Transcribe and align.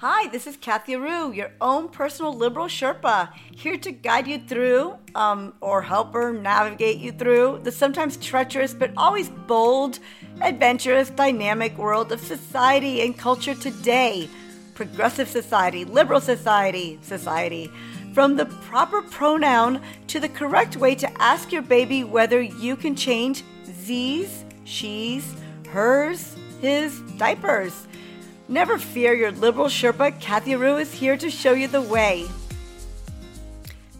Hi, 0.00 0.28
this 0.28 0.46
is 0.46 0.58
Kathy 0.58 0.92
Areu, 0.92 1.34
your 1.34 1.52
own 1.58 1.88
personal 1.88 2.34
liberal 2.34 2.66
Sherpa, 2.66 3.32
here 3.50 3.78
to 3.78 3.90
guide 3.90 4.26
you 4.26 4.38
through, 4.38 4.98
um, 5.14 5.54
or 5.62 5.80
help 5.80 6.12
her 6.12 6.34
navigate 6.34 6.98
you 6.98 7.12
through, 7.12 7.60
the 7.62 7.72
sometimes 7.72 8.18
treacherous 8.18 8.74
but 8.74 8.90
always 8.98 9.30
bold, 9.30 9.98
adventurous, 10.42 11.08
dynamic 11.08 11.78
world 11.78 12.12
of 12.12 12.20
society 12.20 13.00
and 13.00 13.16
culture 13.16 13.54
today. 13.54 14.28
Progressive 14.74 15.30
society, 15.30 15.86
liberal 15.86 16.20
society, 16.20 16.98
society. 17.00 17.70
From 18.12 18.36
the 18.36 18.44
proper 18.44 19.00
pronoun 19.00 19.80
to 20.08 20.20
the 20.20 20.28
correct 20.28 20.76
way 20.76 20.94
to 20.94 21.22
ask 21.22 21.50
your 21.50 21.62
baby 21.62 22.04
whether 22.04 22.42
you 22.42 22.76
can 22.76 22.96
change 22.96 23.44
Z's, 23.64 24.44
she's, 24.64 25.24
hers, 25.70 26.36
his 26.60 27.00
diapers. 27.16 27.85
Never 28.48 28.78
fear, 28.78 29.12
your 29.12 29.32
liberal 29.32 29.66
Sherpa, 29.66 30.20
Kathy 30.20 30.52
Areu, 30.52 30.80
is 30.80 30.92
here 30.92 31.16
to 31.16 31.30
show 31.30 31.52
you 31.52 31.66
the 31.66 31.82
way. 31.82 32.26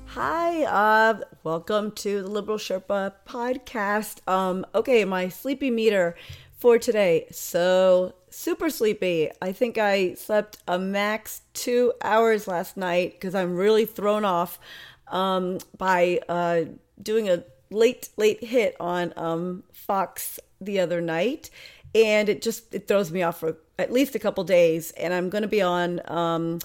Hi, 0.07 0.62
uh, 0.62 1.19
welcome 1.43 1.91
to 1.97 2.23
the 2.23 2.29
Liberal 2.29 2.57
Sherpa 2.57 3.15
podcast. 3.27 4.27
Um, 4.29 4.65
okay, 4.73 5.05
my 5.05 5.30
sleepy 5.30 5.73
meter 5.73 6.15
for 6.59 6.79
today. 6.79 7.27
So 7.33 8.15
super 8.30 8.71
sleepy. 8.71 9.33
I 9.43 9.51
think 9.51 9.79
I 9.79 10.15
slept 10.15 10.59
a 10.69 10.79
max 10.79 11.41
two 11.52 11.93
hours 12.01 12.47
last 12.47 12.77
night 12.77 13.15
because 13.15 13.35
I'm 13.35 13.57
really 13.57 13.85
thrown 13.85 14.24
off 14.24 14.60
um, 15.09 15.59
by 15.77 16.21
uh, 16.29 16.66
doing 17.02 17.29
a 17.29 17.43
late 17.71 18.10
late 18.16 18.45
hit 18.45 18.77
on 18.79 19.13
um, 19.16 19.65
Fox 19.73 20.38
the 20.60 20.79
other 20.79 21.01
night, 21.01 21.51
and 21.97 22.29
it 22.29 22.43
just 22.43 22.73
it 22.73 22.87
throws 22.87 23.10
me 23.10 23.24
off 23.24 23.41
for 23.41 23.57
at 23.79 23.93
least 23.93 24.15
a 24.15 24.19
couple 24.19 24.45
days, 24.45 24.91
and 24.93 25.12
I'm 25.12 25.29
going 25.29 25.43
to 25.43 25.48
be 25.48 25.62
on 25.62 26.01
um, 26.07 26.61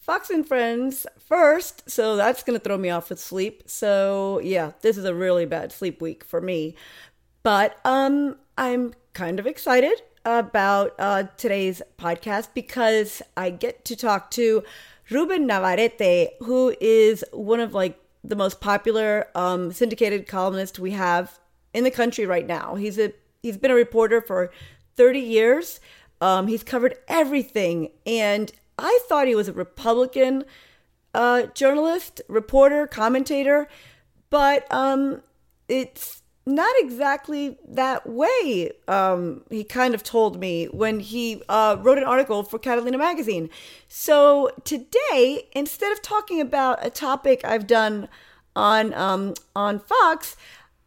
Fox 0.00 0.30
and 0.30 0.46
Friends 0.46 1.06
first, 1.18 1.88
so 1.88 2.16
that's 2.16 2.42
going 2.42 2.58
to 2.58 2.62
throw 2.62 2.78
me 2.78 2.90
off 2.90 3.10
with 3.10 3.20
sleep. 3.20 3.64
So 3.66 4.40
yeah, 4.42 4.72
this 4.80 4.96
is 4.96 5.04
a 5.04 5.14
really 5.14 5.46
bad 5.46 5.72
sleep 5.72 6.00
week 6.00 6.24
for 6.24 6.40
me, 6.40 6.74
but 7.42 7.78
um, 7.84 8.36
I'm 8.58 8.94
kind 9.12 9.38
of 9.38 9.46
excited 9.46 10.02
about 10.24 10.94
uh, 10.98 11.24
today's 11.36 11.82
podcast 11.98 12.48
because 12.54 13.22
I 13.36 13.50
get 13.50 13.84
to 13.86 13.96
talk 13.96 14.30
to 14.32 14.62
Ruben 15.10 15.46
Navarrete, 15.46 16.30
who 16.40 16.74
is 16.80 17.24
one 17.32 17.60
of 17.60 17.74
like 17.74 17.98
the 18.22 18.36
most 18.36 18.60
popular 18.60 19.28
um, 19.34 19.72
syndicated 19.72 20.26
columnist 20.26 20.78
we 20.78 20.92
have 20.92 21.38
in 21.72 21.84
the 21.84 21.90
country 21.90 22.26
right 22.26 22.46
now. 22.46 22.74
He's 22.74 22.98
a 22.98 23.12
he's 23.42 23.56
been 23.56 23.70
a 23.70 23.74
reporter 23.74 24.20
for 24.20 24.52
30 24.96 25.20
years. 25.20 25.80
Um, 26.20 26.46
he's 26.48 26.62
covered 26.62 26.96
everything, 27.08 27.90
and 28.06 28.52
I 28.78 29.00
thought 29.08 29.26
he 29.26 29.34
was 29.34 29.48
a 29.48 29.52
Republican 29.52 30.44
uh, 31.14 31.44
journalist, 31.54 32.20
reporter, 32.28 32.86
commentator, 32.86 33.68
but 34.28 34.70
um, 34.72 35.22
it's 35.68 36.22
not 36.46 36.74
exactly 36.78 37.58
that 37.66 38.08
way. 38.08 38.72
Um, 38.88 39.42
he 39.50 39.64
kind 39.64 39.94
of 39.94 40.02
told 40.02 40.40
me 40.40 40.66
when 40.66 41.00
he 41.00 41.42
uh, 41.48 41.76
wrote 41.80 41.98
an 41.98 42.04
article 42.04 42.42
for 42.42 42.58
Catalina 42.58 42.98
magazine. 42.98 43.50
So 43.88 44.50
today, 44.64 45.48
instead 45.52 45.92
of 45.92 46.02
talking 46.02 46.40
about 46.40 46.84
a 46.84 46.90
topic 46.90 47.44
I've 47.44 47.66
done 47.66 48.08
on 48.56 48.92
um, 48.94 49.34
on 49.54 49.78
Fox, 49.78 50.36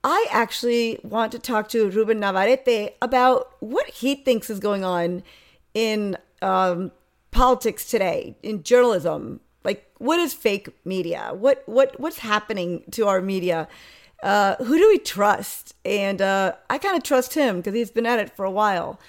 I 0.03 0.27
actually 0.29 0.99
want 1.03 1.31
to 1.31 1.39
talk 1.39 1.69
to 1.69 1.89
Ruben 1.89 2.19
Navarrete 2.19 2.95
about 3.01 3.53
what 3.61 3.87
he 3.87 4.15
thinks 4.15 4.49
is 4.49 4.59
going 4.59 4.83
on 4.83 5.23
in 5.73 6.17
um, 6.41 6.91
politics 7.31 7.89
today, 7.89 8.35
in 8.43 8.63
journalism. 8.63 9.39
Like, 9.63 9.89
what 9.99 10.19
is 10.19 10.33
fake 10.33 10.69
media? 10.83 11.31
What 11.33 11.63
what 11.67 11.97
what's 11.99 12.19
happening 12.19 12.83
to 12.91 13.07
our 13.07 13.21
media? 13.21 13.69
Uh, 14.21 14.55
who 14.55 14.77
do 14.77 14.87
we 14.89 14.99
trust? 14.99 15.75
And 15.85 16.21
uh, 16.21 16.53
I 16.69 16.77
kind 16.77 16.97
of 16.97 17.03
trust 17.03 17.33
him 17.33 17.57
because 17.57 17.73
he's 17.73 17.91
been 17.91 18.05
at 18.05 18.19
it 18.19 18.35
for 18.35 18.45
a 18.45 18.51
while. 18.51 18.99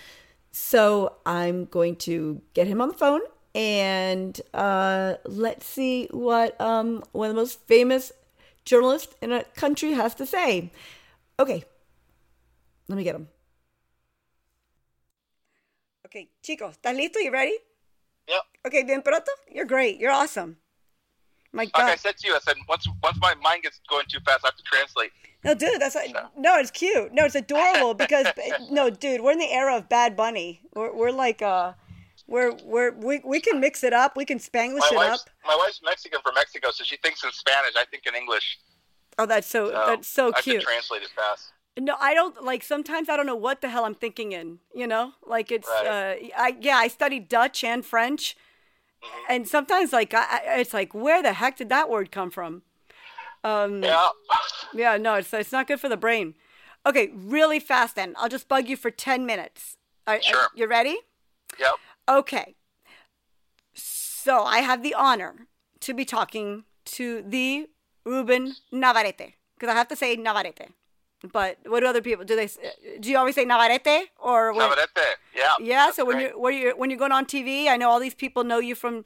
So 0.52 1.16
I'm 1.26 1.64
going 1.64 1.96
to 1.96 2.40
get 2.54 2.68
him 2.68 2.80
on 2.80 2.88
the 2.88 2.94
phone 2.94 3.20
and 3.54 4.40
uh, 4.52 5.14
let's 5.24 5.66
see 5.66 6.08
what 6.10 6.60
um, 6.60 7.02
one 7.12 7.30
of 7.30 7.36
the 7.36 7.40
most 7.40 7.60
famous 7.66 8.12
journalist 8.64 9.14
in 9.20 9.32
a 9.32 9.44
country 9.44 9.92
has 9.92 10.14
to 10.16 10.26
say. 10.26 10.72
Okay, 11.38 11.64
let 12.88 12.96
me 12.96 13.04
get 13.04 13.14
him. 13.14 13.28
Okay, 16.06 16.28
Chico, 16.42 16.70
¿estás 16.70 16.96
listo? 16.96 17.18
You 17.20 17.32
ready? 17.32 17.58
Yep. 18.28 18.42
Okay, 18.66 18.84
bien 18.84 19.02
pronto? 19.02 19.30
You're 19.50 19.64
great. 19.64 19.98
You're 19.98 20.12
awesome. 20.12 20.56
My 21.52 21.66
God. 21.66 21.82
Like 21.82 21.92
I 21.92 21.96
said 21.96 22.16
to 22.18 22.28
you, 22.28 22.34
I 22.34 22.38
said 22.40 22.56
once 22.68 22.88
once 23.02 23.18
my 23.20 23.34
mind 23.36 23.62
gets 23.62 23.80
going 23.88 24.06
too 24.08 24.18
fast, 24.24 24.44
I 24.44 24.48
have 24.48 24.56
to 24.56 24.62
translate. 24.64 25.12
No, 25.44 25.54
dude, 25.54 25.80
that's 25.80 25.94
like, 25.94 26.14
no, 26.36 26.56
it's 26.56 26.70
cute. 26.70 27.12
No, 27.12 27.24
it's 27.26 27.34
adorable 27.34 27.94
because 27.94 28.26
no, 28.70 28.90
dude, 28.90 29.20
we're 29.20 29.32
in 29.32 29.38
the 29.38 29.52
era 29.52 29.76
of 29.76 29.88
Bad 29.88 30.16
Bunny. 30.16 30.62
We're 30.74 30.92
we're 30.94 31.12
like 31.12 31.42
uh 31.42 31.74
we're 32.26 32.52
we're 32.64 32.92
we, 32.92 33.20
we 33.24 33.40
can 33.40 33.60
mix 33.60 33.82
it 33.84 33.92
up. 33.92 34.16
We 34.16 34.24
can 34.24 34.38
Spanglish 34.38 34.80
My 34.94 35.06
it 35.06 35.10
up. 35.12 35.20
my 35.46 35.56
wife's 35.56 35.80
Mexican 35.84 36.20
from 36.22 36.34
Mexico, 36.34 36.70
so 36.70 36.84
she 36.84 36.96
thinks 36.96 37.22
in 37.24 37.30
Spanish. 37.32 37.74
I 37.76 37.84
think 37.84 38.04
in 38.06 38.14
English. 38.14 38.58
Oh, 39.18 39.26
that's 39.26 39.46
so 39.46 39.66
So 39.70 39.84
that's 39.86 40.08
so 40.08 40.24
I 40.32 40.36
have 40.36 40.44
cute. 40.44 40.60
to 40.60 40.66
translate 40.66 41.02
it 41.02 41.10
fast. 41.14 41.52
No, 41.78 41.96
I 42.00 42.14
don't 42.14 42.42
like. 42.44 42.62
Sometimes 42.62 43.08
I 43.08 43.16
don't 43.16 43.26
know 43.26 43.34
what 43.36 43.60
the 43.60 43.68
hell 43.68 43.84
I'm 43.84 43.94
thinking 43.96 44.32
in. 44.32 44.58
You 44.74 44.86
know, 44.86 45.12
like 45.26 45.50
it's. 45.52 45.68
Right. 45.68 45.86
Uh, 45.86 46.26
I 46.36 46.56
yeah, 46.60 46.76
I 46.76 46.88
studied 46.88 47.28
Dutch 47.28 47.62
and 47.64 47.84
French, 47.84 48.36
Mm-hmm. 49.02 49.24
and 49.32 49.48
sometimes 49.48 49.92
like 49.92 50.14
I, 50.14 50.24
I- 50.46 50.60
it's 50.60 50.72
like 50.72 50.94
where 50.94 51.22
the 51.22 51.34
heck 51.34 51.56
did 51.58 51.68
that 51.68 51.90
word 51.90 52.10
come 52.10 52.30
from? 52.30 52.62
Um, 53.42 53.82
Yeah. 53.84 54.08
yeah, 54.72 54.96
no, 54.96 55.14
it's 55.14 55.32
it's 55.34 55.52
not 55.52 55.66
good 55.66 55.78
for 55.80 55.88
the 55.90 55.96
brain. 55.98 56.34
Okay, 56.86 57.10
really 57.14 57.60
fast 57.60 57.96
then. 57.96 58.14
I'll 58.16 58.28
just 58.30 58.48
bug 58.48 58.68
you 58.68 58.76
for 58.76 58.90
ten 58.90 59.26
minutes. 59.26 59.76
Are, 60.06 60.14
are- 60.16 60.22
Sure. 60.22 60.48
you 60.54 60.66
ready? 60.66 60.96
Yep. 61.58 61.74
Okay. 62.08 62.54
So 63.74 64.42
I 64.44 64.58
have 64.58 64.82
the 64.82 64.94
honor 64.94 65.46
to 65.80 65.94
be 65.94 66.04
talking 66.04 66.64
to 66.86 67.22
the 67.26 67.68
Ruben 68.04 68.54
Navarrete 68.72 69.34
because 69.54 69.72
I 69.72 69.74
have 69.74 69.88
to 69.88 69.96
say 69.96 70.16
Navarrete. 70.16 70.68
But 71.32 71.58
what 71.66 71.80
do 71.80 71.86
other 71.86 72.02
people 72.02 72.24
do? 72.24 72.36
They 72.36 72.48
do 73.00 73.10
you 73.10 73.16
always 73.16 73.34
say 73.34 73.44
Navarrete 73.44 74.10
or 74.18 74.52
when, 74.52 74.68
Navarrete. 74.68 75.16
Yeah. 75.34 75.54
yeah? 75.60 75.90
So 75.90 76.04
when 76.04 76.16
great. 76.16 76.30
you're 76.30 76.38
when 76.38 76.54
you're 76.54 76.76
when 76.76 76.90
you're 76.90 76.98
going 76.98 77.12
on 77.12 77.24
TV, 77.24 77.68
I 77.68 77.76
know 77.76 77.88
all 77.88 78.00
these 78.00 78.14
people 78.14 78.44
know 78.44 78.58
you 78.58 78.74
from 78.74 79.04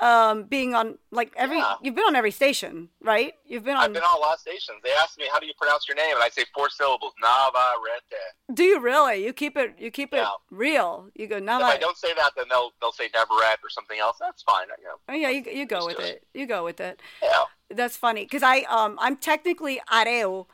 um, 0.00 0.44
being 0.44 0.74
on 0.74 0.98
like 1.10 1.32
every. 1.36 1.58
Yeah. 1.58 1.74
You've 1.82 1.94
been 1.94 2.04
on 2.04 2.16
every 2.16 2.30
station, 2.30 2.88
right? 3.02 3.34
You've 3.46 3.64
been 3.64 3.76
on. 3.76 3.84
I've 3.84 3.92
been 3.92 4.02
on 4.02 4.16
a 4.16 4.20
lot 4.20 4.34
of 4.34 4.40
stations. 4.40 4.78
They 4.82 4.90
ask 4.92 5.18
me 5.18 5.24
how 5.32 5.38
do 5.38 5.46
you 5.46 5.54
pronounce 5.58 5.88
your 5.88 5.96
name, 5.96 6.14
and 6.14 6.22
I 6.22 6.28
say 6.28 6.44
four 6.54 6.68
syllables. 6.68 7.12
Navarrete. 7.20 8.54
do 8.54 8.64
you 8.64 8.80
really? 8.80 9.24
You 9.24 9.32
keep 9.32 9.56
it. 9.56 9.74
You 9.78 9.90
keep 9.90 10.12
it 10.12 10.24
real. 10.50 11.08
You 11.14 11.26
go 11.26 11.36
If 11.36 11.48
I 11.48 11.76
don't 11.78 11.96
say 11.96 12.12
that, 12.14 12.32
then 12.36 12.46
they'll 12.50 12.72
they'll 12.80 12.92
say 12.92 13.08
Navarrete 13.14 13.58
or 13.62 13.70
something 13.70 13.98
else. 13.98 14.16
That's 14.20 14.42
fine. 14.42 14.66
You 14.78 14.84
know. 14.84 14.96
Oh, 15.08 15.14
yeah, 15.14 15.30
you 15.30 15.44
you 15.50 15.66
go 15.66 15.86
with 15.86 15.96
do 15.96 16.02
it. 16.02 16.26
You 16.34 16.46
go 16.46 16.64
with 16.64 16.80
it. 16.80 17.00
Yeah. 17.22 17.44
That's 17.70 17.96
funny 17.96 18.24
because 18.24 18.42
I 18.42 18.60
um 18.62 18.98
I'm 19.00 19.16
technically 19.16 19.80
areo, 19.90 20.46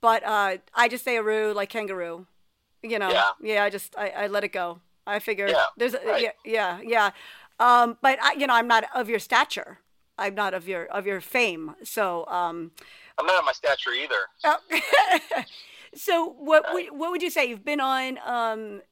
but 0.00 0.24
uh 0.24 0.58
I 0.74 0.88
just 0.88 1.04
say 1.04 1.18
aru 1.18 1.52
like 1.52 1.68
kangaroo. 1.68 2.26
You 2.82 2.98
know. 2.98 3.10
Yeah. 3.42 3.64
I 3.64 3.70
just 3.70 3.94
I, 3.98 4.10
I 4.10 4.26
let 4.28 4.44
it 4.44 4.52
go. 4.52 4.80
I 5.06 5.20
figure 5.20 5.46
Yeah, 5.48 5.64
there's 5.76 5.94
a, 5.94 6.00
right. 6.04 6.22
yeah 6.22 6.30
yeah 6.44 6.80
yeah. 6.82 7.10
Um, 7.58 7.96
but 8.02 8.18
I, 8.22 8.32
you 8.34 8.46
know 8.46 8.54
I'm 8.54 8.68
not 8.68 8.84
of 8.94 9.08
your 9.08 9.18
stature. 9.18 9.78
I'm 10.18 10.34
not 10.34 10.54
of 10.54 10.68
your 10.68 10.84
of 10.86 11.06
your 11.06 11.20
fame. 11.20 11.74
So 11.82 12.26
um, 12.26 12.72
I'm 13.18 13.26
not 13.26 13.38
of 13.38 13.44
my 13.44 13.52
stature 13.52 13.90
either. 13.92 14.14
oh. 14.44 14.58
so 15.94 16.34
what 16.38 16.64
would 16.72 16.86
what 16.92 17.10
would 17.10 17.22
you 17.22 17.30
say? 17.30 17.46
You've 17.46 17.64
been 17.64 17.80
on 17.80 18.18
um. 18.24 18.82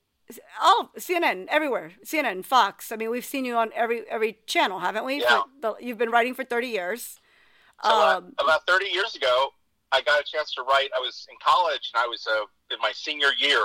Oh, 0.59 0.89
CNN 0.99 1.47
everywhere. 1.51 1.93
CNN, 2.03 2.47
Fox. 2.47 2.91
I 2.91 2.97
mean, 2.97 3.11
we've 3.11 3.27
seen 3.27 3.45
you 3.45 3.57
on 3.57 3.71
every 3.75 4.09
every 4.09 4.39
channel, 4.47 4.79
haven't 4.79 5.05
we? 5.05 5.21
Yeah. 5.21 5.43
The, 5.61 5.75
you've 5.81 5.99
been 5.99 6.11
writing 6.11 6.33
for 6.35 6.45
thirty 6.45 6.69
years. 6.69 7.21
So 7.83 7.91
Um, 7.91 8.33
about 8.39 8.67
30 8.67 8.87
years 8.87 9.15
ago, 9.15 9.49
I 9.93 10.01
got 10.01 10.21
a 10.21 10.25
chance 10.25 10.55
to 10.55 10.63
write. 10.63 10.89
I 10.97 11.01
was 11.01 11.27
in 11.29 11.37
college 11.45 11.91
and 11.93 12.03
I 12.03 12.07
was 12.07 12.27
uh, 12.27 12.45
in 12.71 12.79
my 12.81 12.93
senior 12.95 13.29
year, 13.39 13.61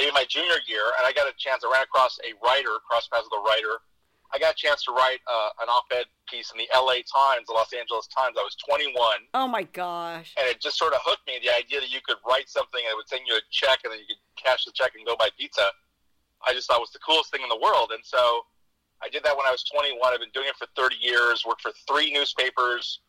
maybe 0.00 0.12
my 0.16 0.24
junior 0.24 0.56
year, 0.66 0.84
and 0.96 1.04
I 1.06 1.12
got 1.12 1.28
a 1.28 1.36
chance. 1.36 1.60
I 1.64 1.68
ran 1.70 1.84
across 1.84 2.18
a 2.24 2.32
writer, 2.44 2.80
cross 2.88 3.06
paths 3.08 3.28
with 3.28 3.36
a 3.36 3.44
writer. 3.44 3.84
I 4.32 4.38
got 4.38 4.54
a 4.54 4.56
chance 4.56 4.84
to 4.84 4.92
write 4.92 5.18
uh, 5.28 5.50
an 5.60 5.68
op-ed 5.68 6.06
piece 6.30 6.52
in 6.52 6.58
the 6.58 6.68
L.A. 6.72 7.02
Times, 7.02 7.48
the 7.48 7.52
Los 7.52 7.72
Angeles 7.74 8.06
Times. 8.08 8.36
I 8.38 8.42
was 8.46 8.54
21, 8.64 8.94
Oh 9.34 9.48
my 9.48 9.64
gosh. 9.64 10.32
and 10.38 10.46
it 10.48 10.60
just 10.62 10.78
sort 10.78 10.94
of 10.94 11.00
hooked 11.04 11.26
me. 11.26 11.34
The 11.42 11.50
idea 11.52 11.80
that 11.80 11.90
you 11.92 11.98
could 12.06 12.16
write 12.26 12.48
something 12.48 12.80
and 12.80 12.92
it 12.92 12.96
would 12.96 13.08
send 13.08 13.22
you 13.26 13.34
a 13.34 13.40
check, 13.50 13.80
and 13.84 13.92
then 13.92 13.98
you 14.00 14.06
could 14.06 14.22
cash 14.40 14.64
the 14.64 14.72
check 14.72 14.92
and 14.96 15.04
go 15.04 15.16
buy 15.18 15.28
pizza. 15.36 15.68
I 16.46 16.54
just 16.54 16.68
thought 16.68 16.80
was 16.80 16.90
the 16.92 17.00
coolest 17.04 17.30
thing 17.30 17.42
in 17.42 17.50
the 17.50 17.58
world, 17.60 17.90
and 17.92 18.00
so 18.04 18.46
I 19.02 19.08
did 19.10 19.24
that 19.24 19.36
when 19.36 19.46
I 19.46 19.50
was 19.50 19.64
21. 19.64 19.98
I've 20.00 20.20
been 20.20 20.30
doing 20.32 20.46
it 20.48 20.56
for 20.56 20.66
30 20.76 20.96
years. 21.00 21.42
Worked 21.46 21.62
for 21.62 21.72
three 21.88 22.12
newspapers 22.12 23.00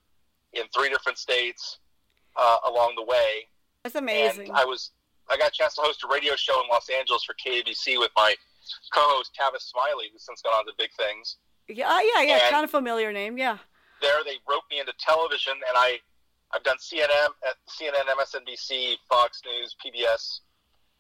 in 0.54 0.64
three 0.76 0.90
different 0.90 1.18
states 1.18 1.78
uh, 2.36 2.58
along 2.68 2.96
the 2.98 3.04
way. 3.06 3.48
That's 3.84 3.96
amazing. 3.96 4.50
And 4.50 4.58
I 4.58 4.66
was 4.66 4.92
I 5.32 5.38
got 5.38 5.50
a 5.50 5.52
chance 5.52 5.76
to 5.76 5.82
host 5.82 6.04
a 6.04 6.08
radio 6.12 6.36
show 6.36 6.62
in 6.62 6.68
Los 6.70 6.90
Angeles 6.90 7.24
for 7.24 7.34
KABC 7.34 7.98
with 7.98 8.12
my 8.16 8.36
co-host 8.94 9.32
Tavis 9.40 9.62
Smiley, 9.62 10.06
who's 10.12 10.26
since 10.26 10.42
gone 10.42 10.54
on 10.54 10.66
to 10.66 10.74
big 10.78 10.90
things. 10.98 11.38
Yeah, 11.68 11.90
uh, 11.90 12.00
yeah, 12.00 12.22
yeah. 12.22 12.40
And- 12.44 12.52
Kind 12.52 12.64
of 12.66 12.72
familiar 12.72 13.12
name. 13.14 13.38
Yeah. 13.38 13.58
There, 14.02 14.24
they 14.26 14.38
wrote 14.50 14.64
me 14.72 14.80
into 14.80 14.94
television, 15.00 15.54
and 15.54 15.78
I, 15.78 16.00
I've 16.54 16.64
done 16.64 16.78
CNN, 16.78 17.30
at 17.48 17.56
CNN, 17.70 18.10
MSNBC, 18.18 18.96
Fox 19.08 19.42
News, 19.46 19.76
PBS, 19.84 20.40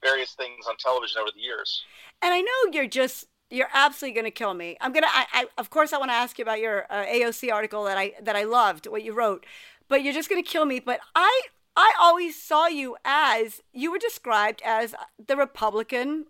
various 0.04 0.34
things 0.34 0.66
on 0.68 0.75
television 0.77 1.19
over 1.19 1.31
the 1.34 1.42
years. 1.42 1.84
And 2.22 2.34
I 2.34 2.42
know 2.42 2.72
you're 2.72 2.88
just 2.88 3.25
you're 3.50 3.68
absolutely 3.74 4.13
going 4.13 4.25
to 4.25 4.31
kill 4.31 4.54
me. 4.54 4.77
I'm 4.80 4.94
gonna. 4.94 5.07
I, 5.10 5.25
I 5.34 5.45
of 5.57 5.69
course 5.69 5.94
I 5.94 5.98
want 5.98 6.10
to 6.10 6.16
ask 6.16 6.38
you 6.39 6.44
about 6.44 6.60
your 6.60 6.86
uh, 6.89 7.06
AOC 7.06 7.51
article 7.51 7.84
that 7.84 7.98
I 7.98 8.13
that 8.22 8.36
I 8.36 8.44
loved 8.44 8.88
what 8.88 9.04
you 9.04 9.13
wrote, 9.13 9.45
but 9.89 10.04
you're 10.04 10.13
just 10.13 10.30
going 10.30 10.42
to 10.42 10.50
kill 10.50 10.66
me. 10.66 10.80
But 10.80 11.01
I 11.16 11.42
I 11.75 11.94
always 12.00 12.41
saw 12.41 12.68
you 12.68 12.97
as 13.06 13.62
you 13.73 13.91
were 13.91 13.97
described 13.97 14.62
as 14.65 14.94
the 15.25 15.38
Republican 15.38 16.25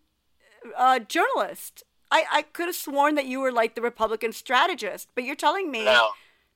uh, 0.77 0.99
journalist. 0.99 1.83
I 2.11 2.25
I 2.31 2.41
could 2.43 2.67
have 2.67 2.75
sworn 2.75 3.15
that 3.15 3.25
you 3.25 3.39
were 3.39 3.51
like 3.51 3.75
the 3.75 3.81
Republican 3.81 4.33
strategist, 4.33 5.09
but 5.15 5.23
you're 5.23 5.35
telling 5.35 5.71
me 5.71 5.85
No, 5.85 6.09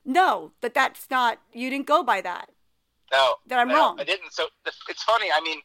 no 0.04 0.52
that 0.60 0.74
that's 0.74 1.10
not. 1.10 1.40
You 1.52 1.70
didn't 1.70 1.86
go 1.86 2.02
by 2.02 2.20
that. 2.20 2.50
no, 3.12 3.36
That 3.46 3.58
I'm 3.58 3.68
no, 3.68 3.74
wrong. 3.74 4.00
I 4.00 4.04
didn't. 4.04 4.32
So 4.32 4.46
it's 4.88 5.02
funny. 5.02 5.28
I 5.32 5.40
mean, 5.40 5.60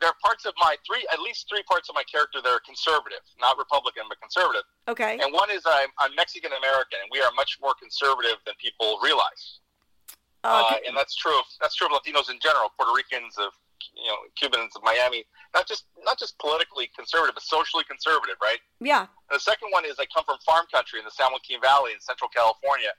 there 0.00 0.08
are 0.10 0.16
parts 0.24 0.44
of 0.46 0.54
my 0.58 0.76
three, 0.86 1.06
at 1.12 1.20
least 1.20 1.48
three 1.48 1.62
parts 1.62 1.88
of 1.88 1.94
my 1.94 2.02
character 2.10 2.42
that 2.42 2.48
are 2.48 2.60
conservative, 2.66 3.22
not 3.40 3.56
Republican, 3.56 4.04
but 4.08 4.20
conservative. 4.20 4.64
Okay. 4.88 5.18
And 5.22 5.32
one 5.32 5.50
is 5.50 5.62
I'm, 5.64 5.88
I'm 5.98 6.14
Mexican 6.16 6.50
American, 6.58 6.98
and 7.00 7.08
we 7.12 7.20
are 7.20 7.30
much 7.36 7.58
more 7.62 7.74
conservative 7.78 8.42
than 8.44 8.54
people 8.58 8.98
realize. 9.02 9.61
Uh, 10.44 10.74
and 10.86 10.96
that's 10.96 11.14
true. 11.14 11.38
Of, 11.38 11.46
that's 11.60 11.74
true 11.74 11.86
of 11.86 11.92
Latinos 11.94 12.30
in 12.30 12.38
general, 12.42 12.70
Puerto 12.76 12.92
Ricans, 12.94 13.38
of 13.38 13.54
you 13.94 14.10
know, 14.10 14.18
Cubans 14.34 14.74
of 14.74 14.82
Miami. 14.82 15.24
Not 15.54 15.68
just 15.68 15.84
not 16.02 16.18
just 16.18 16.38
politically 16.38 16.90
conservative, 16.96 17.34
but 17.34 17.44
socially 17.44 17.84
conservative, 17.84 18.36
right? 18.42 18.58
yeah. 18.80 19.06
And 19.30 19.34
the 19.38 19.44
second 19.44 19.70
one 19.70 19.84
is 19.84 19.94
I 19.98 20.06
come 20.10 20.24
from 20.24 20.38
farm 20.44 20.66
country 20.72 20.98
in 20.98 21.04
the 21.04 21.14
San 21.14 21.30
Joaquin 21.30 21.60
Valley 21.60 21.92
in 21.92 22.00
Central 22.00 22.28
California, 22.30 22.90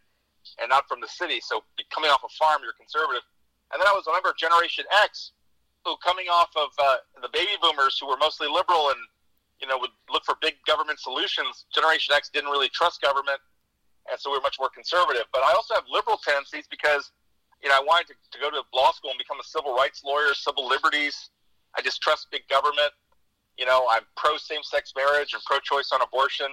and 0.61 0.69
not 0.69 0.87
from 0.87 1.01
the 1.01 1.07
city. 1.07 1.41
So 1.41 1.63
coming 1.91 2.09
off 2.09 2.23
a 2.23 2.31
farm, 2.39 2.61
you're 2.63 2.77
conservative. 2.77 3.25
And 3.73 3.81
then 3.81 3.87
I 3.89 3.93
was 3.93 4.05
a 4.07 4.13
member 4.13 4.29
of 4.29 4.37
Generation 4.37 4.85
X, 5.03 5.33
who 5.83 5.97
coming 5.99 6.27
off 6.29 6.53
of 6.55 6.69
uh, 6.77 7.03
the 7.21 7.29
baby 7.33 7.57
boomers 7.59 7.97
who 7.99 8.07
were 8.07 8.17
mostly 8.17 8.47
liberal 8.47 8.93
and 8.93 9.01
you 9.59 9.67
know 9.67 9.77
would 9.77 9.95
look 10.11 10.23
for 10.23 10.35
big 10.39 10.55
government 10.67 10.99
solutions. 10.99 11.65
Generation 11.73 12.13
X 12.15 12.29
didn't 12.29 12.51
really 12.51 12.69
trust 12.69 13.01
government, 13.01 13.41
and 14.09 14.19
so 14.19 14.31
we 14.31 14.37
were 14.37 14.45
much 14.45 14.57
more 14.59 14.69
conservative. 14.69 15.25
But 15.33 15.43
I 15.43 15.51
also 15.51 15.73
have 15.73 15.83
liberal 15.91 16.21
tendencies 16.21 16.69
because 16.69 17.11
you 17.63 17.69
know 17.69 17.75
I 17.75 17.79
wanted 17.81 18.07
to, 18.07 18.13
to 18.31 18.37
go 18.39 18.49
to 18.51 18.61
law 18.73 18.91
school 18.91 19.11
and 19.11 19.17
become 19.17 19.39
a 19.39 19.43
civil 19.43 19.75
rights 19.75 20.03
lawyer, 20.05 20.33
civil 20.33 20.67
liberties. 20.67 21.29
I 21.75 21.81
distrust 21.81 22.27
big 22.31 22.47
government. 22.49 22.91
You 23.57 23.65
know, 23.65 23.85
I'm 23.89 24.01
pro 24.17 24.37
same-sex 24.37 24.93
marriage 24.95 25.33
and 25.33 25.41
pro-choice 25.45 25.89
on 25.93 26.01
abortion. 26.01 26.47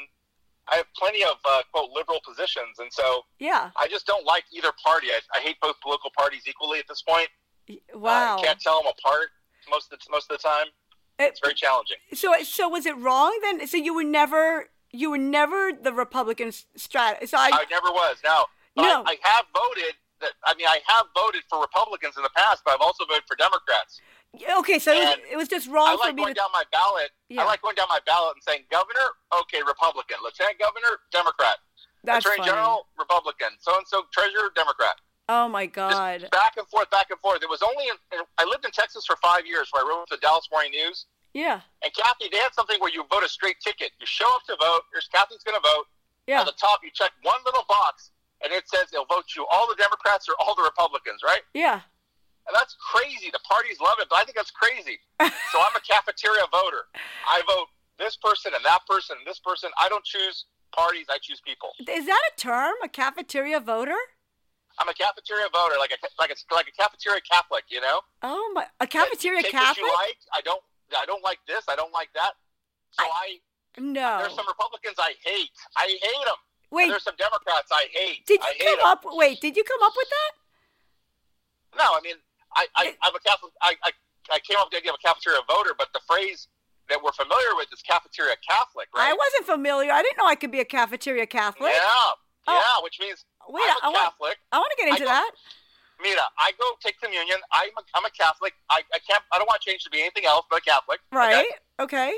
I 0.69 0.77
have 0.77 0.87
plenty 0.97 1.23
of 1.25 1.37
uh, 1.45 1.63
quote 1.73 1.91
liberal 1.95 2.21
positions, 2.27 2.79
and 2.79 2.93
so 2.93 3.23
Yeah. 3.39 3.71
I 3.77 3.89
just 3.89 4.07
don't 4.07 4.25
like 4.27 4.45
either 4.53 4.71
party. 4.85 5.09
I, 5.09 5.19
I 5.37 5.41
hate 5.41 5.57
both 5.61 5.81
political 5.81 6.11
parties 6.17 6.43
equally 6.47 6.79
at 6.79 6.87
this 6.89 7.03
point. 7.03 7.29
Wow. 7.95 8.37
Uh, 8.37 8.43
can't 8.43 8.61
tell 8.61 8.83
them 8.83 8.93
apart 8.99 9.29
most 9.71 9.93
of 9.93 9.99
the, 9.99 10.07
most 10.11 10.31
of 10.31 10.39
the 10.39 10.43
time. 10.49 10.67
It- 11.19 11.25
It's 11.33 11.41
very 11.41 11.55
challenging. 11.55 11.97
So, 12.15 12.35
so 12.45 12.69
was 12.69 12.87
it 12.87 12.97
wrong 12.99 13.37
then? 13.43 13.67
So 13.67 13.77
you 13.77 13.95
were 13.95 14.05
never, 14.05 14.69
you 14.93 15.11
were 15.11 15.19
never 15.19 15.71
the 15.73 15.93
Republican 15.93 16.49
strat. 16.49 17.27
So 17.29 17.37
I, 17.39 17.51
I 17.53 17.65
never 17.71 17.91
was. 17.91 18.17
Now, 18.25 18.47
No. 18.77 19.03
I, 19.07 19.17
I 19.25 19.29
have 19.29 19.47
voted. 19.55 19.95
That 20.21 20.33
I 20.45 20.55
mean, 20.55 20.67
I 20.67 20.81
have 20.87 21.07
voted 21.15 21.43
for 21.49 21.61
Republicans 21.61 22.17
in 22.17 22.23
the 22.23 22.35
past, 22.37 22.63
but 22.65 22.75
I've 22.75 22.85
also 22.85 23.05
voted 23.07 23.25
for 23.27 23.37
Democrats. 23.37 24.01
okay. 24.61 24.79
So 24.79 24.93
it 24.93 25.01
was, 25.01 25.15
and 25.15 25.23
it 25.33 25.37
was 25.37 25.49
just 25.49 25.69
I 25.69 25.73
wrong 25.73 25.99
for 25.99 26.13
me 26.13 26.23
going 26.23 26.35
to. 26.35 26.41
down 26.41 26.51
my 26.53 26.65
ballot. 26.73 27.11
Yeah. 27.29 27.43
I 27.43 27.45
like 27.47 27.63
going 27.63 27.75
down 27.75 27.89
my 27.89 28.01
ballot 28.07 28.37
and 28.37 28.43
saying, 28.45 28.65
Governor, 28.71 29.17
okay, 29.43 29.61
Republican. 29.67 30.19
Lieutenant 30.23 30.59
Governor, 30.59 31.01
Democrat. 31.11 31.59
That's 32.05 32.25
Attorney 32.25 32.45
funny. 32.45 32.51
General, 32.53 32.87
Republican. 32.99 33.59
So 33.61 33.77
and 33.77 33.87
so, 33.87 34.05
Treasurer, 34.13 34.51
Democrat. 34.55 34.97
Oh 35.29 35.47
my 35.47 35.67
Just 35.67 35.77
God. 35.77 36.27
back 36.33 36.57
and 36.59 36.67
forth, 36.67 36.91
back 36.91 37.07
and 37.11 37.21
forth. 37.21 37.43
It 37.43 37.49
was 37.49 37.63
only 37.63 37.87
in, 37.87 37.95
I 38.39 38.45
lived 38.45 38.65
in 38.65 38.73
Texas 38.73 39.07
for 39.07 39.15
five 39.23 39.47
years, 39.47 39.69
where 39.71 39.85
I 39.85 39.89
wrote 39.89 40.09
for 40.09 40.17
the 40.17 40.21
Dallas 40.21 40.49
Morning 40.51 40.73
News. 40.73 41.07
Yeah. 41.35 41.61
And 41.85 41.93
Kathy, 41.95 42.27
they 42.33 42.39
had 42.39 42.53
something 42.55 42.81
where 42.81 42.91
you 42.91 43.05
vote 43.11 43.23
a 43.23 43.29
straight 43.29 43.61
ticket. 43.63 43.93
You 44.01 44.07
show 44.07 44.27
up 44.35 44.43
to 44.51 44.57
vote. 44.59 44.83
Here's 44.93 45.07
Kathy's 45.07 45.45
going 45.45 45.55
to 45.55 45.63
vote. 45.63 45.87
Yeah. 46.27 46.41
At 46.41 46.47
the 46.47 46.59
top, 46.59 46.81
you 46.83 46.91
check 46.93 47.13
one 47.23 47.39
little 47.45 47.65
box, 47.69 48.11
and 48.43 48.53
it 48.53 48.69
says 48.69 48.89
they'll 48.93 49.07
vote 49.07 49.27
you 49.37 49.47
all 49.51 49.69
the 49.69 49.77
Democrats 49.77 50.29
or 50.29 50.35
all 50.41 50.55
the 50.55 50.63
Republicans, 50.63 51.21
right? 51.25 51.43
Yeah. 51.55 51.81
And 52.49 52.55
that's 52.57 52.75
crazy. 52.93 53.31
The 53.33 53.41
parties 53.49 53.79
love 53.81 53.99
it, 54.01 54.09
but 54.09 54.17
I 54.17 54.25
think 54.25 54.37
that's 54.37 54.51
crazy. 54.51 54.99
so 55.21 55.57
I'm 55.61 55.77
a 55.77 55.85
cafeteria 55.87 56.43
voter. 56.51 56.89
I 57.29 57.43
vote 57.47 57.69
this 57.99 58.17
person 58.17 58.53
and 58.55 58.65
that 58.65 58.81
person 58.89 59.17
and 59.19 59.27
this 59.27 59.39
person. 59.39 59.71
I 59.79 59.89
don't 59.89 60.05
choose 60.05 60.47
parties. 60.73 61.07
I 61.11 61.19
choose 61.21 61.41
people. 61.45 61.71
Is 61.87 62.07
that 62.07 62.23
a 62.33 62.41
term? 62.41 62.75
A 62.83 62.89
cafeteria 62.89 63.61
voter? 63.61 63.99
I'm 64.79 64.89
a 64.89 64.95
cafeteria 64.95 65.47
voter, 65.53 65.75
like 65.79 65.91
a 65.93 65.99
like 66.19 66.31
a 66.31 66.55
like 66.55 66.67
a 66.69 66.73
cafeteria 66.73 67.21
Catholic. 67.31 67.65
You 67.69 67.83
know, 67.83 68.01
Oh 68.23 68.51
my! 68.55 68.65
A 68.81 68.87
cafeteria 68.87 69.43
Take 69.43 69.53
Catholic? 69.53 69.83
What 69.85 69.93
you 69.93 70.07
like. 70.09 70.17
I 70.33 70.41
don't. 70.41 70.63
I 70.97 71.05
don't 71.05 71.23
like 71.23 71.39
this. 71.47 71.65
I 71.69 71.77
don't 71.77 71.93
like 71.93 72.09
that. 72.15 72.33
So 72.93 73.05
I, 73.05 73.39
No. 73.79 74.19
there's 74.19 74.35
some 74.35 74.47
Republicans 74.49 74.97
I 74.99 75.13
hate. 75.23 75.51
I 75.77 75.87
hate 75.87 76.25
them. 76.27 76.41
Wait. 76.71 76.89
there's 76.89 77.03
some 77.05 77.17
Democrats 77.19 77.71
I 77.73 77.87
hate. 77.93 78.27
Did 78.27 78.41
you 78.41 78.53
hate 78.59 78.79
come 78.79 78.87
up? 78.91 79.03
Wait. 79.05 79.41
Did 79.41 79.57
you 79.57 79.65
come 79.65 79.83
up 79.83 79.93
with 79.97 80.09
that? 80.09 80.33
No, 81.79 81.85
I 81.97 82.01
mean, 82.03 82.17
I, 82.55 82.67
I, 82.77 82.95
I'm 83.03 83.15
a 83.15 83.21
Catholic. 83.21 83.53
I, 83.63 83.75
I, 83.85 83.91
I 84.33 84.39
came 84.41 84.57
up 84.59 84.67
with 84.67 84.73
the 84.73 84.79
idea 84.79 84.91
of 84.93 84.99
a 85.03 85.07
cafeteria 85.07 85.41
voter, 85.47 85.71
but 85.79 85.89
the 85.93 86.01
phrase 86.07 86.49
that 86.89 86.99
we're 87.03 87.13
familiar 87.13 87.55
with 87.57 87.69
is 87.73 87.83
cafeteria 87.83 88.35
Catholic, 88.47 88.89
right? 88.95 89.11
I 89.11 89.13
wasn't 89.15 89.47
familiar. 89.47 89.93
I 89.93 90.03
didn't 90.03 90.19
know 90.19 90.27
I 90.27 90.35
could 90.35 90.51
be 90.51 90.61
a 90.61 90.65
cafeteria 90.65 91.27
Catholic. 91.27 91.73
Yeah, 91.73 92.13
Oh. 92.49 92.57
yeah, 92.57 92.83
which 92.83 92.99
means 92.99 93.25
Wait, 93.49 93.63
I'm 93.63 93.77
a 93.77 93.87
I 93.87 93.89
want. 93.91 93.99
Catholic. 94.11 94.37
I 94.51 94.59
want 94.59 94.73
to 94.77 94.85
get 94.85 94.89
into 94.95 95.05
I 95.05 95.15
that. 95.15 95.31
Mira, 96.03 96.23
I 96.39 96.53
go 96.59 96.65
take 96.83 96.99
communion. 97.01 97.37
I'm 97.53 97.69
a, 97.77 97.83
I'm 97.95 98.05
a 98.05 98.11
Catholic. 98.11 98.55
I, 98.71 98.81
I 98.95 98.99
can't. 99.07 99.23
I 99.31 99.39
don't 99.39 99.47
want 99.47 99.61
to 99.61 99.71
change 99.71 99.85
to 99.85 99.91
be 99.91 100.01
anything 100.01 100.25
else 100.25 100.47
but 100.51 100.59
a 100.59 100.63
Catholic. 100.63 100.99
okay? 101.13 101.17
Right. 101.17 101.47
Okay. 101.79 102.15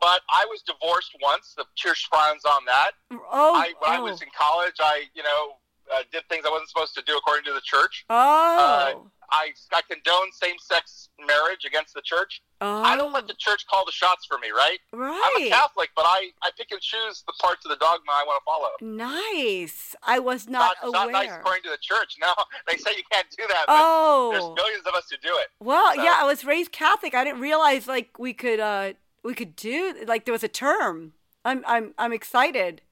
But 0.00 0.22
I 0.30 0.46
was 0.48 0.62
divorced 0.62 1.14
once. 1.22 1.54
The 1.56 1.64
church 1.76 2.08
frowns 2.10 2.44
on 2.44 2.64
that. 2.66 2.92
Oh. 3.10 3.54
I, 3.54 3.74
when 3.80 3.90
I 3.90 3.98
oh. 3.98 4.04
was 4.04 4.22
in 4.22 4.28
college, 4.36 4.76
I 4.80 5.04
you 5.14 5.22
know 5.22 5.56
uh, 5.92 6.02
did 6.12 6.22
things 6.28 6.44
I 6.46 6.50
wasn't 6.50 6.70
supposed 6.70 6.94
to 6.94 7.02
do 7.02 7.16
according 7.16 7.44
to 7.44 7.52
the 7.52 7.62
church. 7.62 8.04
oh. 8.10 9.06
I 9.32 9.52
I 9.72 9.82
condone 9.88 10.32
same-sex 10.32 11.08
marriage 11.24 11.64
against 11.64 11.94
the 11.94 12.02
church. 12.02 12.42
oh. 12.60 12.82
I 12.82 12.96
don't 12.96 13.12
let 13.12 13.28
the 13.28 13.34
church 13.38 13.64
call 13.68 13.84
the 13.84 13.92
shots 13.92 14.26
for 14.26 14.38
me, 14.38 14.48
right? 14.50 14.78
Right. 14.92 15.32
I'm 15.36 15.46
a 15.46 15.48
Catholic, 15.48 15.90
but 15.94 16.04
I, 16.06 16.30
I 16.42 16.50
pick 16.58 16.72
and 16.72 16.80
choose 16.80 17.22
the 17.26 17.32
parts 17.40 17.64
of 17.64 17.70
the 17.70 17.76
dogma 17.76 18.10
I 18.10 18.24
want 18.26 18.42
to 18.42 18.44
follow. 18.44 18.96
Nice. 18.96 19.94
I 20.02 20.18
was 20.18 20.48
not, 20.48 20.76
Not, 20.82 20.92
not 20.92 21.02
aware. 21.04 21.12
nice 21.12 21.30
according 21.32 21.62
to 21.62 21.70
the 21.70 21.78
church. 21.80 22.16
No, 22.20 22.34
they 22.68 22.76
say 22.76 22.90
you 22.96 23.04
can't 23.12 23.28
do 23.30 23.44
that, 23.48 23.64
but 23.66 24.30
there's 24.30 24.42
oh. 24.42 24.54
millions 24.56 24.84
of 24.86 24.94
us 24.94 25.04
who 25.10 25.16
do 25.18 25.34
it. 25.36 25.48
Well, 25.60 25.94
So- 25.94 26.02
yeah, 26.02 26.16
I 26.16 26.24
was 26.24 26.44
raised 26.44 26.72
Catholic. 26.72 27.14
I 27.14 27.24
didn't 27.24 27.40
realize 27.40 27.86
like 27.86 28.18
we 28.18 28.32
could 28.32 28.60
uh 28.60 28.94
we 29.22 29.34
could 29.34 29.56
do 29.56 29.94
like 30.06 30.24
there 30.24 30.32
was 30.32 30.44
a 30.44 30.48
term. 30.48 31.12
I'm 31.44 31.64
I'm 31.66 31.94
I'm 31.98 32.12
excited. 32.12 32.82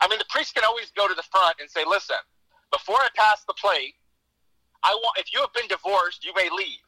I 0.00 0.08
mean, 0.08 0.18
the 0.18 0.24
priest 0.28 0.54
can 0.54 0.64
always 0.64 0.90
go 0.96 1.06
to 1.08 1.14
the 1.14 1.22
front 1.30 1.56
and 1.60 1.70
say, 1.70 1.84
"Listen, 1.86 2.16
before 2.72 2.96
I 2.96 3.08
pass 3.16 3.44
the 3.46 3.54
plate, 3.54 3.94
I 4.82 4.90
want. 4.94 5.18
If 5.18 5.32
you 5.32 5.40
have 5.40 5.52
been 5.52 5.68
divorced, 5.68 6.24
you 6.24 6.32
may 6.34 6.48
leave. 6.50 6.86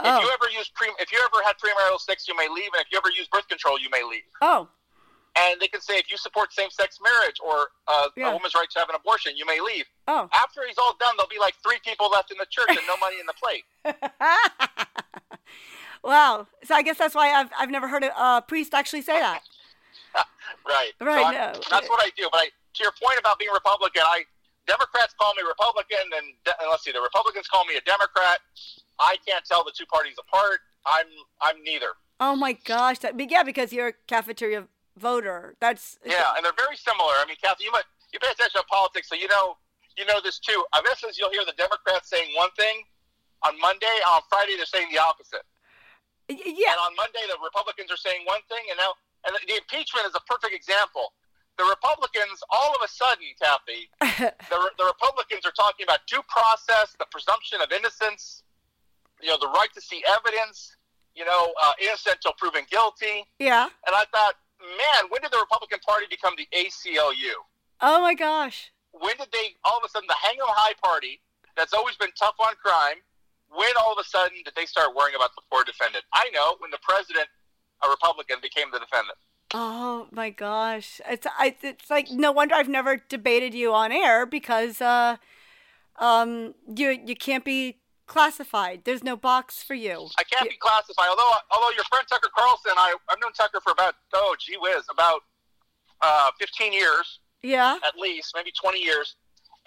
If 0.00 0.06
Oh. 0.06 0.20
you 0.20 0.30
ever 0.30 0.50
use 0.50 0.68
pre, 0.74 0.88
if 0.98 1.12
you 1.12 1.18
ever 1.22 1.44
had 1.44 1.56
premarital 1.58 2.00
sex, 2.00 2.26
you 2.26 2.34
may 2.36 2.48
leave, 2.48 2.70
and 2.72 2.80
if 2.80 2.88
you 2.90 2.98
ever 2.98 3.10
use 3.10 3.28
birth 3.28 3.46
control, 3.48 3.78
you 3.78 3.90
may 3.90 4.02
leave." 4.02 4.24
Oh. 4.40 4.68
And 5.36 5.60
they 5.60 5.68
can 5.68 5.80
say, 5.80 5.96
if 5.96 6.10
you 6.10 6.16
support 6.16 6.52
same-sex 6.52 6.98
marriage 7.00 7.36
or 7.40 7.68
uh, 7.86 8.08
Yeah. 8.16 8.30
a 8.30 8.32
woman's 8.32 8.52
right 8.56 8.68
to 8.68 8.78
have 8.80 8.88
an 8.88 8.96
abortion, 8.96 9.36
you 9.36 9.46
may 9.46 9.60
leave. 9.60 9.84
Oh. 10.08 10.28
After 10.32 10.66
he's 10.66 10.76
all 10.76 10.96
done, 10.98 11.14
there'll 11.16 11.28
be 11.28 11.38
like 11.38 11.54
three 11.62 11.78
people 11.84 12.08
left 12.10 12.32
in 12.32 12.36
the 12.38 12.46
church 12.50 12.66
and 12.70 12.80
no 12.88 12.96
money 12.96 13.20
in 13.20 13.26
the 13.26 13.34
plate. 13.34 13.64
wow. 16.02 16.46
So 16.64 16.74
I 16.74 16.82
guess 16.82 16.98
that's 16.98 17.14
why 17.14 17.32
I've 17.32 17.50
I've 17.58 17.70
never 17.70 17.88
heard 17.88 18.04
a 18.04 18.18
uh, 18.18 18.40
priest 18.40 18.74
actually 18.74 19.02
say 19.02 19.18
that. 19.18 19.42
Right. 20.66 20.92
So 20.98 21.06
Right, 21.06 21.26
I- 21.26 21.32
no. 21.32 21.60
That's 21.70 21.88
what 21.88 22.02
I 22.02 22.10
do. 22.16 22.28
But 22.32 22.40
I, 22.40 22.46
to 22.46 22.82
your 22.82 22.92
point 23.02 23.18
about 23.18 23.38
being 23.38 23.52
Republican, 23.52 24.02
I 24.04 24.24
Democrats 24.66 25.14
call 25.18 25.32
me 25.34 25.42
Republican, 25.46 26.04
and, 26.16 26.34
de- 26.44 26.54
and 26.60 26.70
let's 26.70 26.84
see, 26.84 26.92
the 26.92 27.00
Republicans 27.00 27.46
call 27.48 27.64
me 27.64 27.76
a 27.76 27.80
Democrat. 27.82 28.38
I 28.98 29.16
can't 29.26 29.44
tell 29.44 29.64
the 29.64 29.72
two 29.74 29.86
parties 29.86 30.14
apart. 30.18 30.60
I'm 30.86 31.06
I'm 31.40 31.62
neither. 31.64 31.94
Oh 32.20 32.36
my 32.36 32.52
gosh. 32.52 32.98
That 32.98 33.14
yeah, 33.30 33.42
because 33.42 33.72
you're 33.72 33.88
a 33.88 33.92
cafeteria 34.06 34.66
voter. 34.96 35.56
That's 35.60 35.98
Yeah, 36.04 36.34
and 36.36 36.44
they're 36.44 36.56
very 36.56 36.76
similar. 36.76 37.14
I 37.18 37.24
mean, 37.26 37.36
Kathy, 37.42 37.64
you 37.64 37.72
might 37.72 37.88
you 38.12 38.18
pay 38.18 38.30
attention 38.32 38.60
to 38.60 38.66
politics, 38.66 39.08
so 39.08 39.14
you 39.14 39.28
know 39.28 39.56
you 39.96 40.04
know 40.06 40.20
this 40.22 40.38
too. 40.38 40.64
I 40.72 40.82
guess 40.82 41.02
as 41.08 41.18
you'll 41.18 41.30
hear 41.30 41.44
the 41.46 41.56
Democrats 41.56 42.10
saying 42.10 42.30
one 42.36 42.50
thing 42.56 42.82
on 43.42 43.58
Monday, 43.60 43.96
on 44.08 44.22
Friday 44.28 44.56
they're 44.56 44.66
saying 44.66 44.88
the 44.92 44.98
opposite. 45.00 45.42
Yeah. 46.30 46.78
And 46.78 46.80
on 46.86 46.92
Monday, 46.94 47.24
the 47.26 47.38
Republicans 47.42 47.90
are 47.90 47.98
saying 47.98 48.22
one 48.24 48.40
thing, 48.48 48.62
and 48.70 48.78
now 48.78 48.94
and 49.26 49.36
the 49.36 49.56
impeachment 49.56 50.06
is 50.06 50.14
a 50.14 50.22
perfect 50.30 50.54
example. 50.54 51.12
The 51.58 51.64
Republicans, 51.68 52.40
all 52.48 52.72
of 52.72 52.80
a 52.80 52.88
sudden, 52.88 53.26
Kathy, 53.36 53.90
the, 54.48 54.58
the 54.78 54.86
Republicans 54.86 55.44
are 55.44 55.52
talking 55.52 55.84
about 55.84 56.00
due 56.06 56.22
process, 56.28 56.96
the 56.98 57.04
presumption 57.10 57.60
of 57.60 57.68
innocence, 57.70 58.42
you 59.20 59.28
know, 59.28 59.36
the 59.36 59.48
right 59.48 59.68
to 59.74 59.80
see 59.80 60.02
evidence, 60.08 60.76
you 61.14 61.24
know, 61.24 61.52
uh, 61.62 61.72
innocent 61.82 62.16
till 62.22 62.32
proven 62.38 62.64
guilty. 62.70 63.26
yeah. 63.38 63.68
And 63.86 63.92
I 63.94 64.04
thought, 64.08 64.34
man, 64.60 65.10
when 65.10 65.20
did 65.20 65.32
the 65.32 65.42
Republican 65.42 65.80
Party 65.84 66.06
become 66.08 66.32
the 66.38 66.48
ACLU? 66.56 67.44
Oh 67.82 68.00
my 68.00 68.14
gosh. 68.14 68.72
When 68.92 69.16
did 69.18 69.28
they 69.32 69.56
all 69.64 69.78
of 69.78 69.84
a 69.84 69.88
sudden 69.88 70.06
the 70.08 70.14
hang 70.14 70.36
hang 70.36 70.48
'em 70.48 70.54
high 70.56 70.74
party 70.82 71.20
that's 71.56 71.72
always 71.72 71.96
been 71.96 72.12
tough 72.18 72.36
on 72.40 72.54
crime? 72.56 73.02
When 73.50 73.70
all 73.78 73.92
of 73.92 73.98
a 73.98 74.04
sudden 74.04 74.38
did 74.44 74.54
they 74.56 74.66
start 74.66 74.94
worrying 74.94 75.16
about 75.16 75.30
the 75.34 75.42
poor 75.50 75.64
defendant? 75.64 76.04
I 76.12 76.30
know 76.32 76.56
when 76.58 76.70
the 76.70 76.78
president, 76.82 77.26
a 77.84 77.88
Republican, 77.88 78.36
became 78.40 78.68
the 78.72 78.78
defendant. 78.78 79.18
Oh 79.52 80.06
my 80.12 80.30
gosh. 80.30 81.00
It's 81.08 81.26
I 81.38 81.56
it's 81.62 81.90
like 81.90 82.10
no 82.10 82.30
wonder 82.32 82.54
I've 82.54 82.68
never 82.68 82.96
debated 82.96 83.52
you 83.54 83.72
on 83.74 83.90
air 83.90 84.24
because 84.24 84.80
uh 84.80 85.16
um 85.98 86.54
you 86.76 86.90
you 87.04 87.16
can't 87.16 87.44
be 87.44 87.78
classified. 88.06 88.82
There's 88.84 89.02
no 89.02 89.16
box 89.16 89.62
for 89.62 89.74
you. 89.74 90.08
I 90.18 90.22
can't 90.24 90.48
be 90.48 90.56
classified. 90.56 91.08
Although 91.10 91.32
although 91.50 91.70
your 91.74 91.84
friend 91.84 92.06
Tucker 92.08 92.28
Carlson, 92.36 92.72
I 92.76 92.94
I've 93.08 93.18
known 93.20 93.32
Tucker 93.32 93.60
for 93.60 93.72
about 93.72 93.94
oh 94.14 94.36
gee 94.38 94.56
whiz 94.60 94.84
about 94.90 95.22
uh, 96.02 96.30
15 96.38 96.72
years 96.72 97.18
Yeah. 97.42 97.76
at 97.84 97.98
least, 97.98 98.32
maybe 98.34 98.50
20 98.58 98.78
years, 98.82 99.16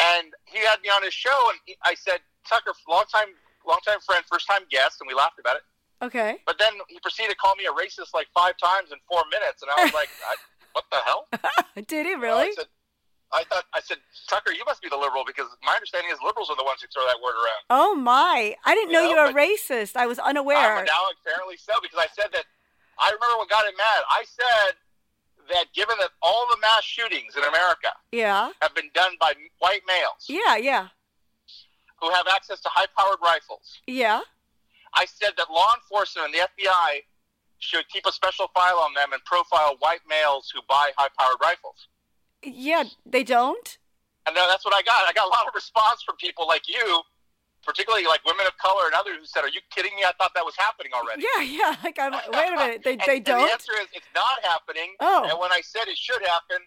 and 0.01 0.33
he 0.45 0.57
had 0.65 0.81
me 0.81 0.89
on 0.89 1.03
his 1.03 1.13
show, 1.13 1.49
and 1.51 1.59
he, 1.65 1.75
I 1.83 1.93
said 1.93 2.21
Tucker, 2.49 2.71
long 2.89 3.03
time 3.11 3.27
long 3.67 3.79
time 3.85 3.99
friend, 4.05 4.23
first 4.29 4.47
time 4.47 4.61
guest, 4.69 4.99
and 5.01 5.07
we 5.07 5.13
laughed 5.13 5.39
about 5.39 5.57
it. 5.57 5.63
Okay. 6.01 6.39
But 6.45 6.59
then 6.59 6.73
he 6.89 6.99
proceeded 6.99 7.31
to 7.31 7.37
call 7.37 7.55
me 7.55 7.65
a 7.65 7.73
racist 7.73 8.13
like 8.13 8.27
five 8.35 8.55
times 8.57 8.91
in 8.91 8.99
four 9.07 9.23
minutes, 9.31 9.63
and 9.63 9.71
I 9.71 9.83
was 9.83 9.93
like, 9.93 10.09
I, 10.29 10.35
"What 10.73 10.85
the 10.91 10.99
hell?" 11.05 11.27
Did 11.87 12.05
he 12.05 12.15
really? 12.15 12.51
said, 12.53 12.67
I 13.33 13.43
thought 13.49 13.65
I 13.73 13.81
said, 13.81 13.97
Tucker, 14.29 14.51
you 14.51 14.63
must 14.65 14.81
be 14.81 14.89
the 14.89 14.97
liberal 14.97 15.23
because 15.25 15.47
my 15.65 15.73
understanding 15.73 16.11
is 16.13 16.19
liberals 16.23 16.49
are 16.51 16.55
the 16.55 16.63
ones 16.63 16.85
who 16.85 16.87
throw 16.93 17.01
that 17.09 17.17
word 17.17 17.33
around. 17.33 17.63
Oh 17.69 17.95
my. 17.95 18.53
I 18.63 18.75
didn't 18.75 18.91
know 18.91 19.01
You 19.03 19.09
you 19.09 19.15
were 19.17 19.31
a 19.31 19.33
racist. 19.33 19.95
I 19.97 20.05
was 20.05 20.19
unaware. 20.19 20.77
Um, 20.77 20.85
now 20.85 21.09
apparently 21.17 21.57
so 21.57 21.73
because 21.81 21.97
I 21.97 22.07
said 22.13 22.29
that. 22.33 22.45
I 23.01 23.09
remember 23.09 23.41
what 23.41 23.49
got 23.49 23.65
him 23.65 23.73
mad. 23.75 24.05
I 24.07 24.23
said 24.29 24.77
that 25.49 25.65
given 25.73 25.97
that 25.99 26.11
all 26.21 26.45
the 26.51 26.57
mass 26.61 26.83
shootings 26.83 27.35
in 27.35 27.43
America 27.43 27.89
yeah. 28.11 28.51
have 28.61 28.75
been 28.75 28.89
done 28.93 29.13
by 29.19 29.33
white 29.59 29.81
males 29.87 30.29
Yeah, 30.29 30.55
yeah. 30.55 30.89
Who 32.03 32.11
have 32.13 32.27
access 32.27 32.59
to 32.61 32.69
high-powered 32.69 33.19
rifles, 33.23 33.79
Yeah. 33.87 34.21
I 34.95 35.05
said 35.05 35.31
that 35.37 35.49
law 35.49 35.69
enforcement 35.75 36.27
and 36.27 36.33
the 36.35 36.39
FBI 36.39 37.01
should 37.59 37.87
keep 37.89 38.05
a 38.05 38.11
special 38.11 38.47
file 38.53 38.77
on 38.79 38.93
them 38.93 39.13
and 39.13 39.23
profile 39.23 39.75
white 39.79 40.01
males 40.07 40.51
who 40.53 40.61
buy 40.67 40.91
high-powered 40.97 41.37
rifles. 41.41 41.87
Yeah, 42.43 42.83
they 43.05 43.23
don't? 43.23 43.77
And 44.27 44.35
that's 44.35 44.65
what 44.65 44.73
I 44.75 44.81
got. 44.83 45.07
I 45.07 45.13
got 45.13 45.25
a 45.27 45.29
lot 45.29 45.47
of 45.47 45.55
response 45.55 46.03
from 46.03 46.15
people 46.17 46.45
like 46.47 46.67
you, 46.67 47.01
particularly 47.65 48.05
like 48.05 48.23
women 48.25 48.45
of 48.45 48.57
color 48.57 48.85
and 48.85 48.93
others 48.93 49.17
who 49.19 49.25
said, 49.25 49.43
"Are 49.43 49.49
you 49.49 49.61
kidding 49.73 49.95
me? 49.95 50.03
I 50.03 50.11
thought 50.19 50.31
that 50.35 50.43
was 50.45 50.55
happening 50.57 50.91
already." 50.93 51.23
Yeah, 51.23 51.41
yeah. 51.43 51.75
Like 51.83 51.97
I'm 51.99 52.11
wait 52.11 52.51
a 52.51 52.55
minute. 52.55 52.81
They 52.85 52.93
And- 52.93 53.01
they 53.07 53.19
don't? 53.19 53.45
The 53.47 53.51
answer 53.51 53.71
is 53.81 53.87
it's 53.93 54.07
not 54.13 54.43
happening. 54.43 54.95
Oh. 54.99 55.23
And 55.29 55.39
when 55.39 55.51
I 55.51 55.61
said 55.61 55.87
it 55.87 55.97
should 55.97 56.21
happen, 56.21 56.59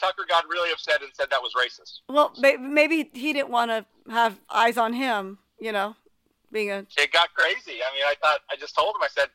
Tucker 0.00 0.24
got 0.28 0.48
really 0.48 0.72
upset 0.72 1.02
and 1.02 1.10
said 1.14 1.28
that 1.30 1.42
was 1.42 1.52
racist. 1.54 2.00
Well, 2.08 2.32
maybe 2.38 3.10
he 3.12 3.32
didn't 3.32 3.50
want 3.50 3.70
to 3.70 3.84
have 4.10 4.40
eyes 4.48 4.76
on 4.76 4.92
him, 4.94 5.38
you 5.60 5.72
know, 5.72 5.96
being 6.50 6.70
a 6.70 6.86
It 6.96 7.12
got 7.12 7.32
crazy. 7.34 7.78
I 7.82 7.94
mean, 7.94 8.04
I 8.06 8.14
thought 8.22 8.40
I 8.50 8.56
just 8.56 8.74
told 8.74 8.96
him. 8.96 9.02
I 9.02 9.08
said, 9.08 9.28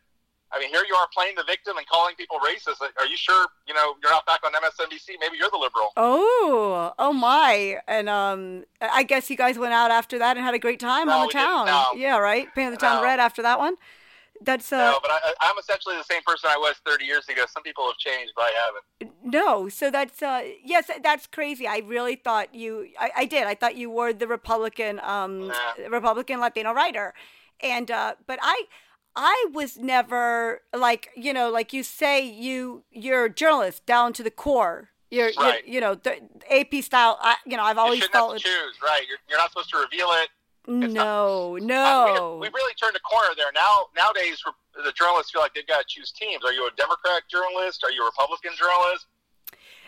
I 0.52 0.60
mean, 0.60 0.70
here 0.70 0.84
you 0.88 0.96
are 0.96 1.08
playing 1.14 1.36
the 1.36 1.44
victim 1.44 1.78
and 1.78 1.86
calling 1.88 2.16
people 2.16 2.38
racist. 2.40 2.82
Are 2.82 3.06
you 3.06 3.18
sure? 3.18 3.48
You 3.68 3.74
know, 3.74 3.96
you're 4.02 4.12
not 4.12 4.26
back 4.26 4.40
on 4.46 4.54
MSNBC. 4.54 5.16
Maybe 5.20 5.38
you're 5.38 5.50
the 5.50 5.58
liberal. 5.58 5.92
Oh, 5.98 6.94
oh 7.00 7.14
my. 7.14 7.78
And 7.88 8.08
um 8.10 8.66
I 8.82 9.04
guess 9.04 9.30
you 9.30 9.38
guys 9.38 9.58
went 9.58 9.74
out 9.74 9.92
after 9.92 10.18
that 10.20 10.38
and 10.38 10.46
had 10.46 10.54
a 10.54 10.60
great 10.60 10.80
time 10.80 11.08
No, 11.08 11.14
on 11.20 11.28
the 11.28 11.34
town. 11.34 11.66
No. 11.68 11.86
Yeah, 11.96 12.18
right? 12.18 12.54
Painted 12.56 12.74
the 12.74 12.78
town 12.78 12.98
No. 12.98 13.04
red 13.04 13.20
after 13.20 13.42
that 13.42 13.60
one. 13.60 13.76
That's 14.42 14.72
uh 14.74 14.78
no, 14.78 15.00
but 15.02 15.12
I, 15.12 15.34
I'm 15.42 15.58
essentially 15.58 15.96
the 15.96 16.04
same 16.04 16.22
person 16.26 16.50
I 16.52 16.58
was 16.58 16.76
30 16.86 17.06
years 17.06 17.28
ago. 17.30 17.46
Some 17.48 17.64
people 17.64 17.88
have 17.88 17.98
changed, 17.98 18.34
but 18.36 18.44
I 18.44 18.52
haven't. 18.66 19.16
no. 19.24 19.70
So 19.70 19.90
that's 19.90 20.22
uh 20.22 20.44
yes, 20.64 20.90
that's 21.02 21.28
crazy. 21.28 21.68
I 21.68 21.80
really 21.86 22.16
thought 22.16 22.54
you 22.54 22.88
I, 23.00 23.12
I 23.18 23.26
did. 23.26 23.46
I 23.48 23.56
thought 23.56 23.76
you 23.76 23.90
were 23.90 24.14
the 24.14 24.28
Republican 24.28 25.00
um 25.04 25.48
Nah. 25.48 25.54
Republican 25.90 26.40
Latino 26.40 26.74
writer. 26.74 27.14
And 27.62 27.90
uh 27.90 28.16
but 28.28 28.40
I 28.42 28.64
I 29.16 29.46
was 29.54 29.78
never 29.78 30.62
like, 30.74 31.10
you 31.16 31.32
know, 31.34 31.50
like 31.50 31.72
you 31.72 31.84
say 31.84 32.26
you 32.26 32.84
you're 32.92 33.26
a 33.26 33.30
journalist 33.34 33.86
down 33.86 34.12
to 34.14 34.24
the 34.24 34.32
core. 34.32 34.90
You're, 35.12 35.32
Right. 35.38 35.66
you 35.66 35.76
you 35.76 35.82
know, 35.82 35.96
the 35.96 36.20
AP 36.52 36.84
style. 36.84 37.18
I, 37.22 37.36
you 37.46 37.56
know, 37.56 37.64
I've 37.64 37.78
always 37.78 38.04
felt 38.08 38.38
choose, 38.40 38.76
right? 38.84 39.04
You're, 39.08 39.20
you're 39.30 39.38
not 39.38 39.52
supposed 39.52 39.70
to 39.70 39.78
reveal 39.78 40.10
it. 40.22 40.30
No, 40.68 41.58
no. 41.62 42.38
we, 42.42 42.48
we 42.48 42.54
really 42.54 42.74
turned 42.76 42.96
a 42.96 43.00
corner 43.00 43.34
there. 43.36 43.52
Now, 43.54 43.88
nowadays, 43.96 44.42
the 44.76 44.92
journalists 44.92 45.32
feel 45.32 45.42
like 45.42 45.54
they've 45.54 45.68
got 45.68 45.80
to 45.80 45.86
choose 45.88 46.12
teams. 46.12 46.44
Are 46.44 46.54
you 46.54 46.68
a 46.68 46.72
Democrat 46.76 47.24
journalist? 47.30 47.84
Are 47.84 47.92
you 47.92 48.04
a 48.04 48.06
Republican 48.06 48.52
journalist? 48.58 49.08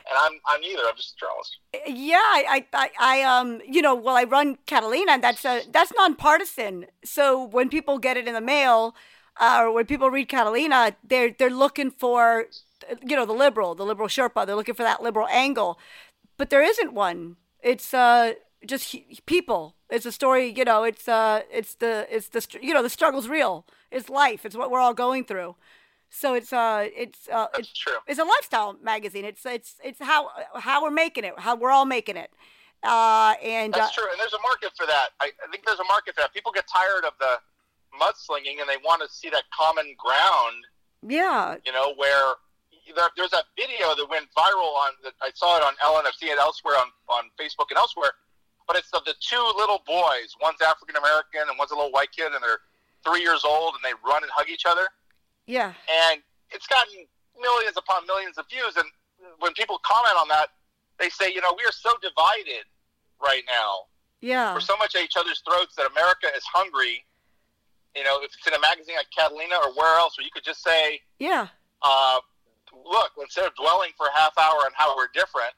And 0.10 0.18
I'm, 0.18 0.40
I'm 0.46 0.62
neither. 0.62 0.84
I'm 0.88 0.96
just 0.96 1.16
a 1.16 1.20
journalist. 1.20 1.58
Yeah, 1.86 2.18
I, 2.18 2.66
I, 2.74 2.90
I, 3.00 3.22
um, 3.24 3.62
you 3.68 3.82
know, 3.82 3.94
well, 3.94 4.16
I 4.16 4.24
run 4.24 4.58
Catalina, 4.66 5.14
and 5.14 5.24
that's 5.24 5.44
a, 5.44 5.64
that's 5.70 5.92
nonpartisan. 5.98 6.86
So 7.04 7.44
when 7.44 7.68
people 7.70 7.98
get 7.98 8.16
it 8.16 8.28
in 8.28 8.34
the 8.34 8.42
mail, 8.42 8.96
uh, 9.40 9.64
or 9.64 9.72
when 9.72 9.86
people 9.86 10.10
read 10.10 10.30
Catalina, 10.30 10.96
they're 11.04 11.32
they're 11.38 11.50
looking 11.50 11.92
for, 11.92 12.46
you 13.06 13.16
know, 13.16 13.26
the 13.26 13.34
liberal, 13.34 13.76
the 13.76 13.86
liberal 13.86 14.08
Sherpa. 14.08 14.46
They're 14.46 14.56
looking 14.56 14.76
for 14.76 14.84
that 14.84 15.04
liberal 15.04 15.28
angle, 15.30 15.78
but 16.38 16.50
there 16.50 16.64
isn't 16.64 16.94
one. 16.94 17.36
It's 17.62 17.94
uh, 17.94 18.34
just 18.68 18.92
hu- 18.92 19.04
people. 19.26 19.76
It's 19.90 20.06
a 20.06 20.12
story. 20.12 20.54
You 20.56 20.66
know, 20.66 20.84
it's 20.84 21.08
uh, 21.08 21.42
it's 21.52 21.76
the 21.76 22.08
it's 22.10 22.30
the 22.30 22.46
you 22.62 22.74
know 22.74 22.84
the 22.84 22.90
struggle's 22.90 23.28
real. 23.28 23.66
It's 23.92 24.10
life. 24.10 24.46
It's 24.46 24.56
what 24.56 24.70
we're 24.70 24.80
all 24.80 24.94
going 24.94 25.26
through. 25.26 25.56
So 26.10 26.34
it's 26.34 26.54
uh, 26.54 26.88
it's 26.96 27.28
uh, 27.28 27.48
That's 27.54 27.70
it's 27.70 27.80
true. 27.80 27.98
it's 28.08 28.20
a 28.20 28.24
lifestyle 28.24 28.78
magazine. 28.82 29.26
It's 29.26 29.46
it's 29.46 29.76
it's 29.84 30.00
how 30.00 30.30
how 30.56 30.84
we're 30.84 30.92
making 30.92 31.24
it, 31.24 31.34
how 31.38 31.56
we're 31.56 31.72
all 31.72 31.86
making 31.86 32.18
it. 32.18 32.32
Uh, 32.84 33.34
and 33.44 33.74
uh, 33.74 33.80
That's 33.80 33.96
true. 33.96 34.06
And 34.12 34.20
there's 34.20 34.34
a 34.34 34.42
market 34.42 34.72
for 34.78 34.86
that. 34.86 35.10
I, 35.20 35.32
I 35.44 35.52
think 35.52 35.66
there's 35.66 35.80
a 35.80 35.86
market 35.86 36.16
for 36.16 36.22
that. 36.22 36.34
People 36.34 36.52
get 36.52 36.66
tired 36.68 37.06
of 37.06 37.14
the 37.20 37.40
mudslinging 38.00 38.62
and 38.62 38.70
they 38.70 38.78
want 38.84 39.02
to 39.02 39.10
see 39.10 39.30
that 39.30 39.44
common 39.58 39.96
ground, 39.98 40.64
yeah, 41.02 41.56
you 41.66 41.72
know, 41.72 41.94
where 41.98 42.36
there, 42.96 43.10
there's 43.18 43.32
that 43.32 43.46
video 43.58 43.96
that 43.96 44.08
went 44.10 44.28
viral 44.38 44.76
on, 44.78 44.92
that 45.04 45.14
I 45.22 45.32
saw 45.34 45.58
it 45.58 45.64
on 45.64 45.74
MSNBC 45.84 46.32
and 46.32 46.40
elsewhere 46.40 46.76
on, 46.76 46.88
on 47.10 47.24
Facebook 47.40 47.68
and 47.70 47.78
elsewhere. 47.78 48.12
But 48.68 48.76
it's 48.76 48.92
of 48.94 49.06
the 49.06 49.16
two 49.20 49.42
little 49.56 49.82
boys. 49.88 50.36
One's 50.42 50.62
African 50.62 50.96
American 50.98 51.42
and 51.48 51.58
one's 51.58 51.72
a 51.72 51.76
little 51.76 51.92
white 51.92 52.12
kid, 52.12 52.34
and 52.34 52.44
they're 52.44 52.60
three 53.06 53.22
years 53.22 53.44
old, 53.46 53.76
and 53.76 53.84
they 53.84 53.96
run 54.06 54.24
and 54.24 54.32
hug 54.36 54.50
each 54.50 54.66
other. 54.68 54.88
yeah, 55.46 55.74
and 56.12 56.22
it's 56.52 56.68
gotten 56.68 57.06
millions 57.40 57.78
upon 57.78 58.06
millions 58.06 58.38
of 58.38 58.46
views. 58.50 58.76
And 58.76 58.86
when 59.40 59.54
people 59.54 59.80
comment 59.84 60.16
on 60.20 60.28
that, 60.30 60.48
they 61.00 61.10
say, 61.10 61.32
you 61.34 61.42
know, 61.42 61.54
we 61.58 61.64
are 61.64 61.72
so 61.72 61.92
divided 62.02 62.66
right 63.22 63.44
now. 63.48 63.86
yeah, 64.22 64.54
We're 64.54 64.60
so 64.60 64.76
much 64.78 64.96
at 64.96 65.04
each 65.04 65.16
other's 65.18 65.42
throats 65.48 65.76
that 65.76 65.90
America 65.92 66.28
is 66.36 66.44
hungry. 66.52 67.06
You 67.96 68.04
know, 68.04 68.20
if 68.22 68.32
it's 68.36 68.48
in 68.48 68.54
a 68.54 68.60
magazine 68.60 68.96
like 68.96 69.08
Catalina 69.16 69.56
or 69.64 69.74
where 69.74 69.98
else, 70.00 70.18
or 70.20 70.22
you 70.24 70.30
could 70.34 70.44
just 70.44 70.62
say, 70.64 71.02
yeah, 71.20 71.48
uh, 71.82 72.20
look, 72.86 73.12
instead 73.22 73.46
of 73.46 73.56
dwelling 73.56 73.92
for 73.98 74.08
a 74.08 74.18
half 74.18 74.34
hour 74.38 74.58
on 74.66 74.72
how 74.74 74.96
we're 74.96 75.08
different, 75.14 75.54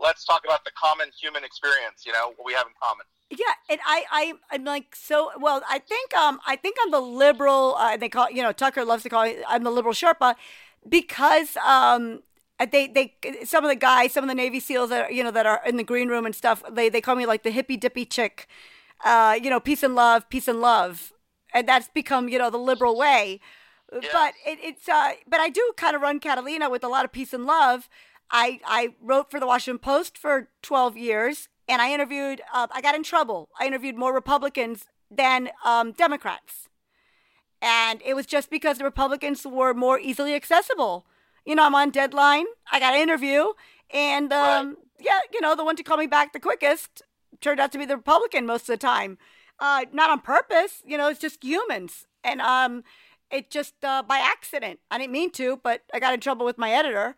let's 0.00 0.24
talk 0.24 0.42
about 0.44 0.64
the 0.64 0.70
common 0.72 1.08
human 1.20 1.44
experience, 1.44 2.04
you 2.06 2.12
know, 2.12 2.32
what 2.36 2.46
we 2.46 2.52
have 2.52 2.66
in 2.66 2.72
common. 2.82 3.06
yeah. 3.30 3.54
And 3.70 3.80
I, 3.86 4.04
I, 4.10 4.32
I'm 4.50 4.64
like 4.64 4.96
so. 4.96 5.30
Well, 5.38 5.62
I 5.68 5.78
think 5.78 6.14
um, 6.14 6.40
I 6.46 6.56
think 6.56 6.76
I'm 6.82 6.90
the 6.90 7.00
liberal. 7.00 7.74
Uh, 7.76 7.96
they 7.96 8.08
call 8.08 8.30
you 8.30 8.42
know 8.42 8.52
Tucker 8.52 8.84
loves 8.84 9.02
to 9.02 9.08
call 9.08 9.24
me. 9.24 9.36
I'm 9.46 9.64
the 9.64 9.70
liberal 9.70 9.94
Sherpa 9.94 10.34
because 10.88 11.56
um. 11.58 12.22
They, 12.72 12.88
they, 12.88 13.14
some 13.44 13.64
of 13.64 13.68
the 13.68 13.76
guys, 13.76 14.12
some 14.12 14.24
of 14.24 14.28
the 14.28 14.34
Navy 14.34 14.58
SEALs 14.58 14.90
that 14.90 15.04
are, 15.04 15.12
you 15.12 15.22
know 15.22 15.30
that 15.30 15.46
are 15.46 15.62
in 15.64 15.76
the 15.76 15.84
green 15.84 16.08
room 16.08 16.26
and 16.26 16.34
stuff. 16.34 16.60
They, 16.68 16.88
they 16.88 17.00
call 17.00 17.14
me 17.14 17.24
like 17.24 17.44
the 17.44 17.52
hippy 17.52 17.76
dippy 17.76 18.04
chick, 18.04 18.48
uh, 19.04 19.38
you 19.40 19.48
know, 19.48 19.60
peace 19.60 19.84
and 19.84 19.94
love, 19.94 20.28
peace 20.28 20.48
and 20.48 20.60
love, 20.60 21.12
and 21.54 21.68
that's 21.68 21.86
become 21.86 22.28
you 22.28 22.36
know 22.36 22.50
the 22.50 22.58
liberal 22.58 22.98
way. 22.98 23.38
Yeah. 23.92 24.08
But 24.12 24.34
it, 24.44 24.58
it's 24.60 24.88
uh, 24.88 25.12
but 25.28 25.38
I 25.38 25.50
do 25.50 25.72
kind 25.76 25.94
of 25.94 26.02
run 26.02 26.18
Catalina 26.18 26.68
with 26.68 26.82
a 26.82 26.88
lot 26.88 27.04
of 27.04 27.12
peace 27.12 27.32
and 27.32 27.46
love. 27.46 27.88
I 28.30 28.60
I 28.64 28.94
wrote 29.00 29.30
for 29.30 29.40
the 29.40 29.46
Washington 29.46 29.78
Post 29.78 30.18
for 30.18 30.48
12 30.62 30.96
years, 30.96 31.48
and 31.68 31.80
I 31.80 31.92
interviewed. 31.92 32.42
Uh, 32.52 32.66
I 32.70 32.80
got 32.80 32.94
in 32.94 33.02
trouble. 33.02 33.48
I 33.58 33.66
interviewed 33.66 33.96
more 33.96 34.14
Republicans 34.14 34.84
than 35.10 35.50
um, 35.64 35.92
Democrats, 35.92 36.68
and 37.62 38.00
it 38.04 38.14
was 38.14 38.26
just 38.26 38.50
because 38.50 38.78
the 38.78 38.84
Republicans 38.84 39.46
were 39.46 39.74
more 39.74 39.98
easily 39.98 40.34
accessible. 40.34 41.06
You 41.44 41.54
know, 41.54 41.64
I'm 41.64 41.74
on 41.74 41.90
deadline. 41.90 42.46
I 42.70 42.78
got 42.78 42.94
an 42.94 43.00
interview, 43.00 43.52
and 43.90 44.32
um, 44.32 44.76
yeah, 45.00 45.20
you 45.32 45.40
know, 45.40 45.54
the 45.54 45.64
one 45.64 45.76
to 45.76 45.82
call 45.82 45.96
me 45.96 46.06
back 46.06 46.32
the 46.32 46.40
quickest 46.40 47.02
turned 47.40 47.60
out 47.60 47.72
to 47.72 47.78
be 47.78 47.86
the 47.86 47.96
Republican 47.96 48.46
most 48.46 48.62
of 48.62 48.66
the 48.68 48.76
time. 48.76 49.18
Uh, 49.60 49.84
not 49.92 50.10
on 50.10 50.20
purpose, 50.20 50.82
you 50.86 50.96
know, 50.96 51.08
it's 51.08 51.20
just 51.20 51.42
humans, 51.42 52.06
and 52.22 52.40
um, 52.40 52.84
it 53.30 53.50
just 53.50 53.74
uh, 53.84 54.02
by 54.02 54.18
accident. 54.18 54.78
I 54.90 54.98
didn't 54.98 55.12
mean 55.12 55.30
to, 55.32 55.56
but 55.56 55.82
I 55.92 55.98
got 55.98 56.14
in 56.14 56.20
trouble 56.20 56.46
with 56.46 56.58
my 56.58 56.70
editor. 56.70 57.16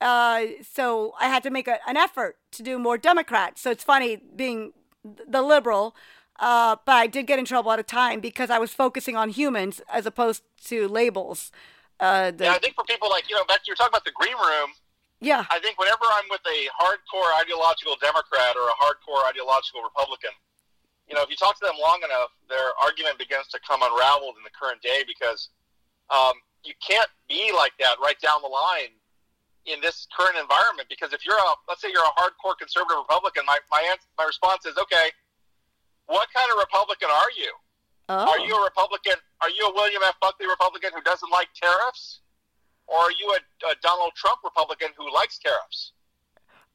Uh, 0.00 0.46
so 0.72 1.14
I 1.20 1.28
had 1.28 1.42
to 1.42 1.50
make 1.50 1.68
a, 1.68 1.78
an 1.86 1.96
effort 1.96 2.38
to 2.52 2.62
do 2.62 2.78
more 2.78 2.96
Democrats. 2.96 3.60
So 3.60 3.70
it's 3.70 3.84
funny 3.84 4.16
being 4.16 4.72
the 5.04 5.42
liberal, 5.42 5.94
uh, 6.38 6.76
but 6.86 6.92
I 6.92 7.06
did 7.06 7.26
get 7.26 7.38
in 7.38 7.44
trouble 7.44 7.70
at 7.72 7.78
a 7.78 7.84
time 7.84 8.20
because 8.20 8.50
I 8.50 8.58
was 8.58 8.72
focusing 8.72 9.16
on 9.16 9.28
humans 9.28 9.80
as 9.92 10.06
opposed 10.06 10.42
to 10.66 10.88
labels. 10.88 11.52
Uh, 11.98 12.30
the, 12.30 12.44
yeah, 12.44 12.52
I 12.52 12.58
think 12.58 12.74
for 12.74 12.84
people 12.84 13.10
like 13.10 13.28
you 13.28 13.36
know, 13.36 13.44
back 13.44 13.62
to 13.62 13.68
you 13.68 13.72
were 13.72 13.76
talking 13.76 13.92
about 13.92 14.06
the 14.06 14.16
green 14.16 14.36
room. 14.36 14.72
yeah, 15.20 15.44
I 15.50 15.60
think 15.60 15.78
whenever 15.78 16.04
I'm 16.12 16.24
with 16.30 16.40
a 16.48 16.68
hardcore 16.80 17.28
ideological 17.38 17.96
Democrat 18.00 18.56
or 18.56 18.72
a 18.72 18.76
hardcore 18.80 19.28
ideological 19.28 19.82
Republican, 19.82 20.32
you 21.08 21.14
know, 21.14 21.22
if 21.22 21.28
you 21.28 21.36
talk 21.36 21.60
to 21.60 21.66
them 21.66 21.76
long 21.76 22.00
enough, 22.04 22.32
their 22.48 22.72
argument 22.80 23.18
begins 23.18 23.48
to 23.48 23.60
come 23.60 23.82
unraveled 23.82 24.36
in 24.40 24.44
the 24.44 24.54
current 24.56 24.80
day 24.80 25.04
because 25.04 25.50
um, 26.08 26.32
you 26.64 26.72
can't 26.80 27.08
be 27.28 27.52
like 27.52 27.72
that 27.80 27.96
right 28.00 28.18
down 28.20 28.40
the 28.40 28.48
line 28.48 28.96
in 29.66 29.80
this 29.80 30.06
current 30.16 30.36
environment. 30.38 30.88
Because 30.88 31.12
if 31.12 31.24
you're 31.24 31.36
a, 31.36 31.50
let's 31.68 31.82
say 31.82 31.88
you're 31.92 32.04
a 32.04 32.14
hardcore 32.16 32.56
conservative 32.56 32.98
Republican, 33.00 33.44
my 33.46 33.58
my 33.70 33.82
answer, 33.90 34.08
my 34.16 34.24
response 34.24 34.64
is, 34.66 34.76
okay, 34.76 35.12
what 36.06 36.28
kind 36.34 36.50
of 36.50 36.58
Republican 36.58 37.08
are 37.10 37.32
you? 37.36 37.52
oh, 38.10 38.30
Are 38.34 38.40
you 38.40 38.54
a 38.56 38.62
Republican? 38.64 39.14
Are 39.40 39.50
you 39.50 39.62
a 39.68 39.72
William 39.72 40.02
F. 40.04 40.18
Buckley 40.20 40.46
Republican 40.46 40.90
who 40.94 41.02
doesn't 41.02 41.30
like 41.30 41.48
tariffs? 41.54 42.20
Or 42.90 43.06
are 43.06 43.14
you 43.14 43.30
a, 43.38 43.70
a 43.70 43.74
Donald 43.82 44.12
Trump 44.18 44.42
Republican 44.42 44.90
who 44.98 45.12
likes 45.14 45.38
tariffs? 45.38 45.92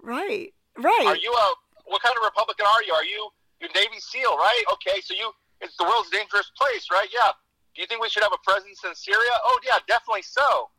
right, 0.01 0.53
right. 0.77 1.07
Are 1.07 1.17
you 1.17 1.33
a 1.33 1.47
what 1.85 2.01
kind 2.01 2.15
of 2.17 2.23
Republican 2.23 2.65
are 2.65 2.83
you? 2.83 2.93
Are 2.93 3.03
you 3.03 3.29
you 3.61 3.67
Navy 3.75 3.99
SEAL, 3.99 4.37
right? 4.37 4.63
Okay, 4.73 5.01
so 5.01 5.13
you 5.13 5.31
it's 5.61 5.75
the 5.77 5.83
world's 5.83 6.09
dangerous 6.09 6.51
place, 6.55 6.87
right? 6.91 7.07
Yeah. 7.11 7.31
Do 7.75 7.81
you 7.81 7.87
think 7.87 8.01
we 8.01 8.09
should 8.09 8.23
have 8.23 8.31
a 8.33 8.43
presence 8.43 8.79
in 8.85 8.95
Syria? 8.95 9.35
Oh 9.43 9.59
yeah, 9.65 9.79
definitely 9.87 10.23
so. 10.23 10.69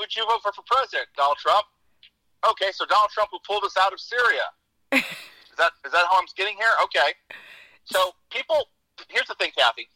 Who'd 0.00 0.16
you 0.16 0.24
vote 0.24 0.40
for 0.40 0.52
for 0.56 0.64
president? 0.64 1.12
Donald 1.16 1.36
Trump. 1.36 1.68
Okay, 2.48 2.72
so 2.72 2.88
Donald 2.88 3.10
Trump 3.12 3.28
who 3.30 3.38
pulled 3.44 3.64
us 3.64 3.76
out 3.76 3.92
of 3.92 4.00
Syria. 4.00 4.48
is 4.96 5.56
that 5.60 5.76
is 5.84 5.92
that 5.92 6.08
how 6.08 6.16
I'm 6.16 6.24
getting 6.36 6.56
here? 6.56 6.72
Okay. 6.88 7.12
So 7.84 8.16
people 8.32 8.72
here's 9.12 9.28
the 9.28 9.36
thing, 9.36 9.52
Kathy. 9.52 9.92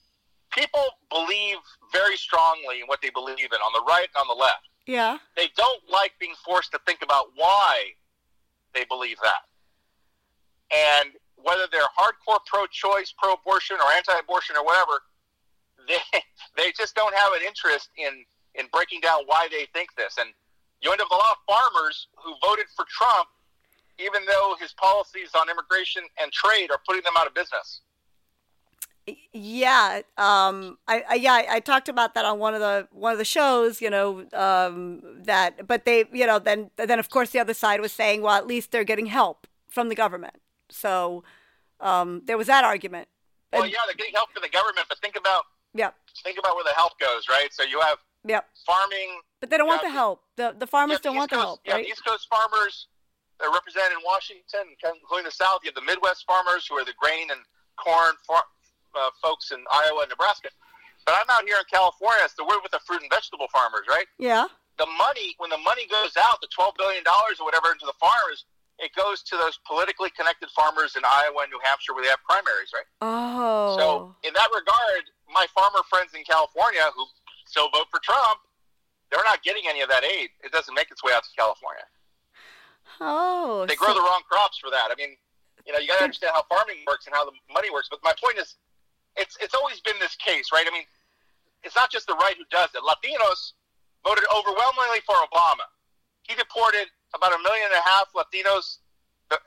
People 0.53 0.85
believe 1.09 1.57
very 1.91 2.17
strongly 2.17 2.85
in 2.85 2.87
what 2.87 3.01
they 3.01 3.09
believe 3.09 3.49
in 3.49 3.61
on 3.65 3.73
the 3.73 3.83
right 3.89 4.07
and 4.13 4.21
on 4.21 4.29
the 4.29 4.39
left 4.39 4.69
yeah, 4.87 5.19
they 5.37 5.49
don't 5.57 5.83
like 5.91 6.13
being 6.21 6.35
forced 6.45 6.73
to 6.73 6.81
think 6.87 7.01
about 7.03 7.27
why 7.37 7.93
they 8.75 8.85
believe 8.85 9.17
that. 9.23 9.49
And 10.73 11.11
whether 11.37 11.67
they're 11.71 11.89
hardcore 11.99 12.41
pro-choice, 12.47 13.15
pro-abortion, 13.17 13.77
or 13.77 13.93
anti-abortion, 13.93 14.57
or 14.57 14.65
whatever, 14.65 15.03
they 15.89 16.21
they 16.57 16.73
just 16.77 16.95
don't 16.95 17.15
have 17.15 17.33
an 17.33 17.41
interest 17.47 17.89
in 17.97 18.25
in 18.55 18.67
breaking 18.73 19.01
down 19.01 19.23
why 19.27 19.49
they 19.51 19.67
think 19.73 19.89
this. 19.97 20.17
And 20.19 20.31
you 20.81 20.91
end 20.93 21.01
up 21.01 21.09
with 21.11 21.19
a 21.19 21.23
lot 21.23 21.37
of 21.37 21.55
farmers 21.55 22.09
who 22.23 22.35
voted 22.47 22.67
for 22.77 22.85
Trump, 22.89 23.29
even 23.99 24.25
though 24.27 24.57
his 24.61 24.73
policies 24.75 25.31
on 25.35 25.49
immigration 25.49 26.03
and 26.21 26.33
trade 26.33 26.71
are 26.71 26.81
putting 26.87 27.03
them 27.03 27.15
out 27.17 27.27
of 27.27 27.35
business. 27.35 27.81
yeah. 29.33 30.01
Um, 30.17 30.79
I, 30.89 31.05
I 31.11 31.15
yeah, 31.15 31.43
I, 31.49 31.61
talked 31.61 31.89
about 31.89 32.15
that 32.15 32.25
on 32.25 32.39
one 32.39 32.55
of 32.55 32.61
the 32.61 32.89
one 32.91 33.13
of 33.13 33.19
the 33.19 33.25
shows. 33.25 33.81
You 33.83 33.91
know, 33.91 34.27
um, 34.33 35.03
that, 35.25 35.67
but 35.67 35.85
they, 35.85 36.05
you 36.13 36.27
know, 36.27 36.39
then 36.39 36.71
then 36.77 36.99
of 36.99 37.11
course 37.11 37.31
the 37.31 37.39
other 37.39 37.55
side 37.55 37.81
was 37.81 37.93
saying, 37.93 38.23
well, 38.23 38.35
at 38.35 38.47
least 38.47 38.71
they're 38.71 38.85
getting 38.85 39.07
help 39.07 39.47
from 39.69 39.89
the 39.89 39.95
government. 39.95 40.37
So 40.71 41.23
um, 41.81 42.23
there 42.25 42.39
was 42.39 42.47
that 42.47 42.65
argument. 42.65 43.09
Well, 43.53 43.65
And- 43.65 43.73
yeah, 43.73 43.79
they're 43.87 43.95
getting 43.95 44.15
help 44.15 44.33
from 44.33 44.43
the 44.43 44.49
government, 44.49 44.87
but 44.89 44.99
think 44.99 45.17
about 45.17 45.45
yeah, 45.75 45.91
think 46.23 46.39
about 46.39 46.55
where 46.55 46.65
the 46.65 46.75
help 46.75 46.99
goes, 46.99 47.29
right? 47.29 47.53
So 47.53 47.63
you 47.63 47.81
have 47.81 47.99
yeah. 48.25 48.41
farming 48.67 49.21
But 49.41 49.51
they 49.51 49.57
don't 49.59 49.67
want 49.69 49.83
Yeah, 49.83 49.89
the 49.89 49.93
the- 49.93 49.99
help. 50.01 50.19
The 50.37 50.47
the 50.59 50.67
farmers 50.67 50.99
Yeah, 50.99 51.11
don't 51.11 51.15
the 51.15 51.19
want 51.19 51.33
East 51.33 51.39
the 51.41 51.47
help, 51.47 51.61
yeah, 51.65 51.73
right? 51.75 51.85
the 51.85 51.91
East 51.93 52.05
Coast 52.05 52.27
farmers 52.29 52.89
are 53.41 53.53
represented 53.53 53.93
in 53.99 54.03
Washington, 54.05 54.65
including 54.73 55.25
the 55.27 55.31
South. 55.35 55.61
You 55.63 55.69
have 55.69 55.75
the 55.75 55.83
Midwest 55.87 56.25
farmers, 56.27 56.67
who 56.67 56.77
are 56.79 56.85
the 56.85 56.95
grain 56.99 57.31
and 57.31 57.41
corn 57.77 58.15
far, 58.27 58.43
uh, 58.95 59.11
folks 59.21 59.51
in 59.51 59.59
Iowa 59.71 60.03
and 60.03 60.11
Nebraska. 60.11 60.49
But 61.05 61.15
I'm 61.21 61.29
out 61.29 61.45
here 61.45 61.59
in 61.59 61.65
California, 61.71 62.25
so 62.35 62.47
we're 62.47 62.63
with 62.63 62.73
the 62.73 62.81
fruit 62.87 63.03
and 63.03 63.11
vegetable 63.11 63.49
farmers, 63.53 63.85
right? 63.89 64.07
Yeah. 64.19 64.47
The 64.79 64.87
money, 64.87 65.35
when 65.39 65.51
the 65.51 65.59
money 65.59 65.87
goes 65.91 66.17
out, 66.17 66.41
the 66.41 66.49
$12 66.49 66.77
billion 66.79 67.03
or 67.07 67.45
whatever 67.45 67.71
into 67.71 67.85
the 67.87 67.93
farmers, 68.01 68.47
it 68.79 68.91
goes 68.97 69.23
to 69.31 69.37
those 69.37 69.59
politically 69.67 70.11
connected 70.17 70.49
farmers 70.51 70.97
in 70.97 71.03
Iowa 71.05 71.43
and 71.47 71.51
New 71.51 71.61
Hampshire 71.63 71.93
where 71.95 72.03
they 72.03 72.11
have 72.11 72.23
primaries, 72.27 72.71
right? 72.75 72.87
Oh. 73.03 73.77
So, 73.79 74.17
in 74.27 74.33
that 74.35 74.49
regard, 74.55 75.03
my 75.31 75.47
farmer 75.55 75.83
friends 75.91 76.15
in 76.15 76.25
California 76.25 76.83
who 76.97 77.05
still 77.45 77.69
vote 77.71 77.87
for 77.91 78.01
Trump, 78.03 78.41
they're 79.11 79.25
not 79.25 79.43
getting 79.43 79.65
any 79.69 79.81
of 79.81 79.89
that 79.89 80.05
aid. 80.05 80.31
It 80.43 80.53
doesn't 80.53 80.75
make 80.75 80.91
its 80.91 81.03
way 81.03 81.13
out 81.13 81.25
to 81.25 81.31
California. 81.37 81.85
oh. 83.01 83.65
They 83.69 83.75
so- 83.77 83.85
grow 83.85 83.95
the 83.95 84.01
wrong 84.01 84.23
crops 84.29 84.59
for 84.59 84.71
that. 84.71 84.89
I 84.91 84.95
mean, 84.97 85.17
you 85.67 85.73
know, 85.73 85.79
you 85.79 85.89
got 85.89 85.99
to 85.99 86.05
understand 86.05 86.33
how 86.35 86.45
farming 86.49 86.85
works 86.87 87.07
and 87.07 87.15
how 87.15 87.25
the 87.25 87.33
money 87.53 87.71
works. 87.71 87.89
But 87.91 88.01
my 88.05 88.13
point 88.23 88.37
is, 88.39 88.57
it's 89.17 89.39
it's 89.41 89.55
always 89.55 89.81
been 89.81 89.95
this 90.01 90.17
case, 90.17 90.51
right? 90.53 90.67
I 90.69 90.73
mean, 90.75 90.85
it's 91.63 91.77
not 91.77 91.91
just 91.91 92.07
the 92.07 92.15
right 92.21 92.35
who 92.37 92.45
does 92.51 92.69
it. 92.75 92.83
Latinos 92.85 93.53
voted 94.05 94.25
overwhelmingly 94.29 95.01
for 95.07 95.15
Obama. 95.25 95.65
He 96.23 96.35
deported 96.35 96.89
about 97.15 97.33
a 97.33 97.41
million 97.43 97.71
and 97.73 97.79
a 97.81 97.89
half 97.89 98.13
Latinos 98.13 98.79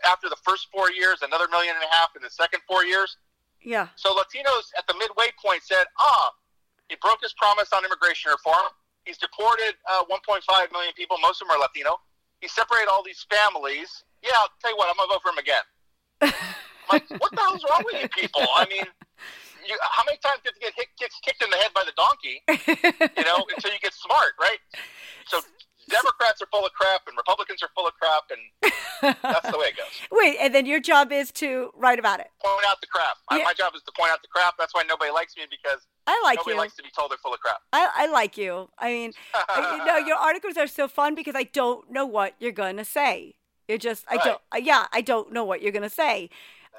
after 0.08 0.30
the 0.30 0.38
first 0.44 0.68
four 0.74 0.90
years, 0.92 1.22
another 1.22 1.48
million 1.50 1.76
and 1.76 1.84
a 1.84 1.94
half 1.96 2.16
in 2.16 2.22
the 2.24 2.30
second 2.30 2.62
four 2.68 2.84
years. 2.86 3.18
yeah. 3.62 3.90
So 3.96 4.16
Latinos 4.16 4.74
at 4.78 4.88
the 4.88 4.96
midway 4.98 5.28
point 5.44 5.62
said, 5.64 5.86
ah, 6.00 6.32
he 6.90 6.96
broke 7.02 7.22
his 7.22 7.34
promise 7.34 7.72
on 7.74 7.84
immigration 7.86 8.32
reform. 8.32 8.72
He's 9.06 9.18
deported 9.18 9.76
uh, 9.90 10.04
1.5 10.12 10.44
million 10.72 10.94
people. 10.96 11.18
Most 11.22 11.42
of 11.42 11.48
them 11.48 11.56
are 11.56 11.62
Latino. 11.62 12.00
He 12.42 12.48
separated 12.48 12.90
all 12.90 13.04
these 13.04 13.26
families. 13.32 14.04
Yeah, 14.24 14.32
I'll 14.38 14.52
tell 14.62 14.72
you 14.72 14.78
what, 14.78 14.90
I'm 14.90 14.96
going 14.98 15.08
to 15.10 15.14
vote 15.16 15.24
for 15.24 15.32
him 15.32 15.40
again. 15.40 15.66
Like, 16.88 17.04
what 17.20 17.32
the 17.32 17.42
hell's 17.42 17.64
wrong 17.70 17.84
with 17.84 18.02
you 18.02 18.08
people? 18.08 18.48
I 18.56 18.66
mean, 18.66 18.88
you, 19.68 19.76
how 19.82 20.04
many 20.08 20.18
times 20.24 20.40
do 20.44 20.52
you 20.56 20.72
get 20.72 20.74
hit, 20.76 20.88
kicked 21.24 21.44
in 21.44 21.50
the 21.50 21.58
head 21.58 21.76
by 21.76 21.84
the 21.84 21.92
donkey, 22.00 22.40
you 22.48 23.26
know, 23.28 23.44
until 23.54 23.72
you 23.72 23.80
get 23.84 23.94
smart, 23.94 24.40
right? 24.40 24.60
So 25.28 25.42
Democrats 25.90 26.42
are 26.42 26.48
full 26.52 26.66
of 26.66 26.74
crap 26.74 27.02
and 27.08 27.16
Republicans 27.18 27.62
are 27.64 27.70
full 27.76 27.88
of 27.88 27.94
crap, 28.00 28.24
and 28.32 28.74
that's 29.24 29.50
the 29.52 29.58
way 29.58 29.68
it 29.68 29.78
goes. 29.78 29.86
Wait, 30.12 30.38
and 30.40 30.54
then 30.54 30.66
your 30.66 30.80
job 30.80 31.12
is 31.12 31.32
to 31.34 31.72
write 31.76 32.00
about 32.00 32.20
it. 32.20 32.28
Point 32.44 32.66
out 32.68 32.80
the 32.82 32.88
crap. 32.88 33.18
My, 33.32 33.38
Yeah. 33.38 33.44
my 33.44 33.54
job 33.54 33.74
is 33.76 33.82
to 33.84 33.92
point 33.98 34.12
out 34.12 34.22
the 34.22 34.28
crap. 34.28 34.56
That's 34.58 34.74
why 34.74 34.84
nobody 34.88 35.12
likes 35.12 35.36
me 35.38 35.44
because 35.50 35.86
I 36.06 36.20
like 36.24 36.38
nobody 36.38 36.56
you. 36.56 36.60
likes 36.62 36.76
to 36.76 36.84
be 36.84 36.90
told 36.96 37.12
they're 37.12 37.18
full 37.18 37.34
of 37.34 37.40
crap. 37.40 37.58
I, 37.74 37.90
I 37.96 38.08
like 38.08 38.38
you. 38.38 38.70
I 38.78 38.90
mean, 38.92 39.14
you 39.58 39.86
know, 39.86 39.98
your 39.98 40.18
articles 40.28 40.58
are 40.58 40.68
so 40.68 40.88
fun 40.88 41.16
because 41.16 41.36
I 41.36 41.44
don't 41.44 41.90
know 41.92 42.06
what 42.06 42.34
you're 42.40 42.52
going 42.52 42.78
to 42.78 42.86
say. 42.86 43.36
You're 43.68 43.78
just, 43.78 44.06
I 44.10 44.16
Right. 44.16 44.24
don't, 44.26 44.42
uh, 44.54 44.58
yeah, 44.58 44.88
I 44.94 45.02
don't 45.02 45.32
know 45.34 45.44
what 45.44 45.62
you're 45.62 45.72
going 45.74 45.84
to 45.84 45.90
say. 45.90 46.30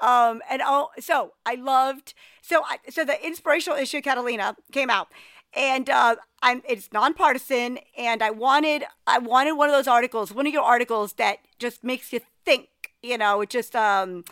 Um, 0.01 0.41
and 0.49 0.61
oh, 0.65 0.89
so 0.99 1.33
I 1.45 1.55
loved, 1.55 2.13
so 2.41 2.63
I, 2.63 2.77
so 2.89 3.03
the 3.03 3.23
inspirational 3.25 3.77
issue 3.77 4.01
Catalina 4.01 4.55
came 4.71 4.89
out, 4.89 5.09
and 5.53 5.89
uh, 5.89 6.15
I'm 6.41 6.61
it's 6.67 6.91
nonpartisan, 6.91 7.79
and 7.97 8.21
I 8.21 8.31
wanted 8.31 8.83
I 9.07 9.19
wanted 9.19 9.53
one 9.53 9.69
of 9.69 9.75
those 9.75 9.87
articles, 9.87 10.33
one 10.33 10.47
of 10.47 10.53
your 10.53 10.63
articles 10.63 11.13
that 11.13 11.39
just 11.57 11.83
makes 11.83 12.13
you 12.13 12.21
think. 12.45 12.69
You 13.01 13.17
know, 13.17 13.41
it 13.41 13.49
just 13.49 13.75
um, 13.75 14.25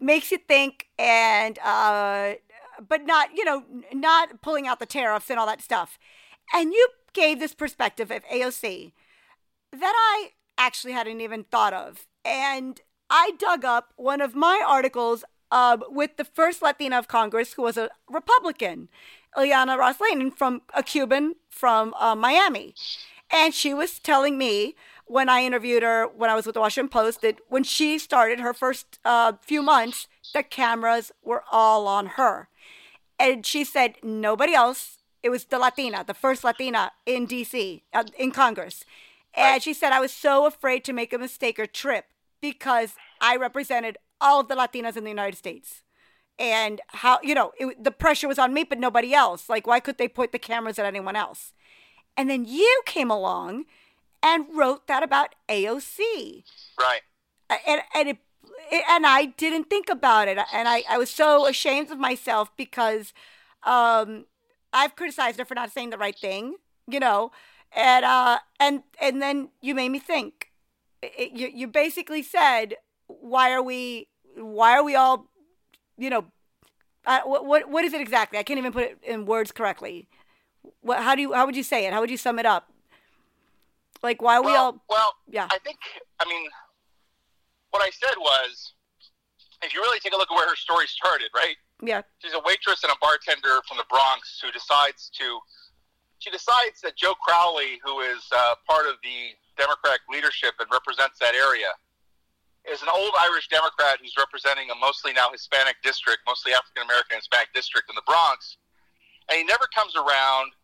makes 0.00 0.30
you 0.30 0.38
think, 0.38 0.86
and 0.98 1.58
uh, 1.58 2.34
but 2.86 3.04
not 3.04 3.30
you 3.34 3.44
know 3.44 3.64
not 3.92 4.40
pulling 4.42 4.66
out 4.66 4.78
the 4.78 4.86
tariffs 4.86 5.30
and 5.30 5.38
all 5.38 5.46
that 5.46 5.62
stuff. 5.62 5.98
And 6.54 6.72
you 6.72 6.88
gave 7.12 7.38
this 7.38 7.54
perspective 7.54 8.10
of 8.10 8.24
AOC 8.24 8.92
that 9.72 9.94
I 9.96 10.30
actually 10.58 10.92
hadn't 10.92 11.20
even 11.20 11.44
thought 11.44 11.72
of. 11.72 12.06
And 12.24 12.80
I 13.10 13.32
dug 13.38 13.64
up 13.64 13.92
one 13.96 14.20
of 14.20 14.34
my 14.34 14.62
articles 14.66 15.24
uh, 15.50 15.78
with 15.88 16.16
the 16.16 16.24
first 16.24 16.62
Latina 16.62 16.98
of 16.98 17.08
Congress 17.08 17.54
who 17.54 17.62
was 17.62 17.76
a 17.76 17.90
Republican, 18.08 18.88
Ileana 19.36 19.78
Ros-Lehtinen, 19.78 20.36
from 20.36 20.62
a 20.74 20.82
Cuban 20.82 21.36
from 21.48 21.94
uh, 21.94 22.14
Miami. 22.14 22.74
And 23.30 23.54
she 23.54 23.72
was 23.72 23.98
telling 23.98 24.36
me 24.36 24.74
when 25.06 25.28
I 25.28 25.42
interviewed 25.44 25.82
her 25.82 26.06
when 26.06 26.30
I 26.30 26.34
was 26.34 26.46
with 26.46 26.54
the 26.54 26.60
Washington 26.60 26.88
Post 26.88 27.22
that 27.22 27.38
when 27.48 27.64
she 27.64 27.98
started 27.98 28.40
her 28.40 28.54
first 28.54 28.98
uh, 29.04 29.34
few 29.40 29.62
months, 29.62 30.06
the 30.32 30.42
cameras 30.42 31.12
were 31.22 31.44
all 31.50 31.86
on 31.86 32.06
her. 32.18 32.48
And 33.18 33.44
she 33.44 33.64
said 33.64 33.96
nobody 34.02 34.54
else. 34.54 34.98
It 35.22 35.30
was 35.30 35.44
the 35.44 35.58
Latina, 35.58 36.02
the 36.04 36.14
first 36.14 36.42
Latina 36.42 36.92
in 37.06 37.26
D.C. 37.26 37.84
Uh, 37.92 38.04
in 38.18 38.32
Congress, 38.32 38.84
and 39.34 39.62
she 39.62 39.72
said 39.72 39.92
I 39.92 40.00
was 40.00 40.12
so 40.12 40.46
afraid 40.46 40.84
to 40.84 40.92
make 40.92 41.12
a 41.12 41.18
mistake 41.18 41.58
or 41.58 41.66
trip 41.66 42.06
because 42.40 42.94
I 43.20 43.36
represented 43.36 43.98
all 44.20 44.40
of 44.40 44.48
the 44.48 44.54
Latinas 44.54 44.96
in 44.96 45.04
the 45.04 45.10
United 45.10 45.36
States, 45.36 45.82
and 46.38 46.80
how 46.88 47.18
you 47.22 47.34
know 47.34 47.52
it, 47.58 47.82
the 47.82 47.90
pressure 47.90 48.28
was 48.28 48.38
on 48.38 48.52
me, 48.54 48.64
but 48.64 48.78
nobody 48.78 49.14
else. 49.14 49.48
Like 49.48 49.66
why 49.66 49.80
could 49.80 49.98
they 49.98 50.08
point 50.08 50.32
the 50.32 50.38
cameras 50.38 50.78
at 50.78 50.86
anyone 50.86 51.16
else? 51.16 51.52
And 52.16 52.28
then 52.28 52.44
you 52.44 52.82
came 52.86 53.10
along 53.10 53.64
and 54.22 54.46
wrote 54.54 54.86
that 54.86 55.02
about 55.02 55.34
AOC 55.48 56.44
Right. 56.78 57.02
and 57.66 57.82
and 57.94 58.08
it, 58.10 58.18
it- 58.70 58.84
and 58.88 59.06
I 59.06 59.26
didn't 59.26 59.68
think 59.70 59.88
about 59.88 60.28
it, 60.28 60.38
and 60.52 60.68
I, 60.68 60.82
I 60.88 60.98
was 60.98 61.10
so 61.10 61.46
ashamed 61.46 61.90
of 61.90 61.98
myself 61.98 62.50
because 62.56 63.12
um, 63.64 64.26
I've 64.72 64.96
criticized 64.96 65.38
her 65.38 65.44
for 65.44 65.54
not 65.54 65.70
saying 65.72 65.90
the 65.90 65.98
right 65.98 66.18
thing, 66.18 66.56
you 66.88 66.98
know, 67.00 67.30
and 67.74 68.04
uh, 68.04 68.38
and 68.58 68.82
and 69.00 69.20
then 69.22 69.50
you 69.60 69.74
made 69.74 69.90
me 69.90 69.98
think. 69.98 70.48
It, 71.02 71.32
you 71.32 71.48
you 71.52 71.66
basically 71.66 72.22
said, 72.22 72.76
why 73.06 73.50
are 73.52 73.62
we 73.62 74.08
why 74.36 74.72
are 74.72 74.84
we 74.84 74.94
all, 74.94 75.28
you 75.98 76.10
know, 76.10 76.24
uh, 77.06 77.20
what 77.24 77.44
what 77.44 77.68
what 77.68 77.84
is 77.84 77.92
it 77.92 78.00
exactly? 78.00 78.38
I 78.38 78.42
can't 78.42 78.58
even 78.58 78.72
put 78.72 78.84
it 78.84 78.98
in 79.02 79.26
words 79.26 79.52
correctly. 79.52 80.08
What 80.80 80.98
how 80.98 81.14
do 81.14 81.22
you 81.22 81.32
how 81.32 81.46
would 81.46 81.56
you 81.56 81.62
say 81.62 81.86
it? 81.86 81.92
How 81.92 82.00
would 82.00 82.10
you 82.10 82.16
sum 82.16 82.38
it 82.38 82.46
up? 82.46 82.72
Like, 84.02 84.20
why 84.20 84.36
are 84.36 84.42
we 84.42 84.50
all? 84.50 84.82
well, 84.90 85.14
Yeah. 85.30 85.46
I 85.50 85.58
think, 85.58 85.78
I 86.18 86.28
mean, 86.28 86.50
what 87.70 87.82
I 87.82 87.90
said 87.90 88.18
was, 88.18 88.72
if 89.62 89.72
you 89.72 89.80
really 89.80 90.00
take 90.00 90.12
a 90.12 90.16
look 90.16 90.30
at 90.30 90.34
where 90.34 90.48
her 90.48 90.56
story 90.56 90.86
started, 90.88 91.30
right? 91.34 91.54
Yeah. 91.80 92.02
She's 92.18 92.32
a 92.32 92.42
waitress 92.44 92.82
and 92.82 92.92
a 92.92 92.96
bartender 93.00 93.62
from 93.68 93.76
the 93.76 93.86
Bronx 93.88 94.40
who 94.42 94.50
decides 94.50 95.10
to, 95.18 95.38
she 96.18 96.30
decides 96.30 96.80
that 96.82 96.96
Joe 96.96 97.14
Crowley, 97.14 97.78
who 97.84 98.00
is 98.00 98.26
uh, 98.34 98.54
part 98.68 98.86
of 98.86 98.96
the 99.04 99.38
Democratic 99.56 100.00
leadership 100.10 100.54
and 100.58 100.68
represents 100.72 101.18
that 101.20 101.34
area, 101.34 101.70
is 102.68 102.82
an 102.82 102.88
old 102.88 103.14
Irish 103.18 103.48
Democrat 103.50 103.98
who's 103.98 104.14
representing 104.14 104.70
a 104.70 104.76
mostly 104.78 105.12
now 105.12 105.30
Hispanic 105.34 105.82
district, 105.82 106.22
mostly 106.26 106.54
African 106.54 106.86
American 106.86 107.18
Hispanic 107.18 107.50
district 107.54 107.90
in 107.90 107.98
the 107.98 108.06
Bronx. 108.06 108.58
And 109.30 109.38
he 109.38 109.44
never 109.44 109.66
comes 109.74 109.94
around, 109.98 110.54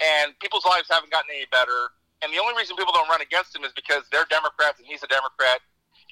and 0.00 0.32
people's 0.40 0.64
lives 0.64 0.88
haven't 0.88 1.12
gotten 1.12 1.28
any 1.32 1.48
better. 1.52 1.92
And 2.24 2.32
the 2.32 2.40
only 2.40 2.56
reason 2.56 2.76
people 2.76 2.96
don't 2.96 3.08
run 3.12 3.20
against 3.20 3.52
him 3.52 3.64
is 3.64 3.72
because 3.76 4.08
they're 4.08 4.28
Democrats 4.32 4.80
and 4.80 4.88
he's 4.88 5.04
a 5.04 5.10
Democrat, 5.12 5.60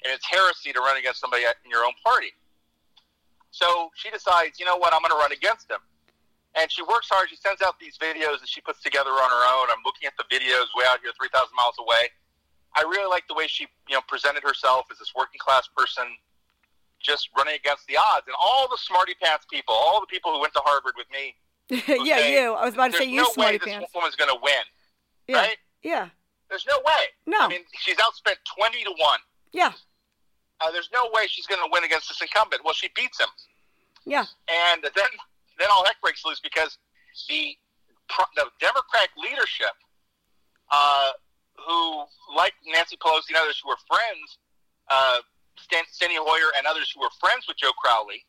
and 0.05 0.13
it's 0.13 0.25
heresy 0.29 0.69
to 0.73 0.81
run 0.81 0.97
against 0.97 1.17
somebody 1.17 1.49
in 1.49 1.69
your 1.69 1.81
own 1.81 1.97
party. 2.05 2.33
So 3.49 3.89
she 3.97 4.09
decides, 4.09 4.61
you 4.61 4.65
know 4.65 4.77
what, 4.77 4.93
I'm 4.93 5.01
going 5.01 5.13
to 5.13 5.21
run 5.21 5.33
against 5.33 5.69
him. 5.69 5.81
And 6.53 6.69
she 6.69 6.85
works 6.85 7.09
hard. 7.09 7.29
She 7.33 7.37
sends 7.37 7.65
out 7.65 7.81
these 7.81 7.97
videos 7.97 8.41
that 8.41 8.49
she 8.49 8.61
puts 8.61 8.81
together 8.81 9.09
on 9.09 9.29
her 9.29 9.43
own. 9.57 9.73
I'm 9.73 9.81
looking 9.81 10.05
at 10.05 10.13
the 10.17 10.25
videos 10.29 10.69
way 10.77 10.85
out 10.85 11.01
here, 11.01 11.09
3,000 11.17 11.49
miles 11.57 11.77
away. 11.81 12.13
I 12.75 12.81
really 12.81 13.09
like 13.09 13.27
the 13.27 13.33
way 13.35 13.45
she, 13.47 13.67
you 13.87 13.95
know, 13.95 14.01
presented 14.07 14.43
herself 14.43 14.85
as 14.91 14.97
this 14.99 15.11
working 15.15 15.39
class 15.39 15.67
person, 15.75 16.05
just 17.01 17.29
running 17.37 17.55
against 17.55 17.85
the 17.87 17.97
odds. 17.97 18.25
And 18.27 18.35
all 18.41 18.67
the 18.69 18.77
smarty 18.77 19.13
pants 19.21 19.45
people, 19.49 19.73
all 19.75 19.99
the 19.99 20.07
people 20.07 20.33
who 20.33 20.39
went 20.41 20.53
to 20.53 20.61
Harvard 20.65 20.93
with 20.97 21.07
me, 21.11 21.35
yeah, 22.05 22.17
say, 22.17 22.41
you. 22.41 22.53
I 22.53 22.65
was 22.65 22.73
about 22.73 22.91
to 22.91 22.97
say 22.97 23.05
you, 23.05 23.17
no 23.21 23.23
way 23.37 23.57
smarty 23.57 23.57
this 23.59 23.89
woman's 23.95 24.15
going 24.15 24.29
to 24.29 24.39
win, 24.41 24.63
Yeah. 25.27 25.37
right? 25.37 25.57
Yeah. 25.83 26.09
There's 26.49 26.65
no 26.67 26.77
way. 26.85 27.03
No. 27.25 27.39
I 27.39 27.47
mean, 27.47 27.61
she's 27.79 27.95
outspent 27.97 28.35
20 28.57 28.83
to 28.83 28.91
1. 28.97 29.19
Yeah. 29.53 29.71
Uh, 30.61 30.71
there's 30.71 30.89
no 30.93 31.09
way 31.13 31.25
she's 31.27 31.47
going 31.47 31.61
to 31.61 31.69
win 31.71 31.83
against 31.83 32.09
this 32.09 32.21
incumbent. 32.21 32.63
Well, 32.63 32.73
she 32.73 32.89
beats 32.95 33.19
him. 33.19 33.27
Yeah. 34.05 34.25
And 34.73 34.83
then, 34.83 35.09
then 35.59 35.67
all 35.75 35.83
heck 35.85 35.99
breaks 36.01 36.23
loose 36.25 36.39
because 36.39 36.77
the 37.29 37.55
the 38.35 38.45
Democratic 38.59 39.11
leadership, 39.17 39.71
uh, 40.71 41.11
who 41.65 42.05
like 42.35 42.53
Nancy 42.67 42.97
Pelosi 42.97 43.33
and 43.33 43.37
others 43.37 43.59
who 43.63 43.69
were 43.69 43.81
friends, 43.87 44.37
uh, 44.89 45.19
Stan, 45.57 45.83
Steny 45.89 46.19
Hoyer 46.19 46.51
and 46.57 46.67
others 46.67 46.91
who 46.93 47.01
were 47.01 47.13
friends 47.19 47.45
with 47.47 47.57
Joe 47.57 47.73
Crowley, 47.79 48.25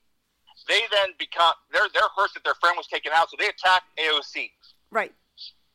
they 0.69 0.83
then 0.91 1.13
become 1.19 1.53
they're 1.73 1.89
they're 1.93 2.13
hurt 2.17 2.33
that 2.35 2.45
their 2.45 2.57
friend 2.57 2.77
was 2.77 2.87
taken 2.87 3.13
out, 3.15 3.31
so 3.31 3.37
they 3.39 3.49
attack 3.49 3.83
AOC. 3.99 4.51
Right. 4.91 5.13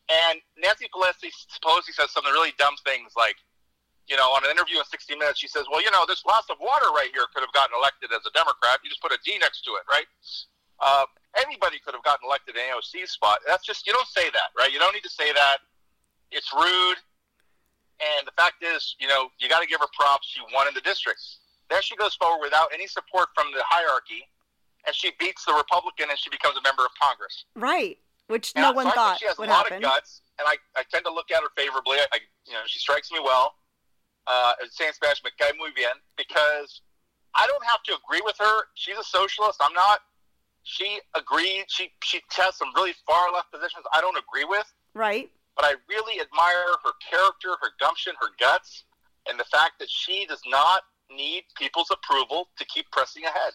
And 0.09 0.41
Nancy 0.57 0.89
Pelosi, 0.89 1.29
Pelosi 1.61 1.93
says 1.93 2.09
some 2.09 2.25
of 2.25 2.33
the 2.33 2.35
really 2.37 2.57
dumb 2.57 2.73
things 2.81 3.13
like, 3.13 3.37
you 4.09 4.17
know, 4.17 4.33
on 4.33 4.41
an 4.41 4.49
interview 4.49 4.81
in 4.81 4.85
60 4.89 5.13
Minutes, 5.13 5.37
she 5.37 5.45
says, 5.45 5.69
well, 5.69 5.85
you 5.85 5.93
know, 5.93 6.01
this 6.09 6.25
glass 6.25 6.49
of 6.49 6.57
water 6.57 6.89
right 6.97 7.13
here 7.13 7.29
could 7.29 7.45
have 7.45 7.53
gotten 7.53 7.77
elected 7.77 8.09
as 8.09 8.25
a 8.25 8.33
Democrat. 8.33 8.81
You 8.81 8.89
just 8.89 9.05
put 9.05 9.13
a 9.13 9.21
D 9.21 9.37
next 9.37 9.61
to 9.69 9.77
it, 9.77 9.85
right? 9.85 10.09
Uh, 10.81 11.05
anybody 11.37 11.77
could 11.77 11.93
have 11.93 12.01
gotten 12.01 12.25
elected 12.25 12.57
in 12.57 12.65
AOC's 12.73 13.13
spot. 13.13 13.45
That's 13.45 13.61
just, 13.61 13.85
you 13.85 13.93
don't 13.93 14.09
say 14.09 14.25
that, 14.33 14.49
right? 14.57 14.73
You 14.73 14.81
don't 14.81 14.97
need 14.97 15.05
to 15.05 15.13
say 15.13 15.29
that. 15.29 15.61
It's 16.33 16.49
rude. 16.57 16.97
And 17.99 18.25
the 18.27 18.31
fact 18.39 18.63
is, 18.63 18.95
you 18.99 19.07
know, 19.07 19.29
you 19.39 19.49
got 19.49 19.59
to 19.61 19.67
give 19.67 19.79
her 19.81 19.91
props. 19.93 20.27
She 20.27 20.41
won 20.55 20.67
in 20.67 20.73
the 20.73 20.81
district. 20.81 21.19
Then 21.69 21.81
she 21.81 21.95
goes 21.95 22.15
forward 22.15 22.39
without 22.41 22.69
any 22.73 22.87
support 22.87 23.29
from 23.35 23.47
the 23.53 23.61
hierarchy, 23.67 24.23
and 24.87 24.95
she 24.95 25.11
beats 25.19 25.43
the 25.45 25.53
Republican, 25.53 26.07
and 26.09 26.17
she 26.17 26.29
becomes 26.29 26.55
a 26.57 26.61
member 26.63 26.83
of 26.85 26.91
Congress. 26.99 27.45
Right. 27.55 27.97
Which 28.27 28.53
And 28.55 28.63
no 28.63 28.69
I- 28.69 28.73
one 28.73 28.85
so 28.85 28.91
thought 28.91 29.19
she 29.19 29.27
has 29.27 29.37
would 29.37 29.49
a 29.49 29.51
lot 29.51 29.65
happen. 29.67 29.77
of 29.77 29.83
guts, 29.83 30.21
and 30.39 30.47
I, 30.47 30.55
I 30.77 30.83
tend 30.91 31.05
to 31.05 31.11
look 31.13 31.29
at 31.31 31.41
her 31.43 31.49
favorably. 31.57 31.97
I, 31.97 32.05
I 32.13 32.19
you 32.47 32.53
know, 32.53 32.61
she 32.65 32.79
strikes 32.79 33.11
me 33.11 33.19
well. 33.19 33.55
Uh, 34.27 34.53
saying 34.69 34.89
in 34.89 34.93
Spanish, 34.93 35.23
me 35.23 35.31
cae 35.39 35.51
muy 35.57 35.71
bien, 35.75 35.91
because 36.15 36.81
I 37.35 37.47
don't 37.47 37.65
have 37.65 37.81
to 37.83 37.97
agree 38.03 38.21
with 38.23 38.35
her. 38.39 38.63
She's 38.75 38.97
a 38.97 39.03
socialist. 39.03 39.59
I'm 39.61 39.73
not. 39.73 39.99
She 40.63 40.99
agreed. 41.15 41.65
She 41.67 41.91
she 42.03 42.21
has 42.37 42.55
some 42.55 42.69
really 42.75 42.93
far 43.07 43.31
left 43.33 43.51
positions 43.51 43.85
I 43.93 44.01
don't 44.01 44.17
agree 44.17 44.45
with, 44.45 44.71
Right. 44.93 45.31
But 45.59 45.65
I 45.67 45.73
really 45.89 46.21
admire 46.21 46.77
her 46.85 46.91
character, 47.11 47.49
her 47.61 47.71
gumption, 47.81 48.13
her 48.21 48.29
guts, 48.39 48.85
and 49.27 49.37
the 49.37 49.43
fact 49.43 49.73
that 49.79 49.89
she 49.89 50.25
does 50.25 50.39
not 50.47 50.83
need 51.13 51.43
people's 51.57 51.91
approval 51.91 52.47
to 52.57 52.63
keep 52.63 52.89
pressing 52.91 53.25
ahead. 53.25 53.51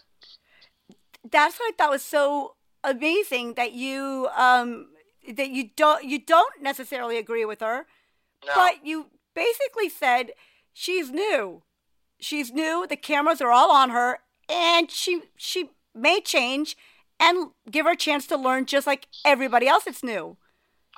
That's 1.29 1.57
what 1.59 1.73
I 1.73 1.75
thought 1.75 1.89
was 1.89 2.03
so 2.03 2.53
amazing 2.83 3.55
that 3.55 3.73
you 3.73 4.29
um 4.37 4.89
that 5.33 5.49
you 5.49 5.71
don't 5.75 6.03
you 6.03 6.19
don't 6.19 6.61
necessarily 6.61 7.17
agree 7.17 7.43
with 7.43 7.61
her, 7.61 7.87
No. 8.45 8.51
but 8.53 8.85
you 8.85 9.07
basically 9.33 9.89
said 9.89 10.31
she's 10.73 11.09
new. 11.09 11.63
She's 12.19 12.51
new. 12.51 12.85
The 12.87 12.97
cameras 12.97 13.41
are 13.41 13.49
all 13.51 13.71
on 13.71 13.89
her, 13.89 14.19
and 14.47 14.91
she 14.91 15.23
she 15.37 15.71
may 15.95 16.21
change 16.21 16.77
and 17.19 17.47
give 17.71 17.87
her 17.87 17.93
a 17.93 17.97
chance 17.97 18.27
to 18.27 18.37
learn 18.37 18.67
just 18.67 18.85
like 18.85 19.07
everybody 19.25 19.67
else 19.67 19.85
that's 19.85 20.03
new. 20.03 20.37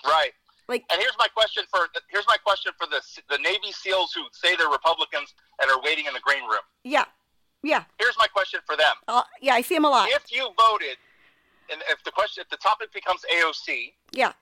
Right. 0.04 0.32
Like 0.68 0.84
And 0.92 1.00
here's 1.00 1.16
my 1.18 1.28
question 1.34 1.64
for 1.72 1.88
here's 2.10 2.28
my 2.28 2.38
question 2.44 2.72
for 2.78 2.88
the 2.88 3.02
the 3.30 3.38
Navy 3.40 3.72
SEALs 3.72 4.12
who 4.14 4.24
say 4.34 4.56
they're 4.56 4.70
Republicans 4.70 5.34
and 5.62 5.72
are 5.72 5.82
waiting 5.82 6.06
in 6.06 6.14
the 6.14 6.20
green 6.20 6.44
room. 6.44 6.64
yeah, 6.84 7.06
yeah, 7.64 7.84
Here's 8.00 8.18
my 8.20 8.28
question 8.28 8.60
for 8.66 8.76
them: 8.76 8.96
uh, 9.08 9.24
yeah. 9.42 9.56
I 9.56 9.62
see 9.62 9.76
him 9.76 9.86
a 9.86 9.90
lot. 9.90 10.10
If 10.12 10.32
you 10.32 10.50
voted, 10.60 10.98
and 11.72 11.82
if 11.90 12.04
the 12.04 12.12
question, 12.12 12.42
if 12.44 12.50
the 12.50 12.58
topic 12.58 12.92
becomes 12.94 13.22
AOC, 13.34 13.94
Yeah, 14.12 14.34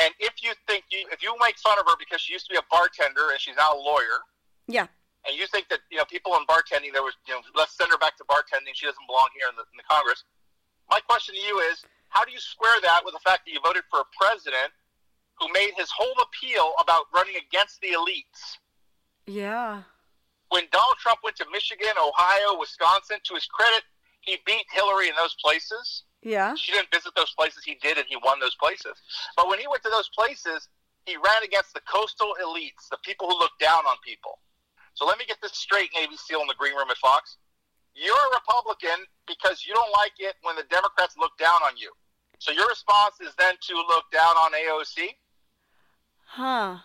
and 0.00 0.14
if 0.18 0.42
you 0.42 0.52
think 0.66 0.84
you 0.90 1.04
if 1.12 1.22
you 1.22 1.34
make 1.40 1.58
fun 1.58 1.78
of 1.78 1.84
her 1.86 1.96
because 1.98 2.20
she 2.22 2.32
used 2.32 2.46
to 2.46 2.52
be 2.52 2.58
a 2.58 2.64
bartender 2.70 3.30
and 3.30 3.38
she's 3.40 3.56
now 3.56 3.74
a 3.76 3.80
lawyer, 3.80 4.24
yeah, 4.66 4.86
and 5.28 5.36
you 5.36 5.46
think 5.46 5.68
that 5.68 5.80
you 5.92 5.98
know 5.98 6.04
people 6.08 6.32
in 6.40 6.44
bartending 6.48 6.92
there 6.92 7.04
was 7.04 7.14
you 7.28 7.34
know 7.34 7.40
let's 7.54 7.76
send 7.76 7.90
her 7.92 7.98
back 7.98 8.16
to 8.16 8.24
bartending, 8.24 8.72
she 8.72 8.86
doesn't 8.86 9.06
belong 9.06 9.28
here 9.36 9.46
in 9.52 9.56
the, 9.56 9.62
in 9.62 9.76
the 9.76 9.84
Congress. 9.84 10.24
My 10.90 11.00
question 11.04 11.34
to 11.36 11.40
you 11.40 11.60
is: 11.70 11.84
How 12.08 12.24
do 12.24 12.32
you 12.32 12.40
square 12.40 12.80
that 12.82 13.04
with 13.04 13.12
the 13.12 13.20
fact 13.20 13.44
that 13.44 13.52
you 13.52 13.60
voted 13.62 13.84
for 13.92 14.00
a 14.00 14.08
president 14.16 14.72
who 15.40 15.52
made 15.52 15.72
his 15.76 15.90
whole 15.90 16.14
appeal 16.22 16.72
about 16.80 17.06
running 17.14 17.34
against 17.36 17.80
the 17.80 17.88
elites? 17.88 18.58
yeah, 19.26 19.82
when 20.50 20.64
Donald 20.70 20.98
Trump 20.98 21.20
went 21.22 21.36
to 21.36 21.46
Michigan, 21.52 21.94
Ohio, 21.96 22.58
Wisconsin, 22.58 23.18
to 23.24 23.34
his 23.34 23.46
credit, 23.46 23.82
he 24.20 24.38
beat 24.44 24.66
Hillary 24.70 25.08
in 25.08 25.14
those 25.16 25.34
places. 25.42 26.04
yeah. 26.22 26.54
She 26.54 26.72
didn't 26.72 26.90
visit 26.92 27.14
those 27.16 27.32
places. 27.38 27.62
He 27.64 27.78
did, 27.80 27.96
and 27.96 28.06
he 28.08 28.18
won 28.22 28.40
those 28.40 28.56
places. 28.56 28.98
But 29.36 29.48
when 29.48 29.58
he 29.58 29.66
went 29.70 29.82
to 29.84 29.90
those 29.90 30.10
places, 30.10 30.68
he 31.06 31.16
ran 31.16 31.42
against 31.42 31.72
the 31.72 31.80
coastal 31.86 32.34
elites, 32.42 32.90
the 32.90 32.98
people 33.02 33.30
who 33.30 33.38
look 33.38 33.54
down 33.58 33.86
on 33.86 33.96
people. 34.04 34.38
So 34.94 35.06
let 35.06 35.18
me 35.18 35.24
get 35.24 35.38
this 35.40 35.54
straight, 35.54 35.90
Navy 35.94 36.16
SEAL 36.16 36.42
in 36.42 36.48
the 36.48 36.58
green 36.58 36.74
room 36.74 36.90
at 36.90 36.98
Fox. 36.98 37.38
You're 37.94 38.12
a 38.12 38.34
Republican 38.34 39.06
because 39.26 39.64
you 39.66 39.72
don't 39.72 39.90
like 39.96 40.18
it 40.18 40.34
when 40.42 40.56
the 40.56 40.66
Democrats 40.68 41.14
look 41.16 41.32
down 41.38 41.62
on 41.62 41.76
you. 41.78 41.90
So 42.38 42.50
your 42.50 42.68
response 42.68 43.16
is 43.20 43.32
then 43.38 43.54
to 43.54 43.74
look 43.74 44.10
down 44.12 44.34
on 44.36 44.52
AOC? 44.52 45.14
Huh. 46.34 46.78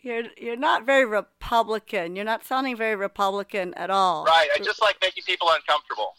You're 0.00 0.24
you're 0.36 0.56
not 0.56 0.86
very 0.86 1.04
Republican. 1.04 2.16
You're 2.16 2.24
not 2.24 2.44
sounding 2.44 2.76
very 2.76 2.96
Republican 2.96 3.74
at 3.74 3.90
all. 3.90 4.24
Right. 4.24 4.48
I 4.54 4.58
just 4.58 4.80
like 4.80 4.96
making 5.02 5.24
people 5.24 5.48
uncomfortable. 5.50 6.14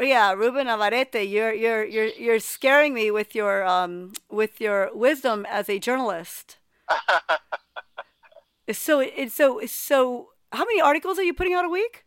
Yeah, 0.00 0.32
Ruben 0.32 0.66
Navarrete, 0.66 1.28
you're 1.28 1.52
you're 1.52 1.84
you're 1.84 2.06
you're 2.06 2.40
scaring 2.40 2.94
me 2.94 3.10
with 3.10 3.34
your 3.34 3.66
um 3.66 4.12
with 4.30 4.60
your 4.60 4.90
wisdom 4.94 5.46
as 5.48 5.68
a 5.68 5.78
journalist. 5.78 6.58
so 8.72 9.00
it's 9.00 9.34
so 9.34 9.60
so 9.66 10.28
how 10.52 10.64
many 10.64 10.80
articles 10.80 11.18
are 11.18 11.24
you 11.24 11.34
putting 11.34 11.54
out 11.54 11.64
a 11.64 11.70
week? 11.70 12.04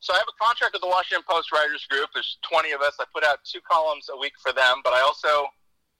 So 0.00 0.14
I 0.14 0.18
have 0.18 0.28
a 0.28 0.44
contract 0.44 0.74
with 0.74 0.82
the 0.82 0.88
Washington 0.88 1.24
Post 1.28 1.50
Writers 1.52 1.84
Group. 1.90 2.08
There's 2.14 2.38
20 2.48 2.70
of 2.70 2.80
us. 2.80 2.94
I 3.00 3.04
put 3.12 3.24
out 3.24 3.38
two 3.44 3.60
columns 3.68 4.08
a 4.12 4.16
week 4.16 4.34
for 4.40 4.52
them, 4.52 4.80
but 4.84 4.92
I 4.92 5.00
also 5.00 5.48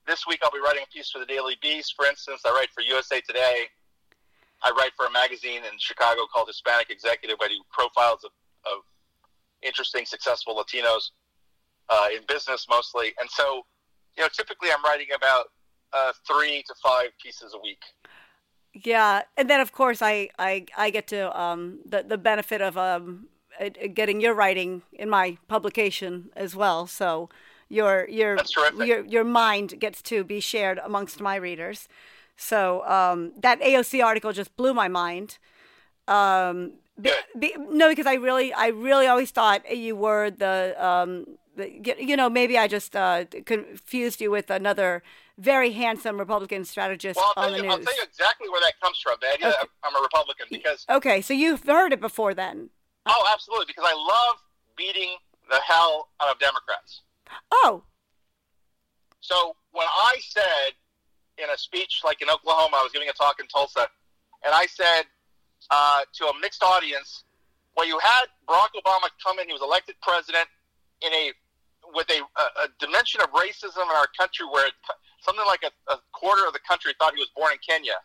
this 0.07 0.25
week 0.27 0.39
I'll 0.43 0.51
be 0.51 0.59
writing 0.59 0.83
a 0.83 0.93
piece 0.93 1.09
for 1.09 1.19
the 1.19 1.25
Daily 1.25 1.55
Beast. 1.61 1.93
For 1.95 2.05
instance, 2.05 2.41
I 2.45 2.51
write 2.51 2.69
for 2.73 2.81
USA 2.81 3.21
Today. 3.21 3.67
I 4.61 4.71
write 4.71 4.91
for 4.97 5.05
a 5.05 5.11
magazine 5.11 5.63
in 5.63 5.77
Chicago 5.79 6.21
called 6.33 6.47
Hispanic 6.47 6.89
Executive. 6.89 7.37
I 7.41 7.47
do 7.47 7.61
profiles 7.71 8.23
of, 8.23 8.31
of 8.65 8.83
interesting, 9.61 10.05
successful 10.05 10.55
Latinos 10.55 11.11
uh, 11.89 12.07
in 12.13 12.21
business 12.27 12.67
mostly. 12.69 13.13
And 13.19 13.29
so, 13.29 13.65
you 14.17 14.23
know, 14.23 14.29
typically 14.33 14.69
I'm 14.71 14.83
writing 14.83 15.07
about 15.15 15.45
uh, 15.93 16.11
three 16.27 16.63
to 16.67 16.75
five 16.83 17.09
pieces 17.23 17.53
a 17.55 17.59
week. 17.61 17.81
Yeah, 18.73 19.23
and 19.35 19.49
then 19.49 19.61
of 19.61 19.71
course 19.71 20.01
I 20.01 20.29
I, 20.37 20.65
I 20.77 20.91
get 20.91 21.07
to 21.07 21.39
um 21.39 21.79
the 21.85 22.03
the 22.03 22.19
benefit 22.19 22.61
of 22.61 22.77
um 22.77 23.27
uh, 23.59 23.69
getting 23.93 24.21
your 24.21 24.35
writing 24.35 24.83
in 24.93 25.09
my 25.09 25.37
publication 25.47 26.29
as 26.35 26.55
well. 26.55 26.85
So 26.85 27.29
your 27.69 28.07
your 28.09 28.37
your 28.83 29.05
your 29.05 29.23
mind 29.23 29.79
gets 29.79 30.01
to 30.03 30.23
be 30.23 30.39
shared 30.39 30.79
amongst 30.83 31.21
my 31.21 31.35
readers. 31.35 31.87
So 32.35 32.85
um, 32.85 33.33
that 33.39 33.61
AOC 33.61 34.03
article 34.03 34.31
just 34.31 34.55
blew 34.55 34.73
my 34.73 34.87
mind. 34.87 35.37
Um, 36.07 36.73
be, 36.99 37.11
be, 37.37 37.53
no, 37.57 37.89
because 37.89 38.05
I 38.05 38.15
really 38.15 38.53
I 38.53 38.67
really 38.67 39.07
always 39.07 39.31
thought 39.31 39.69
you 39.75 39.95
were 39.95 40.29
the 40.31 40.75
um, 40.83 41.25
you 41.65 42.15
know, 42.15 42.29
maybe 42.29 42.57
I 42.57 42.67
just 42.67 42.95
uh, 42.95 43.25
confused 43.45 44.21
you 44.21 44.31
with 44.31 44.49
another 44.49 45.03
very 45.37 45.71
handsome 45.71 46.17
Republican 46.17 46.65
strategist 46.65 47.17
well, 47.17 47.33
on 47.35 47.51
the 47.51 47.57
you, 47.57 47.63
news. 47.63 47.71
I'll 47.71 47.79
tell 47.79 47.95
you 47.95 48.03
exactly 48.03 48.49
where 48.49 48.61
that 48.61 48.79
comes 48.81 48.99
from, 48.99 49.15
okay. 49.23 49.51
I'm 49.83 49.95
a 49.95 50.01
Republican 50.01 50.47
because. 50.49 50.85
Okay, 50.89 51.21
so 51.21 51.33
you've 51.33 51.63
heard 51.63 51.93
it 51.93 52.01
before 52.01 52.33
then. 52.33 52.69
Oh, 53.05 53.25
absolutely, 53.31 53.65
because 53.67 53.85
I 53.87 53.93
love 53.93 54.37
beating 54.75 55.15
the 55.49 55.59
hell 55.59 56.09
out 56.21 56.29
of 56.31 56.39
Democrats. 56.39 57.01
Oh. 57.51 57.83
So 59.19 59.55
when 59.71 59.87
I 59.87 60.15
said 60.21 60.73
in 61.37 61.49
a 61.49 61.57
speech, 61.57 62.01
like 62.03 62.21
in 62.21 62.29
Oklahoma, 62.29 62.77
I 62.79 62.83
was 62.83 62.91
giving 62.91 63.09
a 63.09 63.13
talk 63.13 63.39
in 63.39 63.47
Tulsa, 63.47 63.87
and 64.45 64.53
I 64.53 64.65
said 64.65 65.03
uh, 65.69 66.01
to 66.13 66.25
a 66.27 66.33
mixed 66.41 66.63
audience, 66.63 67.23
well, 67.75 67.87
you 67.87 67.99
had 67.99 68.25
Barack 68.47 68.75
Obama 68.75 69.07
come 69.23 69.39
in, 69.39 69.47
he 69.47 69.53
was 69.53 69.61
elected 69.61 69.95
president 70.01 70.47
in 71.01 71.13
a 71.13 71.31
with 71.93 72.07
a, 72.11 72.21
a, 72.61 72.67
dimension 72.77 73.19
of 73.21 73.31
racism 73.31 73.81
in 73.81 73.95
our 73.95 74.05
country 74.17 74.45
where 74.45 74.67
it, 74.67 74.73
something 75.21 75.45
like 75.47 75.63
a, 75.63 75.91
a 75.91 75.97
quarter 76.11 76.45
of 76.45 76.53
the 76.53 76.59
country 76.67 76.93
thought 76.99 77.15
he 77.15 77.19
was 77.19 77.31
born 77.35 77.51
in 77.51 77.57
Kenya 77.65 77.97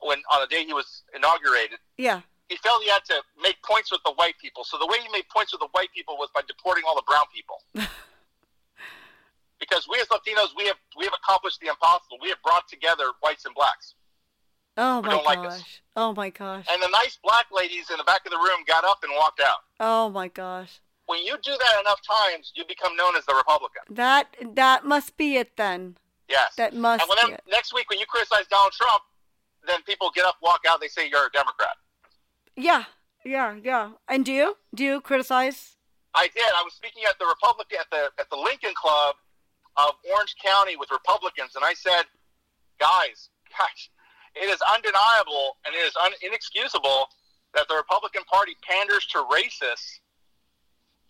when 0.00 0.18
on 0.32 0.40
the 0.40 0.46
day 0.46 0.64
he 0.64 0.72
was 0.72 1.02
inaugurated. 1.14 1.78
Yeah. 1.98 2.20
He 2.48 2.56
felt 2.56 2.82
he 2.82 2.88
had 2.88 3.04
to 3.06 3.22
make 3.42 3.56
points 3.62 3.92
with 3.92 4.00
the 4.04 4.12
white 4.14 4.34
people. 4.40 4.64
So 4.64 4.78
the 4.78 4.86
way 4.86 4.96
he 5.02 5.08
made 5.12 5.28
points 5.28 5.52
with 5.52 5.60
the 5.60 5.68
white 5.72 5.92
people 5.94 6.16
was 6.16 6.30
by 6.34 6.40
deporting 6.48 6.84
all 6.88 6.96
the 6.96 7.04
brown 7.06 7.24
people. 7.34 7.62
because 9.60 9.86
we 9.88 10.00
as 10.00 10.08
Latinos, 10.08 10.48
we 10.56 10.66
have 10.66 10.76
we 10.96 11.04
have 11.04 11.14
accomplished 11.14 11.60
the 11.60 11.68
impossible. 11.68 12.18
We 12.20 12.30
have 12.30 12.42
brought 12.42 12.66
together 12.68 13.04
whites 13.22 13.44
and 13.44 13.54
blacks. 13.54 13.94
Oh 14.76 15.02
my 15.02 15.14
gosh! 15.14 15.24
Like 15.26 15.62
oh 15.96 16.14
my 16.14 16.30
gosh! 16.30 16.66
And 16.70 16.82
the 16.82 16.88
nice 16.88 17.18
black 17.22 17.46
ladies 17.52 17.90
in 17.90 17.98
the 17.98 18.04
back 18.04 18.24
of 18.24 18.32
the 18.32 18.38
room 18.38 18.64
got 18.66 18.84
up 18.84 19.00
and 19.02 19.12
walked 19.14 19.40
out. 19.40 19.58
Oh 19.78 20.08
my 20.08 20.28
gosh! 20.28 20.80
When 21.06 21.24
you 21.24 21.36
do 21.42 21.52
that 21.52 21.80
enough 21.80 22.00
times, 22.06 22.52
you 22.54 22.64
become 22.66 22.96
known 22.96 23.16
as 23.16 23.26
the 23.26 23.34
Republican. 23.34 23.82
That 23.90 24.34
that 24.54 24.84
must 24.84 25.16
be 25.16 25.36
it 25.36 25.56
then. 25.56 25.96
Yes. 26.28 26.54
That 26.56 26.74
must. 26.74 27.02
And 27.02 27.10
when 27.10 27.38
next 27.50 27.74
week 27.74 27.90
when 27.90 27.98
you 27.98 28.06
criticize 28.06 28.46
Donald 28.46 28.72
Trump, 28.72 29.02
then 29.66 29.82
people 29.82 30.10
get 30.14 30.24
up, 30.24 30.36
walk 30.42 30.60
out, 30.68 30.80
they 30.80 30.88
say 30.88 31.08
you're 31.08 31.26
a 31.26 31.30
Democrat. 31.32 31.76
Yeah, 32.56 32.84
yeah, 33.24 33.56
yeah. 33.62 33.90
And 34.08 34.24
do 34.24 34.32
you 34.32 34.56
do 34.74 34.84
you 34.84 35.00
criticize? 35.00 35.76
I 36.14 36.28
did. 36.28 36.44
I 36.56 36.62
was 36.62 36.74
speaking 36.74 37.02
at 37.08 37.18
the 37.18 37.26
Republican 37.26 37.78
at 37.80 37.90
the 37.90 38.10
at 38.20 38.30
the 38.30 38.36
Lincoln 38.36 38.72
Club 38.80 39.16
of 39.76 39.94
Orange 40.12 40.34
County 40.42 40.76
with 40.76 40.90
Republicans, 40.90 41.56
and 41.56 41.64
I 41.64 41.74
said, 41.74 42.04
guys, 42.78 43.30
guys, 43.56 43.88
it 44.34 44.48
is 44.48 44.60
undeniable 44.74 45.58
and 45.66 45.74
it 45.74 45.84
is 45.86 45.94
un- 45.96 46.18
inexcusable 46.22 47.08
that 47.54 47.66
the 47.68 47.74
Republican 47.74 48.22
Party 48.24 48.56
panders 48.62 49.06
to 49.06 49.18
racists 49.26 49.98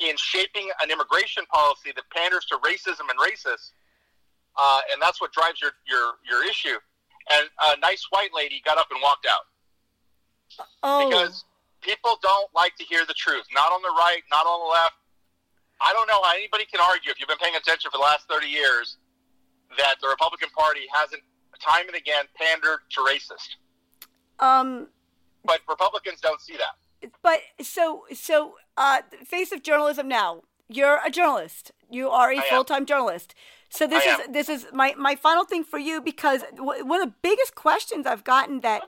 in 0.00 0.16
shaping 0.16 0.70
an 0.82 0.90
immigration 0.90 1.44
policy 1.52 1.92
that 1.94 2.04
panders 2.10 2.46
to 2.46 2.56
racism 2.64 3.04
and 3.10 3.18
racists, 3.20 3.72
uh, 4.56 4.80
and 4.92 5.00
that's 5.00 5.20
what 5.20 5.32
drives 5.32 5.60
your, 5.60 5.72
your, 5.86 6.14
your 6.28 6.48
issue. 6.48 6.76
And 7.30 7.48
a 7.62 7.78
nice 7.80 8.06
white 8.10 8.30
lady 8.34 8.62
got 8.64 8.78
up 8.78 8.88
and 8.90 9.00
walked 9.02 9.26
out. 9.26 9.44
Oh. 10.82 11.08
Because 11.08 11.44
people 11.82 12.18
don't 12.22 12.48
like 12.54 12.74
to 12.76 12.84
hear 12.84 13.04
the 13.06 13.14
truth. 13.14 13.44
Not 13.54 13.72
on 13.72 13.82
the 13.82 13.92
right, 13.96 14.22
not 14.30 14.46
on 14.46 14.66
the 14.66 14.72
left. 14.72 14.94
I 15.80 15.92
don't 15.92 16.06
know 16.06 16.20
how 16.22 16.34
anybody 16.34 16.66
can 16.66 16.80
argue, 16.80 17.10
if 17.10 17.18
you've 17.18 17.28
been 17.28 17.38
paying 17.38 17.56
attention 17.56 17.90
for 17.90 17.98
the 17.98 18.04
last 18.04 18.28
30 18.28 18.46
years, 18.46 18.98
that 19.78 19.96
the 20.02 20.08
Republican 20.08 20.48
Party 20.50 20.82
hasn't 20.92 21.22
time 21.60 21.86
and 21.86 21.96
again 21.96 22.24
pandered 22.36 22.80
to 22.90 23.00
racist. 23.00 23.56
Um, 24.44 24.88
but 25.44 25.60
Republicans 25.68 26.20
don't 26.20 26.40
see 26.40 26.54
that. 26.54 27.10
But 27.22 27.40
so 27.62 28.04
so 28.12 28.54
uh, 28.76 29.02
face 29.24 29.52
of 29.52 29.62
journalism 29.62 30.08
now. 30.08 30.42
You're 30.68 31.00
a 31.04 31.10
journalist. 31.10 31.72
You 31.90 32.10
are 32.10 32.32
a 32.32 32.40
full 32.42 32.64
time 32.64 32.86
journalist. 32.86 33.34
So 33.70 33.86
this 33.86 34.04
is 34.04 34.18
this 34.30 34.48
is 34.48 34.66
my 34.72 34.94
my 34.96 35.16
final 35.16 35.44
thing 35.44 35.64
for 35.64 35.78
you 35.78 36.00
because 36.00 36.42
one 36.56 37.00
of 37.00 37.08
the 37.08 37.14
biggest 37.22 37.54
questions 37.54 38.06
I've 38.06 38.24
gotten 38.24 38.60
that 38.60 38.82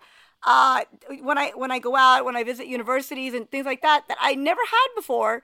uh, 0.44 0.82
when 1.20 1.38
I 1.38 1.50
when 1.50 1.70
I 1.70 1.78
go 1.78 1.96
out 1.96 2.24
when 2.24 2.36
I 2.36 2.44
visit 2.44 2.66
universities 2.66 3.34
and 3.34 3.50
things 3.50 3.66
like 3.66 3.82
that 3.82 4.04
that 4.08 4.18
I 4.20 4.34
never 4.34 4.60
had 4.60 4.88
before. 4.94 5.42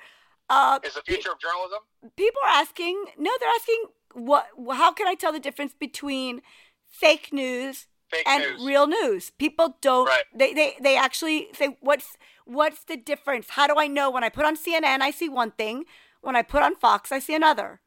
Uh, 0.51 0.79
is 0.85 0.95
the 0.95 1.03
future 1.03 1.31
of 1.31 1.39
journalism? 1.39 1.81
People 2.17 2.41
are 2.45 2.51
asking. 2.51 3.05
No, 3.19 3.31
they're 3.39 3.49
asking 3.51 3.85
what. 4.15 4.47
How 4.73 4.93
can 4.93 5.07
I 5.07 5.15
tell 5.15 5.33
the 5.33 5.41
difference 5.41 5.75
between 5.75 6.43
fake 6.87 7.33
news 7.33 7.87
fake 8.11 8.27
and 8.27 8.43
news. 8.43 8.65
real 8.65 8.87
news. 8.87 9.31
People 9.31 9.77
don't 9.81 10.07
right. 10.07 10.25
they, 10.35 10.53
they 10.53 10.75
they 10.81 10.97
actually 10.97 11.49
say 11.53 11.77
what's 11.81 12.17
what's 12.45 12.85
the 12.85 12.97
difference? 12.97 13.51
How 13.51 13.67
do 13.67 13.75
I 13.77 13.87
know 13.87 14.11
when 14.11 14.25
I 14.25 14.29
put 14.29 14.45
on 14.45 14.57
CNN 14.57 15.01
I 15.01 15.11
see 15.11 15.29
one 15.29 15.53
thing, 15.53 15.85
when 16.21 16.37
I 16.37 16.43
put 16.43 16.63
on 16.63 16.75
Fox 16.75 17.13
I 17.13 17.19
see 17.19 17.35
another. 17.35 17.81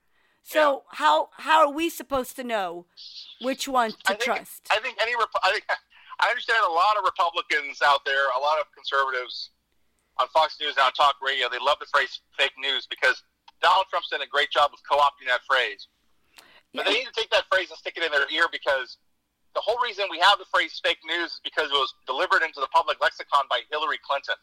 So 0.43 0.83
yeah. 0.91 0.97
how 0.97 1.29
how 1.37 1.67
are 1.67 1.73
we 1.73 1.89
supposed 1.89 2.35
to 2.37 2.43
know 2.43 2.85
which 3.41 3.67
one 3.67 3.91
to 3.91 3.97
I 4.07 4.13
think, 4.13 4.23
trust? 4.23 4.67
I 4.71 4.79
think 4.79 4.97
any 5.01 5.13
I 5.43 5.51
think 5.51 5.65
I 6.19 6.29
understand 6.29 6.59
a 6.67 6.71
lot 6.71 6.97
of 6.97 7.03
Republicans 7.03 7.81
out 7.83 8.05
there, 8.05 8.29
a 8.37 8.39
lot 8.39 8.59
of 8.59 8.65
conservatives 8.73 9.49
on 10.19 10.27
Fox 10.33 10.57
News 10.59 10.75
and 10.75 10.83
on 10.85 10.93
talk 10.93 11.15
radio, 11.21 11.47
they 11.47 11.61
love 11.61 11.77
the 11.79 11.87
phrase 11.87 12.21
fake 12.37 12.55
news 12.59 12.87
because 12.89 13.21
Donald 13.61 13.85
Trump's 13.89 14.09
done 14.09 14.21
a 14.21 14.29
great 14.29 14.51
job 14.51 14.71
of 14.73 14.79
co-opting 14.83 15.29
that 15.29 15.45
phrase. 15.47 15.87
But 16.73 16.85
yeah. 16.85 16.91
they 16.91 16.93
need 17.03 17.09
to 17.11 17.15
take 17.15 17.29
that 17.31 17.45
phrase 17.51 17.69
and 17.69 17.77
stick 17.77 17.95
it 17.95 18.03
in 18.03 18.11
their 18.11 18.29
ear 18.31 18.49
because 18.51 18.97
the 19.53 19.61
whole 19.61 19.77
reason 19.83 20.07
we 20.09 20.19
have 20.19 20.39
the 20.39 20.47
phrase 20.47 20.79
fake 20.83 21.03
news 21.03 21.35
is 21.35 21.41
because 21.43 21.67
it 21.69 21.77
was 21.77 21.93
delivered 22.07 22.43
into 22.43 22.59
the 22.59 22.71
public 22.71 22.99
lexicon 23.03 23.45
by 23.49 23.61
Hillary 23.69 23.99
Clinton. 23.99 24.39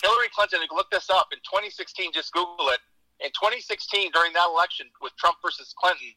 Hillary 0.00 0.28
Clinton, 0.32 0.60
you 0.60 0.68
can 0.68 0.76
look 0.76 0.90
this 0.90 1.08
up 1.08 1.28
in 1.32 1.38
2016, 1.44 2.12
just 2.12 2.32
Google 2.32 2.68
it. 2.72 2.80
In 3.20 3.30
2016, 3.32 4.10
during 4.12 4.32
that 4.32 4.48
election 4.48 4.88
with 5.00 5.14
Trump 5.16 5.36
versus 5.44 5.72
Clinton, 5.76 6.12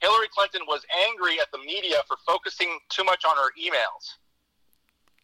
Hillary 0.00 0.28
Clinton 0.32 0.64
was 0.66 0.84
angry 1.08 1.40
at 1.40 1.52
the 1.52 1.60
media 1.60 2.00
for 2.08 2.16
focusing 2.26 2.80
too 2.88 3.04
much 3.04 3.24
on 3.24 3.36
her 3.36 3.52
emails. 3.60 4.16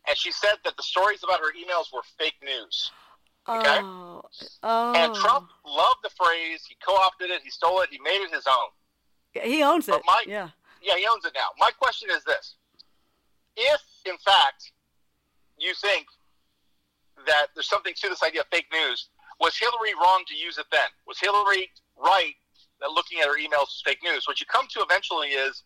And 0.09 0.17
she 0.17 0.31
said 0.31 0.55
that 0.65 0.77
the 0.77 0.83
stories 0.83 1.23
about 1.25 1.41
her 1.41 1.53
emails 1.53 1.93
were 1.93 2.03
fake 2.19 2.37
news. 2.45 2.93
Okay? 3.49 3.81
Oh. 3.83 4.23
oh. 4.63 4.95
And 4.95 5.15
Trump 5.15 5.49
loved 5.67 6.01
the 6.03 6.11
phrase. 6.11 6.65
He 6.69 6.77
co 6.85 6.95
opted 6.95 7.31
it. 7.31 7.43
He 7.43 7.51
stole 7.51 7.81
it. 7.81 7.89
He 7.91 7.99
made 7.99 8.23
it 8.23 8.33
his 8.33 8.47
own. 8.47 9.45
He 9.45 9.63
owns 9.63 9.89
it. 9.89 10.01
My, 10.07 10.23
yeah. 10.27 10.51
Yeah, 10.83 10.97
he 10.97 11.07
owns 11.11 11.25
it 11.25 11.33
now. 11.35 11.49
My 11.59 11.71
question 11.79 12.09
is 12.11 12.25
this: 12.25 12.55
If, 13.57 13.81
in 14.05 14.17
fact, 14.25 14.73
you 15.59 15.75
think 15.75 16.07
that 17.27 17.47
there's 17.55 17.69
something 17.69 17.95
to 18.03 18.09
this 18.09 18.23
idea 18.23 18.43
of 18.43 18.47
fake 18.53 18.67
news, 18.73 19.09
was 19.41 19.57
Hillary 19.57 19.95
wrong 19.95 20.25
to 20.29 20.35
use 20.35 20.59
it 20.59 20.67
then? 20.71 20.89
Was 21.07 21.19
Hillary 21.19 21.71
right 21.97 22.35
that 22.81 22.91
looking 22.91 23.21
at 23.21 23.27
her 23.27 23.39
emails 23.39 23.69
was 23.73 23.83
fake 23.85 24.01
news? 24.03 24.27
What 24.27 24.41
you 24.41 24.47
come 24.47 24.67
to 24.71 24.81
eventually 24.81 25.29
is 25.29 25.63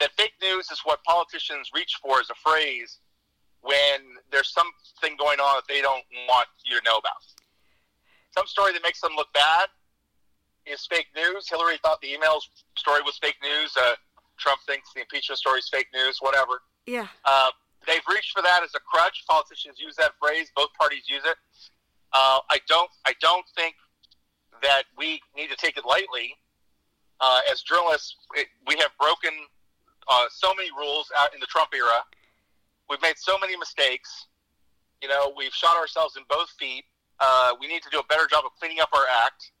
that 0.00 0.10
fake 0.16 0.34
news 0.42 0.70
is 0.70 0.80
what 0.84 1.02
politicians 1.04 1.70
reach 1.74 1.98
for 2.02 2.20
as 2.20 2.30
a 2.30 2.34
phrase 2.34 2.98
when 3.62 4.00
there's 4.30 4.52
something 4.52 5.16
going 5.18 5.38
on 5.40 5.56
that 5.56 5.68
they 5.68 5.80
don't 5.82 6.04
want 6.28 6.48
you 6.64 6.78
to 6.78 6.84
know 6.84 6.96
about. 6.96 7.20
Some 8.36 8.46
story 8.46 8.72
that 8.72 8.82
makes 8.82 9.00
them 9.00 9.12
look 9.16 9.32
bad 9.32 9.68
is 10.66 10.86
fake 10.86 11.08
news. 11.14 11.48
Hillary 11.48 11.78
thought 11.82 12.00
the 12.00 12.08
emails 12.08 12.42
story 12.76 13.02
was 13.02 13.18
fake 13.18 13.36
news. 13.42 13.74
Uh, 13.76 13.94
Trump 14.38 14.60
thinks 14.66 14.92
the 14.94 15.00
impeachment 15.00 15.38
story 15.38 15.58
is 15.58 15.68
fake 15.68 15.88
news. 15.92 16.18
Whatever. 16.20 16.62
Yeah. 16.86 17.08
Uh, 17.24 17.50
they've 17.86 18.06
reached 18.08 18.32
for 18.32 18.42
that 18.42 18.62
as 18.62 18.70
a 18.74 18.80
crutch. 18.80 19.24
Politicians 19.28 19.76
use 19.78 19.96
that 19.96 20.12
phrase. 20.20 20.50
Both 20.54 20.70
parties 20.78 21.04
use 21.08 21.22
it. 21.24 21.36
Uh, 22.12 22.40
I 22.48 22.58
don't. 22.68 22.90
I 23.04 23.14
don't 23.20 23.44
think 23.56 23.74
that 24.62 24.84
we 24.96 25.20
need 25.36 25.48
to 25.48 25.56
take 25.56 25.76
it 25.76 25.84
lightly. 25.84 26.34
Uh, 27.20 27.40
as 27.50 27.62
journalists, 27.62 28.16
it, 28.34 28.48
we 28.66 28.76
have 28.78 28.90
broken 28.98 29.30
uh, 30.08 30.24
so 30.30 30.54
many 30.54 30.70
rules 30.76 31.10
out 31.18 31.34
in 31.34 31.40
the 31.40 31.46
Trump 31.46 31.70
era. 31.74 32.04
We've 32.90 33.00
made 33.00 33.16
so 33.16 33.38
many 33.38 33.56
mistakes. 33.56 34.26
You 35.00 35.08
know, 35.08 35.32
we've 35.36 35.54
shot 35.54 35.76
ourselves 35.76 36.16
in 36.16 36.24
both 36.28 36.50
feet. 36.58 36.84
Uh, 37.20 37.52
we 37.60 37.68
need 37.68 37.82
to 37.82 37.90
do 37.90 38.00
a 38.00 38.04
better 38.04 38.26
job 38.28 38.44
of 38.44 38.50
cleaning 38.58 38.80
up 38.80 38.90
our 38.92 39.06
act. 39.24 39.52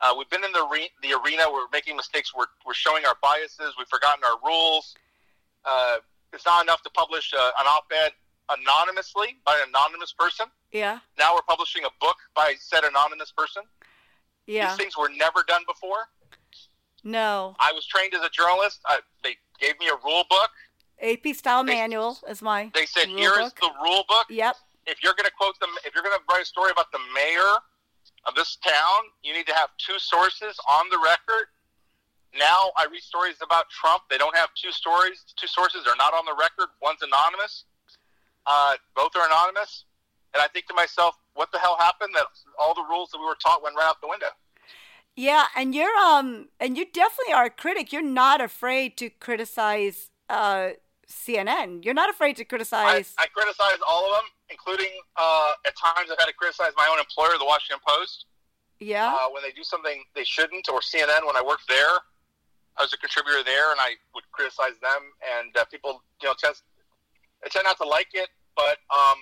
Uh, 0.00 0.14
we've 0.18 0.28
been 0.28 0.44
in 0.44 0.52
the, 0.52 0.66
re- 0.70 0.90
the 1.02 1.14
arena. 1.14 1.44
We're 1.50 1.68
making 1.72 1.96
mistakes. 1.96 2.34
We're, 2.36 2.46
we're 2.66 2.74
showing 2.74 3.04
our 3.06 3.16
biases. 3.22 3.74
We've 3.78 3.88
forgotten 3.88 4.24
our 4.24 4.38
rules. 4.44 4.94
Uh, 5.64 5.96
it's 6.32 6.44
not 6.44 6.62
enough 6.64 6.82
to 6.82 6.90
publish 6.90 7.32
uh, 7.32 7.50
an 7.60 7.66
op-ed 7.66 8.12
anonymously 8.50 9.38
by 9.44 9.54
an 9.62 9.68
anonymous 9.68 10.12
person. 10.12 10.46
Yeah. 10.72 10.98
Now 11.18 11.34
we're 11.34 11.42
publishing 11.48 11.84
a 11.84 11.90
book 12.00 12.16
by 12.34 12.54
said 12.58 12.84
anonymous 12.84 13.32
person. 13.32 13.62
Yeah. 14.46 14.68
These 14.68 14.76
things 14.78 14.96
were 14.96 15.10
never 15.10 15.44
done 15.46 15.62
before. 15.66 16.08
No. 17.04 17.54
I 17.60 17.72
was 17.72 17.86
trained 17.86 18.14
as 18.14 18.22
a 18.22 18.30
journalist. 18.30 18.80
I, 18.86 18.98
they 19.22 19.36
gave 19.60 19.78
me 19.78 19.88
a 19.88 19.96
rule 20.04 20.24
book. 20.28 20.50
AP 21.02 21.34
style 21.34 21.64
they, 21.64 21.74
manual 21.74 22.18
is 22.28 22.42
my. 22.42 22.70
They 22.74 22.86
said, 22.86 23.08
"Here 23.08 23.34
is 23.40 23.52
the 23.54 23.70
rule 23.82 24.04
book. 24.08 24.26
Yep. 24.30 24.56
If 24.86 25.02
you're 25.02 25.14
going 25.14 25.26
to 25.26 25.36
quote 25.36 25.58
them, 25.60 25.70
if 25.84 25.94
you're 25.94 26.02
going 26.02 26.16
to 26.16 26.22
write 26.30 26.42
a 26.42 26.46
story 26.46 26.70
about 26.70 26.90
the 26.92 27.00
mayor 27.14 27.54
of 28.24 28.34
this 28.34 28.56
town, 28.56 29.00
you 29.22 29.34
need 29.34 29.46
to 29.46 29.54
have 29.54 29.70
two 29.78 29.98
sources 29.98 30.58
on 30.68 30.86
the 30.90 30.98
record. 30.98 31.46
Now 32.38 32.72
I 32.76 32.86
read 32.90 33.02
stories 33.02 33.36
about 33.42 33.66
Trump. 33.70 34.02
They 34.10 34.18
don't 34.18 34.36
have 34.36 34.50
two 34.54 34.72
stories. 34.72 35.24
Two 35.36 35.46
sources 35.46 35.86
are 35.86 35.96
not 35.96 36.14
on 36.14 36.24
the 36.24 36.34
record. 36.34 36.68
One's 36.82 37.02
anonymous. 37.02 37.64
Uh, 38.46 38.74
both 38.94 39.14
are 39.16 39.26
anonymous. 39.26 39.84
And 40.34 40.42
I 40.42 40.48
think 40.48 40.66
to 40.66 40.74
myself, 40.74 41.16
what 41.34 41.52
the 41.52 41.58
hell 41.58 41.76
happened 41.78 42.14
that 42.14 42.26
all 42.58 42.74
the 42.74 42.84
rules 42.88 43.10
that 43.10 43.18
we 43.18 43.24
were 43.24 43.36
taught 43.42 43.62
went 43.62 43.76
right 43.76 43.88
out 43.88 44.00
the 44.00 44.08
window? 44.08 44.28
Yeah, 45.16 45.46
and 45.56 45.74
you're 45.74 45.96
um 45.96 46.48
and 46.60 46.76
you 46.76 46.84
definitely 46.84 47.32
are 47.34 47.46
a 47.46 47.50
critic. 47.50 47.92
You're 47.92 48.02
not 48.02 48.40
afraid 48.40 48.96
to 48.98 49.10
criticize 49.10 50.10
uh 50.28 50.70
CNN. 51.10 51.84
You're 51.84 51.94
not 51.94 52.10
afraid 52.10 52.36
to 52.36 52.44
criticize. 52.44 53.14
I, 53.18 53.24
I 53.24 53.26
criticize 53.28 53.80
all 53.88 54.06
of 54.06 54.20
them, 54.20 54.28
including 54.50 54.92
uh, 55.16 55.52
at 55.66 55.74
times 55.76 56.10
I've 56.10 56.18
had 56.18 56.26
to 56.26 56.34
criticize 56.34 56.72
my 56.76 56.88
own 56.90 56.98
employer, 56.98 57.38
the 57.38 57.46
Washington 57.46 57.80
Post. 57.86 58.26
Yeah. 58.78 59.10
Uh, 59.10 59.28
when 59.32 59.42
they 59.42 59.50
do 59.52 59.64
something 59.64 60.04
they 60.14 60.24
shouldn't, 60.24 60.68
or 60.68 60.80
CNN 60.80 61.26
when 61.26 61.36
I 61.36 61.42
worked 61.42 61.66
there, 61.68 61.98
I 62.76 62.82
was 62.82 62.92
a 62.92 62.98
contributor 62.98 63.42
there, 63.42 63.72
and 63.72 63.80
I 63.80 63.98
would 64.14 64.24
criticize 64.30 64.78
them, 64.80 65.02
and 65.18 65.50
uh, 65.56 65.64
people, 65.66 66.02
you 66.22 66.28
know, 66.28 66.34
tend, 66.38 66.54
they 67.42 67.50
tend 67.50 67.64
not 67.64 67.76
to 67.78 67.88
like 67.88 68.14
it. 68.14 68.28
But 68.54 68.78
um, 68.90 69.18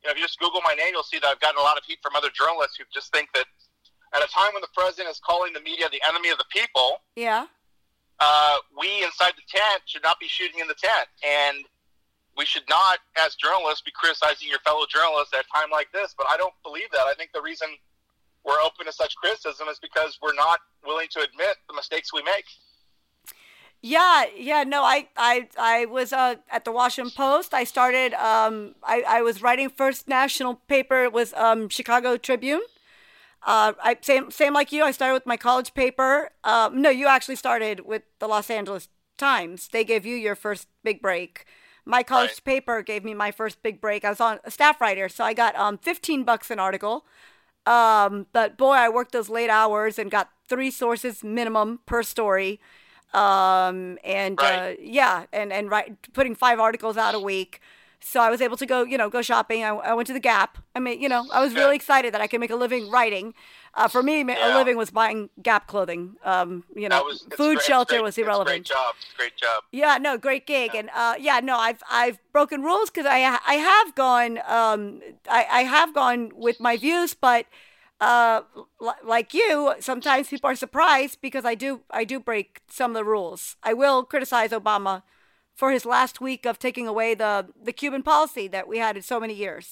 you 0.00 0.08
know, 0.08 0.12
if 0.12 0.16
you 0.16 0.24
just 0.24 0.38
Google 0.38 0.60
my 0.64 0.72
name, 0.72 0.92
you'll 0.92 1.04
see 1.04 1.18
that 1.18 1.28
I've 1.28 1.40
gotten 1.40 1.60
a 1.60 1.64
lot 1.64 1.76
of 1.76 1.84
heat 1.84 1.98
from 2.02 2.16
other 2.16 2.30
journalists 2.32 2.76
who 2.76 2.84
just 2.92 3.12
think 3.12 3.28
that 3.34 3.44
at 4.14 4.22
a 4.24 4.28
time 4.32 4.52
when 4.52 4.62
the 4.62 4.72
president 4.72 5.12
is 5.12 5.20
calling 5.20 5.52
the 5.52 5.60
media 5.60 5.88
the 5.92 6.00
enemy 6.08 6.30
of 6.30 6.38
the 6.38 6.48
people, 6.50 7.04
yeah, 7.16 7.46
uh, 8.20 8.56
we 8.78 9.02
inside 9.02 9.32
the 9.36 9.46
tent 9.48 9.82
should 9.86 10.02
not 10.02 10.20
be 10.20 10.28
shooting 10.28 10.60
in 10.60 10.68
the 10.68 10.74
tent, 10.74 11.08
and 11.26 11.64
we 12.36 12.44
should 12.44 12.68
not, 12.68 12.98
as 13.18 13.34
journalists, 13.34 13.82
be 13.82 13.90
criticizing 13.94 14.48
your 14.48 14.60
fellow 14.60 14.86
journalists 14.88 15.34
at 15.34 15.44
a 15.44 15.58
time 15.58 15.70
like 15.70 15.90
this. 15.92 16.14
But 16.16 16.26
I 16.30 16.36
don't 16.36 16.54
believe 16.62 16.90
that. 16.92 17.06
I 17.06 17.14
think 17.14 17.30
the 17.32 17.42
reason 17.42 17.68
we're 18.44 18.60
open 18.60 18.86
to 18.86 18.92
such 18.92 19.14
criticism 19.16 19.68
is 19.68 19.78
because 19.78 20.18
we're 20.22 20.34
not 20.34 20.60
willing 20.84 21.08
to 21.10 21.20
admit 21.20 21.56
the 21.68 21.74
mistakes 21.74 22.12
we 22.12 22.22
make. 22.22 22.44
Yeah, 23.82 24.26
yeah, 24.36 24.62
no, 24.64 24.82
I, 24.82 25.08
I, 25.16 25.48
I 25.58 25.86
was 25.86 26.12
uh, 26.12 26.36
at 26.50 26.66
the 26.66 26.72
Washington 26.72 27.12
Post. 27.16 27.54
I 27.54 27.64
started, 27.64 28.12
um, 28.14 28.74
I, 28.82 29.02
I 29.08 29.22
was 29.22 29.40
writing 29.40 29.70
first 29.70 30.06
national 30.06 30.56
paper. 30.68 31.04
It 31.04 31.14
was 31.14 31.32
um, 31.32 31.70
Chicago 31.70 32.18
Tribune. 32.18 32.60
Uh, 33.46 33.72
I 33.82 33.96
same, 34.02 34.30
same 34.30 34.52
like 34.52 34.72
you. 34.72 34.84
I 34.84 34.90
started 34.90 35.14
with 35.14 35.26
my 35.26 35.36
college 35.36 35.74
paper. 35.74 36.30
Um, 36.44 36.80
no, 36.82 36.90
you 36.90 37.06
actually 37.06 37.36
started 37.36 37.80
with 37.86 38.02
the 38.18 38.28
Los 38.28 38.50
Angeles 38.50 38.88
Times. 39.18 39.68
They 39.68 39.84
gave 39.84 40.04
you 40.04 40.16
your 40.16 40.34
first 40.34 40.68
big 40.84 41.00
break. 41.00 41.46
My 41.86 42.02
college 42.02 42.30
Right. 42.30 42.44
paper 42.44 42.82
gave 42.82 43.04
me 43.04 43.14
my 43.14 43.30
first 43.30 43.62
big 43.62 43.80
break. 43.80 44.04
I 44.04 44.10
was 44.10 44.20
on 44.20 44.40
a 44.44 44.50
staff 44.50 44.80
writer, 44.80 45.08
so 45.08 45.24
I 45.24 45.32
got 45.34 45.56
um, 45.56 45.78
15 45.78 46.24
bucks 46.24 46.50
an 46.50 46.58
article. 46.58 47.06
Um, 47.66 48.26
but 48.32 48.56
boy, 48.58 48.72
I 48.72 48.88
worked 48.88 49.12
those 49.12 49.28
late 49.28 49.50
hours 49.50 49.98
and 49.98 50.10
got 50.10 50.30
three 50.48 50.70
sources 50.70 51.22
minimum 51.24 51.80
per 51.86 52.02
story. 52.02 52.60
Um, 53.12 53.98
and 54.04 54.40
uh, 54.40 54.72
yeah, 54.80 55.26
and 55.32 55.52
and 55.52 55.70
write, 55.70 56.12
putting 56.12 56.34
five 56.36 56.60
articles 56.60 56.96
out 56.96 57.14
a 57.14 57.20
week. 57.20 57.60
So 58.02 58.20
I 58.20 58.30
was 58.30 58.40
able 58.40 58.56
to 58.56 58.66
go, 58.66 58.82
you 58.82 58.96
know, 58.96 59.10
go 59.10 59.20
shopping. 59.22 59.62
I, 59.62 59.68
I 59.68 59.92
went 59.94 60.06
to 60.06 60.12
the 60.14 60.20
Gap. 60.20 60.58
I 60.74 60.80
mean, 60.80 61.00
you 61.00 61.08
know, 61.08 61.26
I 61.32 61.40
was 61.44 61.54
really 61.54 61.76
excited 61.76 62.14
that 62.14 62.20
I 62.20 62.26
could 62.26 62.40
make 62.40 62.50
a 62.50 62.56
living 62.56 62.90
writing. 62.90 63.34
Uh, 63.74 63.88
for 63.88 64.02
me, 64.02 64.24
ma- 64.24 64.34
a 64.40 64.56
living 64.56 64.76
was 64.76 64.90
buying 64.90 65.28
Gap 65.42 65.66
clothing. 65.66 66.16
Um, 66.24 66.64
you 66.74 66.88
know, 66.88 67.02
was 67.04 67.20
food 67.36 67.56
great- 67.56 67.62
shelter 67.62 67.94
great- 67.96 68.02
was 68.02 68.16
irrelevant. 68.18 68.48
Great 68.48 68.64
job. 68.64 68.94
Great 69.16 69.36
job. 69.36 69.64
Yeah, 69.70 69.98
no, 69.98 70.16
great 70.16 70.46
gig, 70.46 70.74
and 70.74 70.88
uh, 70.94 71.14
yeah, 71.20 71.40
no, 71.40 71.56
I've 71.58 71.82
I've 71.90 72.18
broken 72.32 72.62
rules 72.62 72.90
because 72.90 73.06
I 73.06 73.38
I 73.46 73.54
have 73.54 73.94
gone 73.94 74.38
um 74.46 75.02
I 75.28 75.46
I 75.50 75.62
have 75.64 75.94
gone 75.94 76.32
with 76.34 76.58
my 76.58 76.76
views, 76.78 77.14
but 77.14 77.44
uh 78.00 78.40
l- 78.80 78.96
like 79.04 79.34
you, 79.34 79.74
sometimes 79.78 80.28
people 80.28 80.48
are 80.50 80.56
surprised 80.56 81.20
because 81.20 81.44
I 81.44 81.54
do 81.54 81.82
I 81.90 82.04
do 82.04 82.18
break 82.18 82.62
some 82.68 82.92
of 82.92 82.94
the 82.96 83.04
rules. 83.04 83.56
I 83.62 83.72
will 83.74 84.04
criticize 84.04 84.50
Obama 84.50 85.02
for 85.60 85.70
his 85.76 85.84
last 85.96 86.20
week 86.28 86.42
of 86.50 86.58
taking 86.58 86.86
away 86.88 87.10
the 87.14 87.32
the 87.68 87.72
Cuban 87.80 88.02
policy 88.12 88.46
that 88.54 88.66
we 88.70 88.76
had 88.78 88.96
in 88.96 89.02
so 89.02 89.20
many 89.24 89.34
years. 89.44 89.66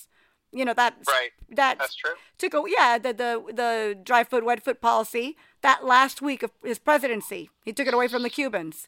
You 0.59 0.65
know 0.67 0.75
that 0.83 0.95
Right. 1.17 1.33
that 1.61 1.75
That's 1.79 1.95
true. 2.03 2.15
took 2.43 2.53
a 2.59 2.61
yeah 2.79 2.99
the 3.05 3.13
the 3.23 3.31
the 3.63 3.71
dry 4.09 4.23
foot 4.31 4.45
wet 4.49 4.61
foot 4.65 4.81
policy 4.91 5.27
that 5.67 5.79
last 5.95 6.17
week 6.29 6.41
of 6.47 6.51
his 6.71 6.79
presidency. 6.79 7.43
He 7.67 7.73
took 7.73 7.89
it 7.91 7.95
away 7.99 8.09
from 8.09 8.23
the 8.23 8.31
Cubans. 8.39 8.79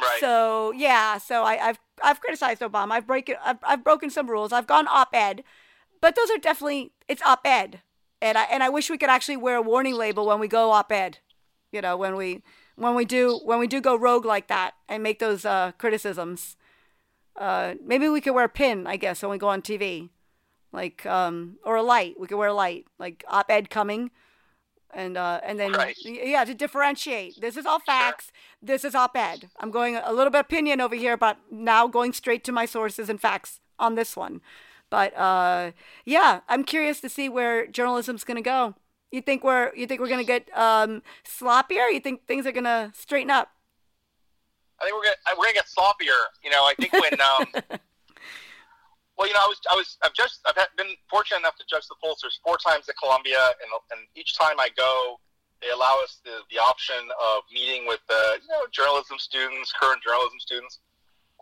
Right. 0.00 0.20
So 0.24 0.32
yeah, 0.86 1.18
so 1.18 1.36
I, 1.52 1.54
I've 1.68 1.78
I've 2.02 2.20
criticized 2.24 2.62
Obama. 2.62 2.92
I've 2.96 3.06
break 3.06 3.26
I've, 3.48 3.58
I've 3.70 3.84
broken 3.88 4.10
some 4.10 4.28
rules. 4.34 4.52
I've 4.52 4.66
gone 4.74 4.88
op-ed, 4.88 5.36
but 6.00 6.14
those 6.16 6.30
are 6.30 6.38
definitely 6.48 6.82
it's 7.12 7.22
op-ed, 7.32 7.70
and 8.26 8.34
I 8.38 8.44
and 8.54 8.62
I 8.66 8.68
wish 8.76 8.88
we 8.90 8.98
could 8.98 9.10
actually 9.16 9.36
wear 9.44 9.56
a 9.56 9.68
warning 9.72 9.96
label 10.04 10.24
when 10.26 10.40
we 10.40 10.48
go 10.48 10.70
op-ed. 10.78 11.18
You 11.74 11.80
know, 11.84 11.96
when 12.02 12.14
we 12.16 12.42
when 12.76 12.94
we 12.94 13.04
do 13.04 13.40
when 13.44 13.58
we 13.58 13.66
do 13.66 13.80
go 13.80 13.96
rogue 13.96 14.24
like 14.24 14.48
that 14.48 14.72
and 14.88 15.02
make 15.02 15.18
those 15.18 15.44
uh, 15.44 15.72
criticisms. 15.78 16.56
Uh, 17.36 17.74
maybe 17.84 18.08
we 18.08 18.20
could 18.20 18.34
wear 18.34 18.44
a 18.44 18.48
pin, 18.48 18.86
I 18.86 18.96
guess, 18.96 19.22
when 19.22 19.30
we 19.30 19.38
go 19.38 19.48
on 19.48 19.62
TV, 19.62 20.10
like 20.72 21.06
um, 21.06 21.56
or 21.64 21.76
a 21.76 21.82
light. 21.82 22.18
We 22.18 22.26
could 22.26 22.36
wear 22.36 22.48
a 22.48 22.54
light, 22.54 22.86
like 22.98 23.24
op-ed 23.28 23.70
coming 23.70 24.10
and 24.92 25.16
uh, 25.16 25.40
and 25.44 25.58
then 25.58 25.72
Right. 25.72 25.96
yeah 26.04 26.44
to 26.44 26.54
differentiate 26.54 27.40
this 27.40 27.56
is 27.56 27.64
all 27.66 27.78
facts 27.78 28.32
this 28.60 28.84
is 28.84 28.94
op-ed 28.94 29.48
i'm 29.60 29.70
going 29.70 29.96
a 29.96 30.12
little 30.12 30.30
bit 30.30 30.40
opinion 30.40 30.80
over 30.80 30.94
here 30.94 31.16
but 31.16 31.38
now 31.50 31.86
going 31.86 32.12
straight 32.12 32.42
to 32.44 32.52
my 32.52 32.66
sources 32.66 33.08
and 33.08 33.20
facts 33.20 33.60
on 33.78 33.94
this 33.94 34.16
one 34.16 34.40
but 34.90 35.16
uh, 35.16 35.70
yeah 36.04 36.40
i'm 36.48 36.64
curious 36.64 37.00
to 37.00 37.08
see 37.08 37.28
where 37.28 37.66
journalism's 37.66 38.24
going 38.24 38.36
to 38.36 38.42
go 38.42 38.74
you 39.10 39.20
think 39.20 39.44
we're 39.44 39.74
you 39.74 39.86
think 39.86 40.00
we're 40.00 40.08
going 40.08 40.24
to 40.24 40.26
get 40.26 40.48
um, 40.56 41.02
sloppier 41.24 41.92
you 41.92 42.00
think 42.00 42.26
things 42.26 42.46
are 42.46 42.52
going 42.52 42.64
to 42.64 42.92
straighten 42.94 43.30
up 43.30 43.50
I 44.80 44.88
think 44.88 44.96
we're 44.96 45.04
gonna 45.04 45.36
we're 45.36 45.44
gonna 45.44 45.60
get 45.60 45.68
sloppier. 45.68 46.20
You 46.42 46.50
know, 46.50 46.64
I 46.64 46.74
think 46.80 46.92
when 46.92 47.20
um, 47.30 47.46
well, 49.16 49.28
you 49.28 49.34
know, 49.34 49.44
I 49.44 49.48
was 49.48 49.60
I 49.70 49.76
was 49.76 49.98
I've 50.02 50.14
just 50.14 50.40
I've 50.48 50.56
had, 50.56 50.72
been 50.76 50.96
fortunate 51.10 51.44
enough 51.44 51.56
to 51.60 51.64
judge 51.68 51.84
the 51.86 51.96
Pulitzers 52.02 52.40
four 52.44 52.56
times 52.56 52.88
at 52.88 52.96
Columbia, 52.96 53.52
and 53.60 53.68
and 53.92 54.08
each 54.16 54.36
time 54.36 54.56
I 54.58 54.68
go, 54.76 55.20
they 55.60 55.68
allow 55.68 56.00
us 56.02 56.20
the, 56.24 56.40
the 56.50 56.58
option 56.58 56.96
of 57.20 57.44
meeting 57.52 57.86
with 57.86 58.00
uh, 58.08 58.40
you 58.40 58.48
know 58.48 58.64
journalism 58.72 59.18
students, 59.20 59.72
current 59.76 60.02
journalism 60.02 60.40
students, 60.40 60.80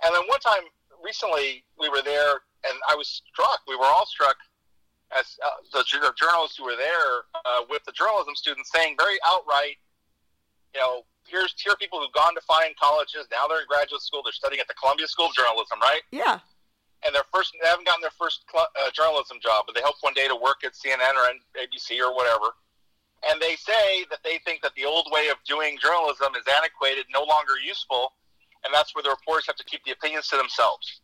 and 0.02 0.14
then 0.14 0.26
one 0.26 0.40
time 0.40 0.66
recently 0.98 1.62
we 1.78 1.88
were 1.88 2.02
there, 2.02 2.42
and 2.66 2.74
I 2.90 2.96
was 2.98 3.22
struck. 3.30 3.62
We 3.68 3.76
were 3.76 3.86
all 3.86 4.06
struck 4.06 4.36
as 5.16 5.38
uh, 5.40 5.62
the, 5.72 5.84
the 5.84 6.12
journalists 6.16 6.56
who 6.58 6.64
were 6.64 6.76
there 6.76 7.24
uh, 7.44 7.64
with 7.70 7.84
the 7.84 7.92
journalism 7.92 8.34
students 8.34 8.70
saying 8.72 8.96
very 8.98 9.16
outright, 9.24 9.80
you 10.74 10.80
know, 10.80 11.04
here's 11.24 11.54
here 11.56 11.72
are 11.72 11.80
people 11.80 12.00
who've 12.00 12.12
gone 12.12 12.34
to 12.34 12.44
fine 12.44 12.76
colleges. 12.80 13.28
Now 13.32 13.48
they're 13.48 13.64
in 13.64 13.68
graduate 13.68 14.02
school. 14.02 14.20
They're 14.24 14.36
studying 14.36 14.60
at 14.60 14.68
the 14.68 14.76
Columbia 14.76 15.08
School 15.08 15.32
of 15.32 15.34
Journalism, 15.34 15.80
right? 15.80 16.04
yeah 16.12 16.40
And 17.04 17.14
their 17.14 17.24
first, 17.32 17.56
they 17.56 17.68
haven't 17.68 17.86
gotten 17.86 18.04
their 18.04 18.14
first 18.18 18.44
cl- 18.52 18.68
uh, 18.76 18.90
journalism 18.92 19.38
job, 19.40 19.64
but 19.64 19.74
they 19.74 19.84
hope 19.84 19.96
one 20.00 20.14
day 20.14 20.28
to 20.28 20.36
work 20.36 20.64
at 20.64 20.72
CNN 20.76 21.16
or 21.16 21.24
ABC 21.56 22.00
or 22.00 22.12
whatever. 22.12 22.52
And 23.28 23.40
they 23.42 23.56
say 23.56 24.06
that 24.10 24.20
they 24.22 24.38
think 24.44 24.62
that 24.62 24.74
the 24.76 24.84
old 24.84 25.10
way 25.10 25.28
of 25.28 25.38
doing 25.42 25.76
journalism 25.80 26.36
is 26.36 26.46
antiquated, 26.46 27.06
no 27.10 27.24
longer 27.24 27.58
useful, 27.58 28.14
and 28.64 28.72
that's 28.72 28.94
where 28.94 29.02
the 29.02 29.10
reporters 29.10 29.46
have 29.46 29.56
to 29.56 29.64
keep 29.64 29.82
the 29.84 29.92
opinions 29.92 30.28
to 30.28 30.36
themselves. 30.36 31.00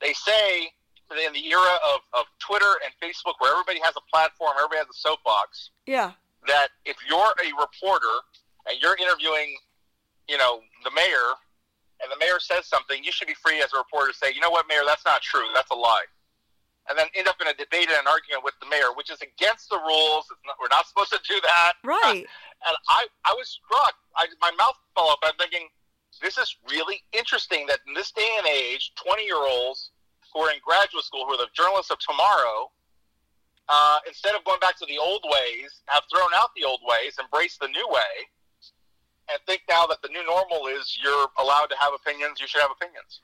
They 0.00 0.12
say 0.12 0.70
in 1.16 1.32
the 1.32 1.46
era 1.48 1.78
of, 1.94 2.00
of 2.12 2.26
Twitter 2.38 2.76
and 2.84 2.92
Facebook, 3.00 3.34
where 3.38 3.52
everybody 3.52 3.80
has 3.80 3.94
a 3.96 4.04
platform, 4.10 4.52
everybody 4.56 4.78
has 4.78 4.88
a 4.92 4.98
soapbox, 4.98 5.70
yeah 5.86 6.12
that 6.46 6.68
if 6.84 6.96
you're 7.08 7.18
a 7.18 7.48
reporter 7.58 8.14
and 8.66 8.80
you're 8.80 8.96
interviewing, 8.96 9.56
you 10.28 10.38
know, 10.38 10.60
the 10.84 10.90
mayor, 10.90 11.34
and 12.02 12.10
the 12.10 12.18
mayor 12.18 12.38
says 12.38 12.66
something, 12.66 13.02
you 13.02 13.10
should 13.10 13.28
be 13.28 13.34
free 13.34 13.60
as 13.60 13.72
a 13.72 13.78
reporter 13.78 14.12
to 14.12 14.16
say, 14.16 14.32
you 14.34 14.40
know 14.40 14.50
what, 14.50 14.66
mayor, 14.68 14.82
that's 14.86 15.04
not 15.04 15.22
true, 15.22 15.46
that's 15.54 15.70
a 15.70 15.74
lie, 15.74 16.06
and 16.88 16.98
then 16.98 17.06
end 17.14 17.28
up 17.28 17.36
in 17.40 17.48
a 17.48 17.54
debate 17.54 17.88
and 17.90 17.98
an 17.98 18.08
argument 18.08 18.44
with 18.44 18.54
the 18.60 18.66
mayor, 18.66 18.94
which 18.94 19.10
is 19.10 19.20
against 19.20 19.68
the 19.68 19.78
rules. 19.78 20.26
It's 20.30 20.40
not, 20.46 20.56
we're 20.60 20.72
not 20.72 20.86
supposed 20.86 21.10
to 21.12 21.20
do 21.28 21.38
that. 21.42 21.72
right 21.84 22.26
And 22.66 22.74
I, 22.88 23.06
I 23.24 23.34
was 23.38 23.46
struck. 23.54 23.94
I, 24.16 24.26
my 24.40 24.50
mouth 24.58 24.74
fell 24.96 25.14
open. 25.14 25.30
I'm 25.30 25.38
thinking, 25.38 25.68
this 26.20 26.38
is 26.38 26.56
really 26.68 27.04
interesting 27.12 27.66
that 27.68 27.78
in 27.86 27.94
this 27.94 28.10
day 28.10 28.26
and 28.36 28.48
age, 28.48 28.90
20 28.96 29.22
year 29.22 29.38
olds 29.38 29.90
who 30.34 30.40
are 30.42 30.50
in 30.50 30.58
graduate 30.64 31.04
school, 31.04 31.24
who 31.26 31.34
are 31.34 31.38
the 31.38 31.48
journalists 31.54 31.90
of 31.90 31.98
tomorrow, 31.98 32.70
uh, 33.68 33.98
instead 34.06 34.34
of 34.34 34.44
going 34.44 34.60
back 34.60 34.78
to 34.78 34.86
the 34.86 34.98
old 34.98 35.24
ways, 35.24 35.82
have 35.86 36.02
thrown 36.12 36.28
out 36.34 36.50
the 36.56 36.64
old 36.64 36.80
ways, 36.84 37.16
embraced 37.20 37.60
the 37.60 37.68
new 37.68 37.86
way, 37.88 38.28
and 39.30 39.38
think 39.46 39.62
now 39.68 39.86
that 39.86 40.00
the 40.02 40.08
new 40.08 40.24
normal 40.24 40.66
is 40.68 40.98
you're 41.02 41.26
allowed 41.38 41.66
to 41.66 41.76
have 41.78 41.92
opinions, 41.94 42.40
you 42.40 42.46
should 42.46 42.60
have 42.62 42.70
opinions. 42.70 43.20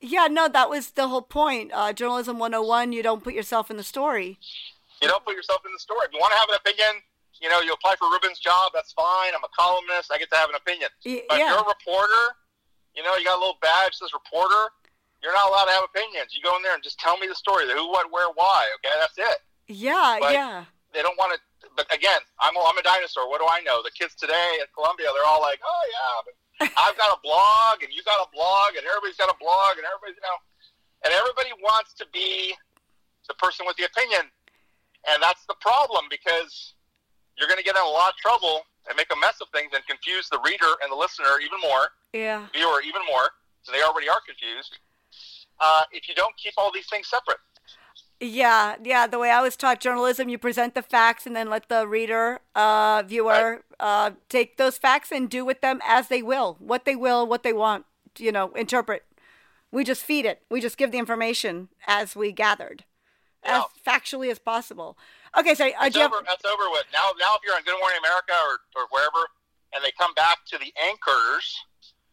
yeah 0.00 0.26
no 0.30 0.46
that 0.48 0.68
was 0.70 0.90
the 0.92 1.08
whole 1.08 1.22
point 1.22 1.70
uh, 1.74 1.92
journalism 1.92 2.38
101 2.38 2.92
you 2.92 3.02
don't 3.02 3.24
put 3.24 3.34
yourself 3.34 3.68
in 3.70 3.76
the 3.76 3.82
story 3.82 4.38
You 5.02 5.08
don't 5.08 5.24
put 5.24 5.34
yourself 5.34 5.62
in 5.66 5.72
the 5.72 5.78
story. 5.78 6.00
If 6.06 6.12
you 6.12 6.18
want 6.20 6.32
to 6.34 6.38
have 6.42 6.48
an 6.50 6.58
opinion, 6.62 7.02
you 7.40 7.48
know, 7.48 7.60
you 7.60 7.72
apply 7.72 7.94
for 8.00 8.10
Ruben's 8.10 8.40
job, 8.40 8.72
that's 8.74 8.92
fine. 8.92 9.30
I'm 9.34 9.44
a 9.46 9.52
columnist, 9.56 10.10
I 10.12 10.18
get 10.18 10.28
to 10.34 10.38
have 10.42 10.50
an 10.50 10.56
opinion. 10.56 10.90
Y- 11.06 11.22
But 11.28 11.38
if 11.38 11.46
you're 11.54 11.62
a 11.66 11.70
reporter, 11.76 12.24
you 12.98 13.02
know, 13.06 13.14
you 13.16 13.24
got 13.24 13.38
a 13.38 13.42
little 13.42 13.58
badge 13.62 13.94
that 13.98 14.10
says 14.10 14.12
reporter, 14.12 14.70
you're 15.22 15.34
not 15.34 15.48
allowed 15.50 15.66
to 15.66 15.72
have 15.72 15.84
opinions. 15.84 16.34
You 16.34 16.42
go 16.42 16.54
in 16.56 16.62
there 16.62 16.74
and 16.74 16.82
just 16.82 16.98
tell 16.98 17.18
me 17.18 17.26
the 17.26 17.34
story, 17.34 17.66
the 17.66 17.74
who, 17.74 17.88
what, 17.90 18.10
where, 18.12 18.28
why. 18.34 18.66
Okay, 18.80 18.94
that's 19.00 19.18
it. 19.18 19.38
yeah 19.66 20.18
But- 20.20 20.32
yeah 20.32 20.64
They 20.94 21.02
don't 21.02 21.16
want 21.18 21.34
to. 21.34 21.38
But 21.74 21.86
again, 21.94 22.18
I'm 22.40 22.54
a, 22.56 22.60
I'm 22.62 22.78
a 22.78 22.82
dinosaur. 22.82 23.28
What 23.28 23.38
do 23.42 23.46
I 23.50 23.60
know? 23.62 23.82
The 23.82 23.90
kids 23.94 24.14
today 24.14 24.58
at 24.62 24.70
Columbia, 24.74 25.10
they're 25.14 25.26
all 25.26 25.42
like, 25.42 25.58
oh 25.62 25.84
yeah, 25.90 26.16
but 26.26 26.34
I've 26.78 26.96
got 26.98 27.14
a 27.14 27.20
blog, 27.22 27.82
and 27.86 27.90
you 27.94 28.02
got 28.02 28.18
a 28.18 28.26
blog, 28.34 28.74
and 28.78 28.82
everybody's 28.86 29.18
got 29.18 29.30
a 29.30 29.38
blog, 29.38 29.78
and 29.78 29.86
everybody's 29.86 30.18
you 30.18 30.26
know, 30.26 30.38
and 31.06 31.10
everybody 31.14 31.50
wants 31.62 31.94
to 32.02 32.06
be 32.14 32.54
the 33.30 33.34
person 33.38 33.66
with 33.66 33.76
the 33.78 33.86
opinion, 33.86 34.26
and 35.10 35.22
that's 35.22 35.46
the 35.46 35.54
problem 35.62 36.06
because 36.10 36.74
you're 37.38 37.46
going 37.46 37.58
to 37.62 37.66
get 37.66 37.76
in 37.78 37.82
a 37.82 37.86
lot 37.86 38.10
of 38.14 38.18
trouble 38.18 38.66
and 38.90 38.96
make 38.98 39.06
a 39.14 39.18
mess 39.22 39.38
of 39.38 39.46
things 39.54 39.70
and 39.74 39.82
confuse 39.86 40.26
the 40.30 40.40
reader 40.42 40.74
and 40.82 40.90
the 40.90 40.98
listener 40.98 41.38
even 41.38 41.58
more, 41.62 41.94
Yeah. 42.10 42.46
viewer 42.54 42.82
even 42.82 43.02
more, 43.06 43.30
so 43.62 43.70
they 43.70 43.82
already 43.86 44.08
are 44.10 44.18
confused. 44.26 44.78
Uh, 45.60 45.82
if 45.92 46.08
you 46.08 46.14
don't 46.14 46.36
keep 46.36 46.54
all 46.56 46.70
these 46.72 46.86
things 46.86 47.08
separate, 47.08 47.38
Yeah, 48.20 48.76
yeah. 48.82 49.06
The 49.06 49.18
way 49.18 49.30
I 49.30 49.40
was 49.42 49.56
taught 49.56 49.80
journalism, 49.80 50.28
you 50.28 50.38
present 50.38 50.74
the 50.74 50.82
facts 50.82 51.26
and 51.26 51.36
then 51.36 51.48
let 51.48 51.68
the 51.68 51.86
reader, 51.86 52.40
uh, 52.54 53.02
viewer, 53.06 53.62
uh, 53.78 54.12
take 54.28 54.56
those 54.56 54.76
facts 54.76 55.12
and 55.12 55.30
do 55.30 55.44
with 55.44 55.60
them 55.60 55.80
as 55.84 56.08
they 56.08 56.22
will, 56.22 56.56
what 56.58 56.84
they 56.84 56.96
will, 56.96 57.26
what 57.26 57.42
they 57.44 57.52
want, 57.52 57.86
you 58.18 58.32
know, 58.32 58.50
interpret. 58.52 59.04
We 59.70 59.84
just 59.84 60.02
feed 60.02 60.24
it. 60.24 60.42
We 60.50 60.60
just 60.60 60.78
give 60.78 60.90
the 60.90 60.98
information 60.98 61.68
as 61.86 62.16
we 62.16 62.32
gathered, 62.32 62.84
as 63.44 63.62
factually 63.86 64.30
as 64.30 64.38
possible. 64.38 64.96
Okay, 65.38 65.54
so 65.54 65.66
uh, 65.66 65.70
that's 65.80 65.92
do 65.92 65.98
you 66.00 66.02
have, 66.02 66.12
over. 66.12 66.24
That's 66.26 66.44
over 66.44 66.70
with. 66.70 66.86
Now, 66.92 67.10
now, 67.20 67.36
if 67.36 67.42
you're 67.44 67.54
on 67.54 67.62
Good 67.62 67.78
Morning 67.78 67.98
America 67.98 68.32
or, 68.32 68.82
or 68.82 68.86
wherever, 68.90 69.28
and 69.74 69.84
they 69.84 69.92
come 69.92 70.14
back 70.14 70.38
to 70.46 70.58
the 70.58 70.72
anchors 70.82 71.64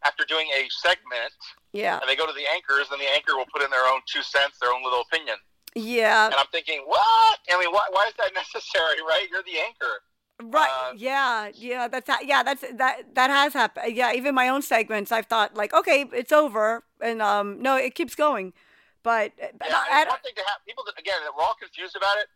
after 0.06 0.24
doing 0.26 0.48
a 0.58 0.68
segment, 0.70 1.34
yeah, 1.74 2.00
and 2.00 2.10
they 2.10 2.16
go 2.16 2.26
to 2.28 2.34
the 2.34 2.46
anchors, 2.54 2.88
and 2.92 3.00
the 3.02 3.12
anchor 3.14 3.36
will 3.36 3.50
put 3.52 3.62
in 3.64 3.70
their 3.70 3.86
own 3.86 4.02
two 4.06 4.22
cents, 4.22 4.60
their 4.62 4.72
own 4.74 4.84
little 4.84 5.02
opinion. 5.02 5.36
yeah, 5.76 6.26
And 6.28 6.36
I'm 6.36 6.48
thinking, 6.52 6.84
what? 6.86 7.40
I 7.52 7.60
mean, 7.60 7.72
why, 7.72 7.86
why 7.92 8.06
is 8.08 8.14
that 8.18 8.34
necessary, 8.44 9.02
right? 9.08 9.28
You're 9.32 9.44
the 9.44 9.60
anchor. 9.60 10.02
right, 10.42 10.70
uh, 10.70 10.94
yeah, 10.96 11.50
yeah. 11.54 11.88
That's 11.88 12.10
ha- 12.10 12.24
yeah, 12.24 12.44
that's 12.44 12.64
that 12.76 13.16
that 13.16 13.30
has 13.30 13.54
happened. 13.54 13.96
Yeah, 13.96 14.14
even 14.14 14.36
my 14.36 14.48
own 14.50 14.62
segments, 14.62 15.12
I've 15.12 15.28
thought 15.28 15.56
like, 15.56 15.74
okay, 15.74 16.06
it's 16.14 16.32
over, 16.32 16.84
and 17.02 17.22
um, 17.22 17.62
no, 17.62 17.76
it 17.78 17.96
keeps 17.96 18.16
going. 18.16 18.54
But, 19.04 19.34
but 19.38 19.70
Yeah, 19.70 19.84
I, 19.92 20.02
it's 20.02 20.10
one 20.10 20.20
thing 20.26 20.34
to 20.36 20.46
have 20.50 20.66
people 20.68 20.84
that 20.88 20.98
again 21.00 21.22
we're 21.38 21.44
all 21.44 21.56
confused 21.62 21.96
about 21.96 22.18
it. 22.18 22.28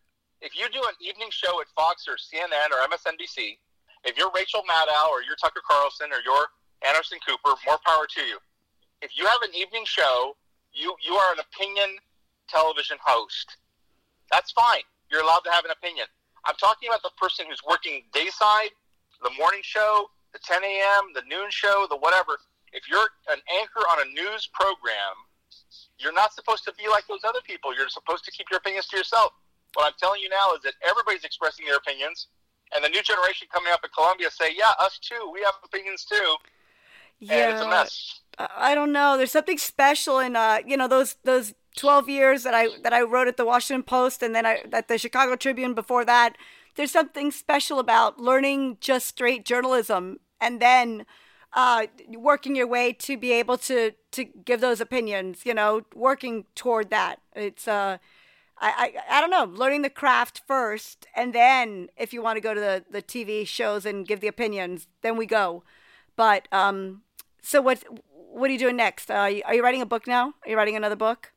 If 0.41 0.55
you 0.55 0.69
do 0.69 0.79
an 0.79 0.95
evening 1.01 1.27
show 1.31 1.59
at 1.59 1.67
Fox 1.75 2.07
or 2.07 2.15
CNN 2.15 2.71
or 2.71 2.79
MSNBC, 2.87 3.57
if 4.05 4.15
you're 4.15 4.31
Rachel 4.33 4.61
Maddow 4.69 5.09
or 5.09 5.21
you're 5.23 5.35
Tucker 5.35 5.61
Carlson 5.67 6.07
or 6.13 6.21
you're 6.23 6.47
Anderson 6.85 7.19
Cooper, 7.25 7.55
more 7.65 7.79
power 7.85 8.07
to 8.07 8.21
you. 8.21 8.37
If 9.01 9.17
you 9.17 9.25
have 9.25 9.41
an 9.43 9.55
evening 9.55 9.83
show, 9.85 10.35
you 10.73 10.95
you 11.03 11.13
are 11.13 11.33
an 11.33 11.39
opinion 11.39 11.97
television 12.47 12.97
host. 13.03 13.57
That's 14.31 14.51
fine. 14.51 14.83
You're 15.11 15.21
allowed 15.21 15.43
to 15.45 15.51
have 15.51 15.65
an 15.65 15.71
opinion. 15.71 16.05
I'm 16.45 16.55
talking 16.55 16.89
about 16.89 17.03
the 17.03 17.11
person 17.17 17.45
who's 17.49 17.61
working 17.67 18.03
dayside, 18.13 18.71
the 19.23 19.31
morning 19.37 19.61
show, 19.63 20.09
the 20.33 20.39
10 20.39 20.63
a.m., 20.63 21.11
the 21.13 21.23
noon 21.27 21.49
show, 21.49 21.87
the 21.89 21.97
whatever. 21.97 22.37
If 22.71 22.87
you're 22.87 23.09
an 23.31 23.41
anchor 23.59 23.83
on 23.89 24.05
a 24.05 24.07
news 24.13 24.47
program, 24.53 25.17
you're 25.97 26.13
not 26.13 26.33
supposed 26.33 26.63
to 26.65 26.73
be 26.77 26.87
like 26.87 27.07
those 27.07 27.25
other 27.27 27.41
people. 27.41 27.75
You're 27.75 27.89
supposed 27.89 28.23
to 28.25 28.31
keep 28.31 28.47
your 28.49 28.57
opinions 28.57 28.87
to 28.87 28.97
yourself. 28.97 29.33
What 29.73 29.85
I'm 29.85 29.97
telling 29.99 30.21
you 30.21 30.29
now 30.29 30.53
is 30.55 30.61
that 30.63 30.73
everybody's 30.87 31.25
expressing 31.25 31.65
their 31.65 31.77
opinions, 31.77 32.27
and 32.73 32.83
the 32.83 32.89
new 32.89 33.01
generation 33.01 33.47
coming 33.51 33.73
up 33.73 33.83
in 33.83 33.89
Columbia 33.89 34.31
say, 34.31 34.53
"Yeah, 34.53 34.73
us 34.79 34.97
too. 34.99 35.29
We 35.33 35.41
have 35.41 35.55
opinions 35.63 36.05
too," 36.05 36.37
and 37.21 37.53
it's 37.53 37.61
a 37.61 37.67
mess. 37.67 38.19
I 38.39 38.73
don't 38.73 38.93
know. 38.93 39.17
There's 39.17 39.31
something 39.31 39.57
special 39.57 40.19
in 40.19 40.35
uh, 40.35 40.59
you 40.65 40.77
know, 40.77 40.87
those 40.87 41.15
those 41.23 41.53
12 41.75 42.09
years 42.09 42.43
that 42.43 42.53
I 42.53 42.69
that 42.83 42.93
I 42.93 43.01
wrote 43.01 43.27
at 43.27 43.37
the 43.37 43.45
Washington 43.45 43.83
Post 43.83 44.23
and 44.23 44.33
then 44.33 44.45
I 44.45 44.63
at 44.71 44.87
the 44.87 44.97
Chicago 44.97 45.35
Tribune 45.35 45.73
before 45.73 46.05
that. 46.05 46.37
There's 46.75 46.91
something 46.91 47.31
special 47.31 47.79
about 47.79 48.19
learning 48.19 48.77
just 48.79 49.07
straight 49.07 49.43
journalism 49.43 50.19
and 50.39 50.61
then 50.61 51.05
uh, 51.53 51.87
working 52.15 52.55
your 52.55 52.67
way 52.67 52.93
to 52.93 53.17
be 53.17 53.31
able 53.33 53.57
to 53.57 53.91
to 54.11 54.23
give 54.23 54.61
those 54.61 54.79
opinions. 54.79 55.45
You 55.45 55.53
know, 55.53 55.81
working 55.93 56.45
toward 56.55 56.89
that. 56.91 57.21
It's 57.35 57.67
uh. 57.67 57.97
I, 58.61 58.91
I, 59.09 59.17
I 59.17 59.21
don't 59.21 59.29
know, 59.29 59.45
learning 59.45 59.83
the 59.83 59.89
craft 59.89 60.41
first, 60.45 61.07
and 61.15 61.31
then 61.31 61.87
if 61.95 62.11
you 62.11 62.21
want 62.21 62.35
to 62.35 62.41
go 62.41 62.53
to 62.53 62.59
the, 62.59 62.83
the 62.91 63.01
TV 63.01 63.47
shows 63.47 63.85
and 63.85 64.05
give 64.05 64.19
the 64.19 64.27
opinions, 64.27 64.89
then 65.01 65.15
we 65.15 65.25
go. 65.25 65.63
But 66.17 66.49
um, 66.51 67.03
so 67.41 67.61
what 67.61 67.83
what 68.13 68.49
are 68.49 68.53
you 68.53 68.59
doing 68.59 68.75
next? 68.75 69.09
Uh, 69.09 69.15
are 69.15 69.29
you- 69.29 69.43
are 69.45 69.55
you 69.55 69.63
writing 69.63 69.81
a 69.81 69.85
book 69.85 70.05
now? 70.07 70.33
Are 70.43 70.49
you 70.49 70.55
writing 70.57 70.75
another 70.75 70.95
book? 70.95 71.31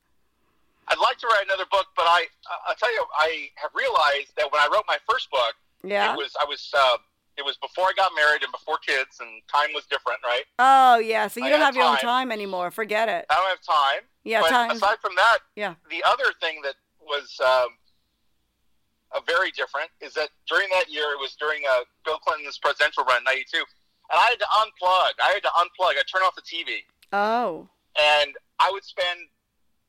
I'd 0.89 0.99
like 0.99 1.17
to 1.19 1.27
write 1.29 1.45
another 1.45 1.65
book, 1.71 1.87
but 1.97 2.03
I 2.07 2.27
I'll 2.69 2.75
tell 2.75 2.93
you, 2.93 3.05
I 3.17 3.51
have 3.57 3.71
realized 3.75 4.33
that 4.37 4.51
when 4.53 4.61
I 4.61 4.69
wrote 4.73 4.85
my 4.87 4.99
first 5.09 5.31
book, 5.31 5.55
Yeah. 5.83 6.13
it 6.13 6.17
was 6.17 6.35
I 6.41 6.45
was 6.45 6.71
uh, 6.77 6.99
it 7.39 7.45
was 7.45 7.57
before 7.57 7.87
I 7.89 7.93
got 7.97 8.13
married 8.15 8.43
and 8.43 8.53
before 8.53 8.79
kids, 8.79 9.21
and 9.21 9.31
time 9.49 9.71
was 9.75 9.87
different, 9.87 10.21
right? 10.23 10.45
Oh 10.59 10.99
yeah. 10.99 11.29
So 11.29 11.41
you 11.41 11.47
I 11.47 11.51
don't 11.51 11.61
have 11.61 11.75
your 11.77 11.85
own 11.85 11.97
time. 11.97 12.29
time 12.29 12.33
anymore. 12.33 12.71
Forget 12.71 13.09
it. 13.09 13.25
I 13.31 13.35
don't 13.37 13.49
have 13.49 13.63
time. 13.63 14.03
Yeah. 14.25 14.41
but 14.43 14.51
Time. 14.51 14.71
aside 14.71 14.99
from 15.01 15.15
that, 15.17 15.39
Yeah. 15.57 15.75
the 15.89 16.03
other 16.05 16.33
thing 16.41 16.61
that 16.63 16.75
was 17.01 17.41
um, 17.41 17.71
a 19.15 19.21
very 19.27 19.51
different 19.53 19.91
is 20.01 20.15
that 20.15 20.31
during 20.49 20.69
that 20.71 20.89
year, 20.91 21.13
it 21.13 21.19
was 21.21 21.35
during 21.37 21.63
uh, 21.69 21.85
Bill 22.05 22.19
Clinton's 22.19 22.59
presidential 22.59 23.05
run, 23.05 23.23
'92, 23.25 23.65
and 24.13 24.21
I 24.21 24.25
had 24.29 24.39
to 24.39 24.47
unplug. 24.61 25.13
I 25.25 25.33
had 25.33 25.43
to 25.43 25.49
unplug. 25.59 25.97
I 25.99 26.03
turned 26.11 26.25
off 26.25 26.35
the 26.35 26.43
TV, 26.43 26.85
Oh. 27.13 27.69
and 27.99 28.33
I 28.61 28.71
would 28.71 28.85
spend. 28.85 29.21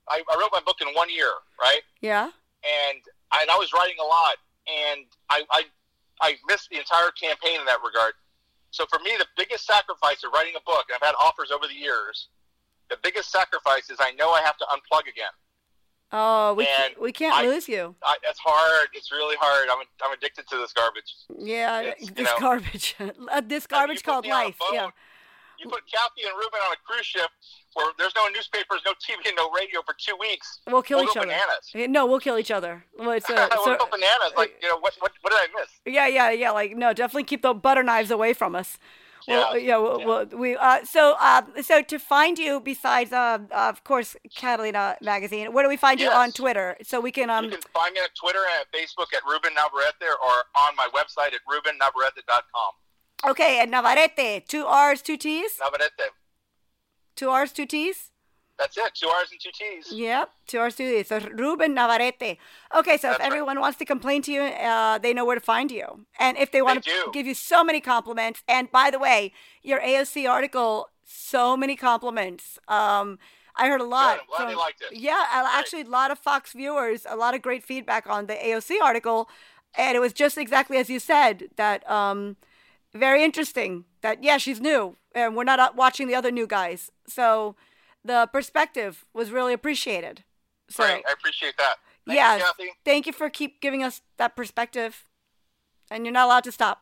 I, 0.09 0.21
I 0.31 0.35
wrote 0.39 0.49
my 0.51 0.59
book 0.65 0.77
in 0.81 0.87
one 0.95 1.09
year, 1.09 1.31
right? 1.61 1.81
Yeah. 2.01 2.25
And 2.63 2.99
I, 3.31 3.41
and 3.41 3.49
I 3.51 3.55
was 3.57 3.71
writing 3.73 3.95
a 4.01 4.05
lot, 4.07 4.35
and 4.67 5.05
I, 5.29 5.43
I 5.51 5.63
I 6.21 6.35
missed 6.47 6.69
the 6.69 6.77
entire 6.77 7.11
campaign 7.11 7.59
in 7.59 7.65
that 7.65 7.79
regard. 7.85 8.13
So 8.71 8.85
for 8.89 8.99
me, 8.99 9.11
the 9.19 9.27
biggest 9.37 9.65
sacrifice 9.67 10.23
of 10.23 10.31
writing 10.33 10.53
a 10.57 10.63
book, 10.65 10.85
and 10.89 10.95
I've 10.95 11.05
had 11.05 11.15
offers 11.21 11.51
over 11.51 11.67
the 11.67 11.75
years, 11.75 12.27
the 12.89 12.97
biggest 13.03 13.31
sacrifice 13.31 13.89
is 13.89 13.97
I 13.99 14.11
know 14.13 14.31
I 14.31 14.41
have 14.41 14.57
to 14.57 14.65
unplug 14.71 15.01
again. 15.07 15.31
Oh, 16.15 16.53
we 16.53 16.65
can't, 16.65 17.01
we 17.01 17.11
can't 17.11 17.33
I- 17.35 17.41
lose 17.43 17.67
you. 17.67 17.95
I, 18.03 18.15
it's 18.29 18.39
hard. 18.39 18.87
It's 18.93 19.11
really 19.11 19.35
hard. 19.39 19.67
I'm 19.71 19.79
I'm 20.05 20.13
addicted 20.13 20.47
to 20.49 20.57
this 20.57 20.71
garbage. 20.71 21.11
Yeah. 21.37 21.81
it's, 21.81 22.01
you 22.07 22.11
This 22.13 22.27
know- 22.27 22.39
garbage. 22.39 22.95
Uh, 22.99 23.41
this 23.41 23.65
I 23.71 23.75
mean, 23.75 23.79
garbage 23.87 24.03
called 24.03 24.27
life. 24.27 24.55
Yeah. 24.71 24.89
You 25.59 25.69
put 25.69 25.81
Kathy 25.91 26.27
and 26.27 26.35
Ruben 26.35 26.59
on 26.65 26.73
a 26.73 26.75
cruise 26.85 27.05
ship 27.05 27.29
where 27.73 27.91
there's 27.97 28.13
no 28.15 28.27
newspapers, 28.27 28.81
no 28.85 28.91
TV, 28.93 29.25
and 29.27 29.35
no 29.37 29.49
radio 29.51 29.81
for 29.85 29.95
two 29.97 30.15
weeks. 30.19 30.59
We'll 30.67 30.81
kill 30.81 30.99
we'll 30.99 31.09
each 31.09 31.15
other. 31.17 31.27
bananas. 31.27 31.71
Eh, 31.73 31.87
No, 31.87 32.05
we'll 32.05 32.19
kill 32.19 32.37
each 32.37 32.51
other. 32.51 32.83
Well, 32.97 33.11
it's 33.11 33.29
uh, 33.29 33.47
we'll 33.51 33.63
so- 33.63 33.77
go 33.77 33.85
bananas. 33.89 34.33
Like 34.35 34.55
you 34.61 34.67
know 34.67 34.77
what? 34.77 34.93
What, 34.99 35.13
what 35.21 35.31
did 35.31 35.39
I 35.39 35.47
miss? 35.59 35.69
Yeah, 35.85 36.07
yeah, 36.07 36.29
yeah. 36.31 36.51
Like 36.51 36.75
no, 36.75 36.93
definitely 36.93 37.23
keep 37.23 37.41
the 37.41 37.53
butter 37.53 37.81
knives 37.83 38.11
away 38.11 38.33
from 38.33 38.55
us. 38.55 38.77
Well, 39.27 39.57
Yeah, 39.57 39.63
yeah, 39.69 39.77
we'll, 39.77 39.99
yeah. 39.99 40.05
we'll, 40.05 40.25
we 40.43 40.55
uh, 40.55 40.83
so 40.85 41.15
uh, 41.19 41.41
so 41.61 41.81
to 41.81 41.97
find 41.99 42.37
you 42.37 42.59
besides 42.59 43.11
uh, 43.13 43.39
of 43.51 43.83
course 43.83 44.15
Catalina 44.35 44.97
magazine, 45.01 45.53
where 45.53 45.63
do 45.63 45.69
we 45.69 45.77
find 45.77 45.99
you 45.99 46.09
on 46.09 46.31
Twitter 46.31 46.77
so 46.83 46.99
we 46.99 47.11
can 47.11 47.29
um 47.29 47.45
you 47.45 47.51
can 47.51 47.61
find 47.73 47.93
me 47.93 47.99
on 48.01 48.09
Twitter 48.19 48.39
and 48.39 48.61
at 48.61 48.67
Facebook 48.77 49.13
at 49.15 49.23
Ruben 49.25 49.53
Navarrete 49.53 50.09
or 50.27 50.35
on 50.65 50.75
my 50.75 50.87
website 50.93 51.33
at 51.33 51.41
rubennavarrete.com. 51.51 53.31
okay 53.31 53.59
and 53.61 53.71
Navarrete 53.71 54.47
two 54.47 54.65
R's 54.65 55.01
two 55.01 55.17
T's 55.17 55.51
Navarrete. 55.59 56.11
two 57.15 57.29
R's 57.29 57.51
two 57.51 57.65
T's 57.65 58.11
That's 58.59 58.77
it. 58.77 58.93
Two 58.93 59.07
R's 59.07 59.31
and 59.31 59.39
two 59.39 59.49
T's. 59.51 59.91
Yep, 59.91 60.29
two 60.47 60.59
R's 60.59 60.75
two 60.75 60.89
T's. 60.89 61.07
So 61.07 61.19
Ruben 61.19 61.73
Navarrete. 61.73 62.37
Okay, 62.75 62.91
so 62.91 62.93
if 62.93 63.01
That's 63.01 63.19
right. 63.19 63.21
everyone 63.21 63.59
wants 63.59 63.77
to 63.79 63.85
complain 63.85 64.21
to 64.23 64.31
you, 64.31 64.41
uh, 64.41 64.99
they 64.99 65.13
know 65.13 65.25
where 65.25 65.35
to 65.35 65.41
find 65.41 65.71
you, 65.71 66.05
and 66.19 66.37
if 66.37 66.51
they 66.51 66.61
want 66.61 66.83
to 66.83 66.89
do. 66.89 67.11
give 67.13 67.25
you 67.25 67.33
so 67.33 67.63
many 67.63 67.81
compliments. 67.81 68.43
And 68.47 68.71
by 68.71 68.91
the 68.91 68.99
way, 68.99 69.33
your 69.63 69.79
AOC 69.79 70.29
article, 70.29 70.89
so 71.03 71.57
many 71.57 71.75
compliments. 71.75 72.59
Um, 72.67 73.19
I 73.55 73.67
heard 73.67 73.81
a 73.81 73.85
lot. 73.85 74.19
I'm 74.19 74.25
glad 74.35 74.49
they 74.49 74.55
liked 74.55 74.81
it. 74.81 74.97
Yeah, 74.97 75.25
uh, 75.31 75.47
actually, 75.51 75.81
a 75.81 75.89
lot 75.89 76.11
of 76.11 76.19
Fox 76.19 76.53
viewers, 76.53 77.05
a 77.09 77.15
lot 77.15 77.35
of 77.35 77.41
great 77.41 77.63
feedback 77.63 78.07
on 78.07 78.27
the 78.27 78.35
AOC 78.35 78.77
article, 78.81 79.29
and 79.75 79.95
it 79.95 79.99
was 79.99 80.13
just 80.13 80.37
exactly 80.37 80.77
as 80.77 80.89
you 80.89 80.99
said 80.99 81.49
that. 81.55 81.89
Um, 81.89 82.37
very 82.93 83.23
interesting. 83.23 83.85
That 84.01 84.23
yeah, 84.23 84.37
she's 84.37 84.61
new, 84.61 84.95
and 85.15 85.35
we're 85.35 85.43
not 85.43 85.75
watching 85.75 86.07
the 86.07 86.13
other 86.13 86.29
new 86.31 86.45
guys. 86.45 86.91
So 87.07 87.55
the 88.03 88.29
perspective 88.31 89.05
was 89.13 89.31
really 89.31 89.53
appreciated. 89.53 90.23
So 90.69 90.83
Great. 90.83 91.03
I 91.07 91.13
appreciate 91.13 91.57
that. 91.57 91.75
Thank 92.05 92.17
yeah, 92.17 92.35
you, 92.35 92.41
Kathy. 92.41 92.69
thank 92.83 93.07
you 93.07 93.13
for 93.13 93.29
keep 93.29 93.61
giving 93.61 93.83
us 93.83 94.01
that 94.17 94.35
perspective. 94.35 95.05
And 95.89 96.05
you're 96.05 96.13
not 96.13 96.25
allowed 96.25 96.43
to 96.45 96.51
stop. 96.51 96.81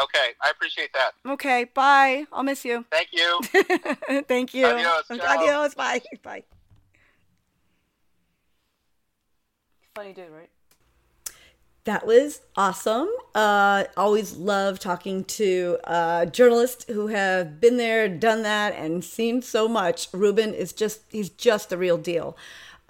Okay, 0.00 0.34
I 0.42 0.50
appreciate 0.50 0.90
that. 0.94 1.12
Okay, 1.26 1.64
bye. 1.64 2.26
I'll 2.32 2.42
miss 2.42 2.64
you. 2.64 2.84
Thank 2.90 3.08
you. 3.12 3.40
Thank 4.28 4.54
you. 4.54 4.66
Adios. 4.66 5.10
Adios. 5.10 5.74
Bye. 5.74 6.00
Bye. 6.22 6.44
Funny 9.94 10.12
dude, 10.12 10.30
right? 10.30 10.50
That 11.90 12.06
was 12.06 12.42
awesome. 12.54 13.08
Uh, 13.34 13.82
always 13.96 14.36
love 14.36 14.78
talking 14.78 15.24
to 15.24 15.76
uh, 15.82 16.26
journalists 16.26 16.84
who 16.86 17.08
have 17.08 17.60
been 17.60 17.78
there, 17.78 18.08
done 18.08 18.44
that, 18.44 18.74
and 18.74 19.02
seen 19.02 19.42
so 19.42 19.66
much. 19.66 20.06
Ruben 20.12 20.54
is 20.54 20.72
just—he's 20.72 21.30
just 21.30 21.68
the 21.68 21.76
real 21.76 21.98
deal. 21.98 22.36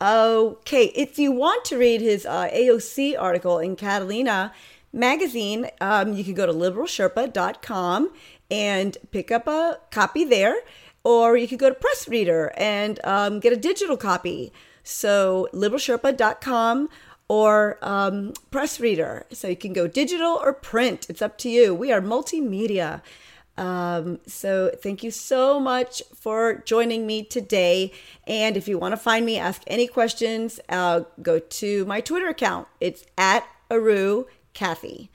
Okay, 0.03 0.93
if 0.95 1.19
you 1.19 1.33
want 1.33 1.65
to 1.65 1.79
read 1.79 2.03
his 2.03 2.27
uh, 2.27 2.51
AOC 2.53 3.19
article 3.19 3.59
in 3.59 3.75
Catalina 3.75 4.53
magazine, 4.93 5.71
um, 5.81 6.13
you 6.13 6.23
can 6.23 6.35
go 6.35 6.45
to 6.45 6.53
liberalsherpa.com 6.53 8.11
and 8.51 8.99
pick 9.13 9.31
up 9.31 9.49
a 9.49 9.79
copy 9.91 10.25
there, 10.25 10.57
or 11.05 11.39
you 11.39 11.49
could 11.49 11.59
go 11.59 11.71
to 11.71 11.75
Press 11.75 12.07
Reader 12.07 12.53
and 12.55 13.01
um, 13.05 13.41
get 13.41 13.55
a 13.55 13.57
digital 13.57 13.97
copy. 13.97 14.53
So 14.83 15.49
liberalsherpa.com 15.55 16.91
or 17.31 17.79
um, 17.81 18.33
press 18.51 18.81
reader. 18.81 19.25
So 19.31 19.47
you 19.47 19.55
can 19.55 19.73
go 19.73 19.87
digital 19.87 20.41
or 20.43 20.53
print. 20.53 21.07
It's 21.09 21.23
up 21.23 21.39
to 21.39 21.49
you. 21.49 21.73
We 21.73 21.93
are 21.93 22.01
multimedia. 22.01 23.03
Um, 23.57 24.19
so 24.27 24.73
thank 24.83 25.05
you 25.05 25.13
so 25.13 25.61
much 25.61 26.03
for 26.13 26.61
joining 26.67 27.07
me 27.07 27.23
today. 27.23 27.93
And 28.27 28.57
if 28.57 28.67
you 28.67 28.81
want 28.81 28.95
to 28.95 28.97
find 28.97 29.25
me, 29.25 29.39
ask 29.39 29.63
any 29.69 29.87
questions, 29.87 30.59
uh, 30.71 31.03
go 31.23 31.39
to 31.39 31.85
my 31.85 32.01
Twitter 32.01 32.27
account. 32.27 32.67
It's 32.81 33.07
at 33.17 33.47
Areu 33.71 34.27
Kathy. 34.53 35.09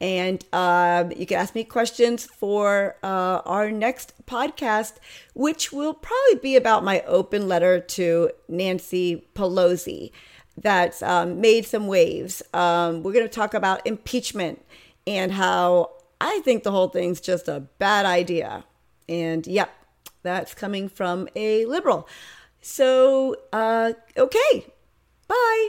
And 0.00 0.44
um, 0.52 1.10
you 1.16 1.26
can 1.26 1.40
ask 1.40 1.56
me 1.56 1.64
questions 1.64 2.26
for 2.26 2.94
uh, 3.02 3.40
our 3.44 3.72
next 3.72 4.12
podcast, 4.24 4.98
which 5.34 5.72
will 5.72 5.94
probably 5.94 6.38
be 6.40 6.54
about 6.54 6.84
my 6.84 7.00
open 7.08 7.48
letter 7.48 7.80
to 7.80 8.30
Nancy 8.48 9.26
Pelosi 9.34 10.12
that's 10.56 11.02
um, 11.02 11.40
made 11.40 11.66
some 11.66 11.86
waves. 11.86 12.42
Um, 12.54 13.02
we're 13.02 13.12
going 13.12 13.26
to 13.26 13.32
talk 13.32 13.54
about 13.54 13.86
impeachment 13.86 14.64
and 15.06 15.32
how 15.32 15.92
I 16.20 16.40
think 16.40 16.62
the 16.62 16.70
whole 16.70 16.88
thing's 16.88 17.20
just 17.20 17.48
a 17.48 17.60
bad 17.78 18.06
idea. 18.06 18.64
And 19.08 19.46
yep, 19.46 19.70
that's 20.22 20.54
coming 20.54 20.88
from 20.88 21.28
a 21.36 21.64
liberal. 21.66 22.08
So, 22.60 23.36
uh, 23.52 23.92
okay, 24.16 24.66
bye. 25.28 25.68